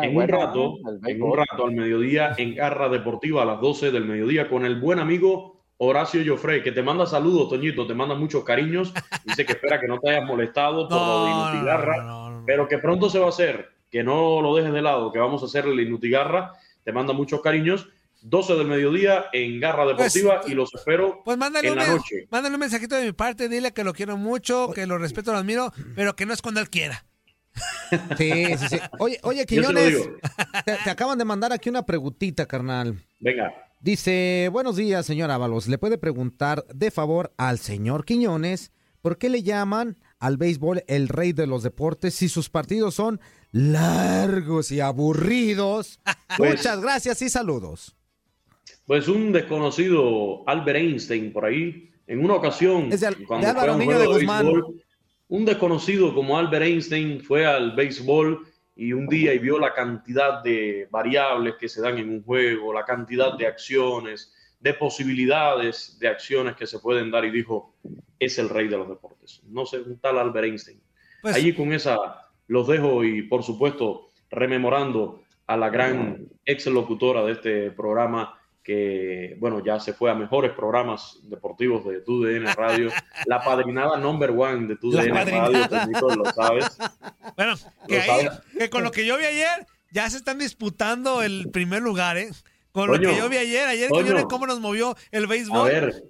En 0.02 0.16
un 0.16 0.26
rato, 0.26 0.78
en 1.04 1.22
un 1.22 1.36
rato 1.36 1.66
al 1.66 1.72
mediodía 1.72 2.34
en 2.38 2.54
Garra 2.54 2.88
Deportiva 2.88 3.42
a 3.42 3.44
las 3.44 3.60
12 3.60 3.90
del 3.90 4.06
mediodía 4.06 4.48
con 4.48 4.64
el 4.64 4.80
buen 4.80 4.98
amigo 4.98 5.53
Horacio 5.78 6.22
Joffre, 6.24 6.62
que 6.62 6.72
te 6.72 6.82
manda 6.82 7.04
saludos, 7.06 7.48
Toñito, 7.50 7.86
te 7.86 7.94
manda 7.94 8.14
muchos 8.14 8.44
cariños. 8.44 8.92
Dice 9.24 9.44
que 9.44 9.52
espera 9.54 9.80
que 9.80 9.88
no 9.88 9.98
te 9.98 10.10
hayas 10.10 10.24
molestado 10.24 10.88
por 10.88 10.96
lo 10.98 11.24
de 11.24 11.30
No, 11.30 11.44
no, 11.46 11.50
Inutigarra, 11.52 11.96
no, 11.98 12.30
no, 12.30 12.40
no. 12.40 12.46
pero 12.46 12.68
que 12.68 12.78
pronto 12.78 13.10
se 13.10 13.18
va 13.18 13.26
a 13.26 13.30
hacer, 13.30 13.70
que 13.90 14.02
no 14.04 14.40
lo 14.40 14.54
dejes 14.54 14.72
de 14.72 14.82
lado, 14.82 15.10
que 15.12 15.18
vamos 15.18 15.42
a 15.42 15.46
hacer 15.46 15.66
el 15.66 15.80
Inutigarra. 15.80 16.52
Te 16.84 16.92
manda 16.92 17.12
muchos 17.12 17.40
cariños. 17.40 17.88
12 18.26 18.54
del 18.54 18.66
mediodía 18.68 19.26
en 19.34 19.60
Garra 19.60 19.84
Deportiva 19.84 20.40
Pues, 20.40 20.50
y 20.50 20.54
los 20.54 20.72
espero 20.74 21.20
Pues 21.26 21.36
mándale 21.36 21.66
en 21.68 21.72
un, 21.74 21.78
la 21.78 21.84
men- 21.86 21.96
noche. 21.96 22.26
mándale 22.30 22.54
un 22.54 22.60
mensajito 22.60 22.96
de 22.96 23.04
mi 23.04 23.12
parte, 23.12 23.50
dile 23.50 23.72
que 23.74 23.84
lo 23.84 23.92
quiero 23.92 24.16
mucho, 24.16 24.70
que 24.74 24.86
lo 24.86 24.96
respeto, 24.96 25.30
lo 25.32 25.38
admiro, 25.38 25.74
pero 25.94 26.16
que 26.16 26.24
no 26.24 26.32
es 26.32 26.40
cuando 26.40 26.60
él 26.60 26.70
quiera. 26.70 27.04
Sí, 28.16 28.56
sí, 28.56 28.68
sí. 28.70 28.78
Oye, 28.98 29.18
oye, 29.22 29.40
te 29.44 29.54
Quiñones, 29.54 30.08
te, 30.64 30.74
te 30.82 30.90
acaban 30.90 31.18
de 31.18 31.24
mandar 31.26 31.52
aquí 31.52 31.68
una 31.68 31.84
preguntita, 31.84 32.46
carnal. 32.46 32.98
Venga. 33.20 33.52
Dice, 33.84 34.48
buenos 34.50 34.76
días, 34.76 35.04
señor 35.04 35.30
Ábalos. 35.30 35.68
¿Le 35.68 35.76
puede 35.76 35.98
preguntar 35.98 36.64
de 36.74 36.90
favor 36.90 37.34
al 37.36 37.58
señor 37.58 38.06
Quiñones 38.06 38.72
por 39.02 39.18
qué 39.18 39.28
le 39.28 39.42
llaman 39.42 39.98
al 40.18 40.38
béisbol 40.38 40.84
el 40.86 41.06
rey 41.10 41.34
de 41.34 41.46
los 41.46 41.62
deportes 41.62 42.14
si 42.14 42.30
sus 42.30 42.48
partidos 42.48 42.94
son 42.94 43.20
largos 43.52 44.72
y 44.72 44.80
aburridos? 44.80 46.00
Pues- 46.38 46.52
Muchas 46.56 46.80
gracias 46.80 47.20
y 47.20 47.28
saludos. 47.28 47.94
Pues 48.86 49.06
un 49.06 49.32
desconocido 49.32 50.48
Albert 50.48 50.78
Einstein 50.78 51.30
por 51.30 51.44
ahí, 51.44 51.90
en 52.06 52.24
una 52.24 52.36
ocasión, 52.36 52.90
Es 52.90 53.02
de 53.02 53.14
cuando 53.26 53.46
de 53.46 53.52
fue 53.52 53.70
un 53.70 53.78
de 53.78 54.06
Guzmán. 54.06 54.46
béisbol, 54.46 54.82
un 55.28 55.44
desconocido 55.44 56.14
como 56.14 56.38
Albert 56.38 56.64
Einstein 56.64 57.20
fue 57.20 57.44
al 57.44 57.76
béisbol 57.76 58.46
y 58.76 58.92
un 58.92 59.06
día 59.06 59.32
y 59.32 59.38
vio 59.38 59.58
la 59.58 59.72
cantidad 59.72 60.42
de 60.42 60.88
variables 60.90 61.54
que 61.58 61.68
se 61.68 61.80
dan 61.80 61.98
en 61.98 62.10
un 62.10 62.22
juego, 62.22 62.72
la 62.72 62.84
cantidad 62.84 63.36
de 63.36 63.46
acciones, 63.46 64.34
de 64.58 64.74
posibilidades 64.74 65.98
de 66.00 66.08
acciones 66.08 66.56
que 66.56 66.66
se 66.66 66.78
pueden 66.78 67.10
dar 67.10 67.24
y 67.24 67.30
dijo, 67.30 67.74
es 68.18 68.38
el 68.38 68.48
rey 68.48 68.68
de 68.68 68.78
los 68.78 68.88
deportes. 68.88 69.42
No 69.46 69.66
sé, 69.66 69.80
un 69.80 69.98
tal 69.98 70.18
Albert 70.18 70.46
Einstein. 70.46 70.80
Pues, 71.22 71.36
Allí 71.36 71.52
con 71.52 71.72
esa 71.72 72.30
los 72.48 72.66
dejo 72.66 73.04
y 73.04 73.22
por 73.22 73.42
supuesto 73.42 74.10
rememorando 74.30 75.22
a 75.46 75.56
la 75.56 75.68
gran 75.68 76.28
ex 76.44 76.66
locutora 76.66 77.24
de 77.24 77.32
este 77.32 77.70
programa 77.70 78.38
que, 78.64 79.36
bueno, 79.38 79.62
ya 79.62 79.78
se 79.78 79.92
fue 79.92 80.10
a 80.10 80.14
mejores 80.14 80.52
programas 80.52 81.18
deportivos 81.24 81.84
de 81.84 82.00
TUDN 82.00 82.46
Radio, 82.56 82.90
la 83.26 83.44
padrinada 83.44 83.98
number 83.98 84.30
one 84.30 84.66
de 84.66 84.76
TUDN 84.76 85.14
Radio, 85.14 85.68
lo 86.16 86.24
sabes. 86.32 86.78
bueno, 87.36 87.54
que 87.86 87.96
Lo 87.96 88.00
ahí, 88.02 88.06
sabes. 88.24 88.30
que 88.58 88.70
con 88.70 88.82
lo 88.82 88.90
que 88.90 89.04
yo 89.04 89.18
vi 89.18 89.26
ayer, 89.26 89.66
ya 89.92 90.08
se 90.08 90.16
están 90.16 90.38
disputando 90.38 91.22
el 91.22 91.50
primer 91.52 91.82
lugar, 91.82 92.16
¿eh? 92.16 92.30
Con 92.72 92.90
lo 92.90 92.98
que 92.98 93.14
yo 93.16 93.28
vi 93.28 93.36
ayer, 93.36 93.68
ayer 93.68 93.88
Toño. 93.90 94.02
Quiñones, 94.02 94.24
cómo 94.24 94.46
nos 94.46 94.58
movió 94.60 94.96
el 95.12 95.26
béisbol. 95.26 95.60
A 95.60 95.64
ver, 95.72 96.02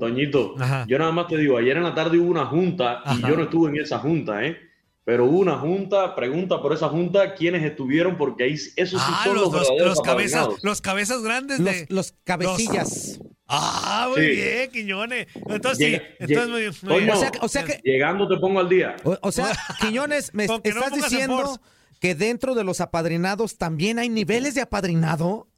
Toñito, 0.00 0.54
Ajá. 0.58 0.84
yo 0.88 0.98
nada 0.98 1.12
más 1.12 1.28
te 1.28 1.36
digo, 1.36 1.58
ayer 1.58 1.76
en 1.76 1.84
la 1.84 1.94
tarde 1.94 2.18
hubo 2.18 2.30
una 2.30 2.46
junta 2.46 3.02
y 3.04 3.08
Ajá. 3.18 3.28
yo 3.28 3.36
no 3.36 3.42
estuve 3.44 3.68
en 3.70 3.76
esa 3.82 3.98
junta, 3.98 4.42
¿eh? 4.44 4.56
Pero 5.04 5.24
hubo 5.26 5.38
una 5.40 5.58
junta, 5.58 6.14
pregunta 6.14 6.62
por 6.62 6.72
esa 6.72 6.88
junta, 6.88 7.34
¿quiénes 7.34 7.64
estuvieron? 7.64 8.16
Porque 8.16 8.44
ahí, 8.44 8.52
esos 8.54 8.74
sí 8.76 8.96
Ah, 9.00 9.22
son 9.24 9.34
los, 9.34 9.52
los, 9.52 9.68
los, 9.80 10.00
cabezas, 10.00 10.48
los 10.62 10.80
cabezas 10.80 11.22
grandes 11.22 11.58
Los, 11.58 11.74
de. 11.74 11.86
los 11.88 12.14
cabecillas. 12.22 13.18
Ah, 13.48 14.06
muy 14.10 14.20
Sí. 14.22 14.30
bien, 14.30 14.70
Quiñones. 14.70 15.26
Entonces 15.48 15.78
sí, 15.78 16.00
entonces 16.20 16.48
muy, 16.48 16.62
muy 16.66 16.72
Toño, 16.72 16.96
bien. 16.98 17.10
O 17.10 17.16
sea, 17.18 17.30
que- 17.32 17.38
o 17.42 17.48
sea 17.48 17.64
que, 17.64 17.80
Llegando 17.82 18.28
te 18.28 18.36
pongo 18.36 18.60
al 18.60 18.68
día. 18.68 18.94
o, 19.02 19.18
o 19.20 19.32
sea, 19.32 19.46
Quiñones, 19.80 20.32
me 20.34 20.46
no 20.46 20.60
estás 20.62 20.92
diciendo 20.94 21.60
que 22.00 22.14
dentro 22.14 22.54
de 22.54 22.62
los 22.62 22.80
apadrinados 22.80 23.58
también 23.58 23.98
hay 23.98 24.08
niveles 24.08 24.54
de 24.54 24.60
apadrinado. 24.60 25.48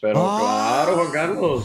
Pero 0.00 0.20
Ah. 0.20 0.82
claro, 0.84 0.96
Juan 0.98 1.10
Carlos. 1.12 1.64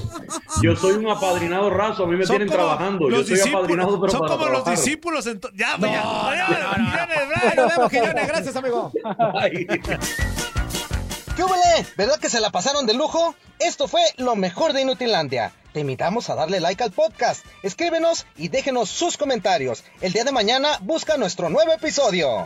Yo 0.62 0.76
soy 0.76 0.94
un 0.94 1.10
apadrinado 1.10 1.70
raso, 1.70 2.04
a 2.04 2.08
mí 2.08 2.16
me 2.16 2.26
Son 2.26 2.38
tienen 2.38 2.48
como 2.48 2.60
trabajando. 2.60 3.10
Yo 3.10 3.18
los 3.18 3.28
soy 3.28 3.36
discípulos- 3.36 3.60
apadrinado, 3.64 4.00
pero 4.02 4.12
son 4.12 4.22
para 4.22 4.32
como 4.34 4.46
los 4.46 4.64
trabajar. 4.64 4.76
discípulos. 4.86 5.28
ento- 5.28 5.52
Ya, 5.54 5.76
pues, 5.80 5.92
ya, 5.92 6.02
ya, 6.02 6.76
Quiñones, 6.76 7.44
Ahí 7.44 7.56
nos 7.58 7.76
vemos. 7.92 8.28
Gracias, 8.28 8.56
amigo. 8.56 8.92
Ay. 9.36 9.68
¿Qué 11.36 11.44
huele? 11.44 11.86
¿Verdad 11.98 12.20
que 12.20 12.30
se 12.30 12.40
la 12.40 12.50
pasaron 12.52 12.86
de 12.86 12.94
lujo? 12.94 13.36
Esto 13.60 13.88
fue 13.88 14.02
lo 14.18 14.36
mejor 14.36 14.74
de 14.74 14.82
Inutilandia. 14.82 15.54
Te 15.74 15.80
invitamos 15.82 16.30
a 16.30 16.36
darle 16.36 16.60
like 16.60 16.84
al 16.84 16.92
podcast, 16.92 17.46
escríbenos 17.64 18.26
y 18.36 18.50
déjenos 18.50 18.90
sus 18.90 19.18
comentarios. 19.18 19.84
El 20.02 20.12
día 20.12 20.24
de 20.26 20.32
mañana 20.34 20.78
busca 20.82 21.16
nuestro 21.18 21.50
nuevo 21.50 21.72
episodio. 21.72 22.44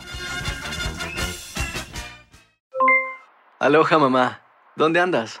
Aloha 3.58 3.98
mamá, 3.98 4.42
¿dónde 4.76 5.00
andas? 5.00 5.40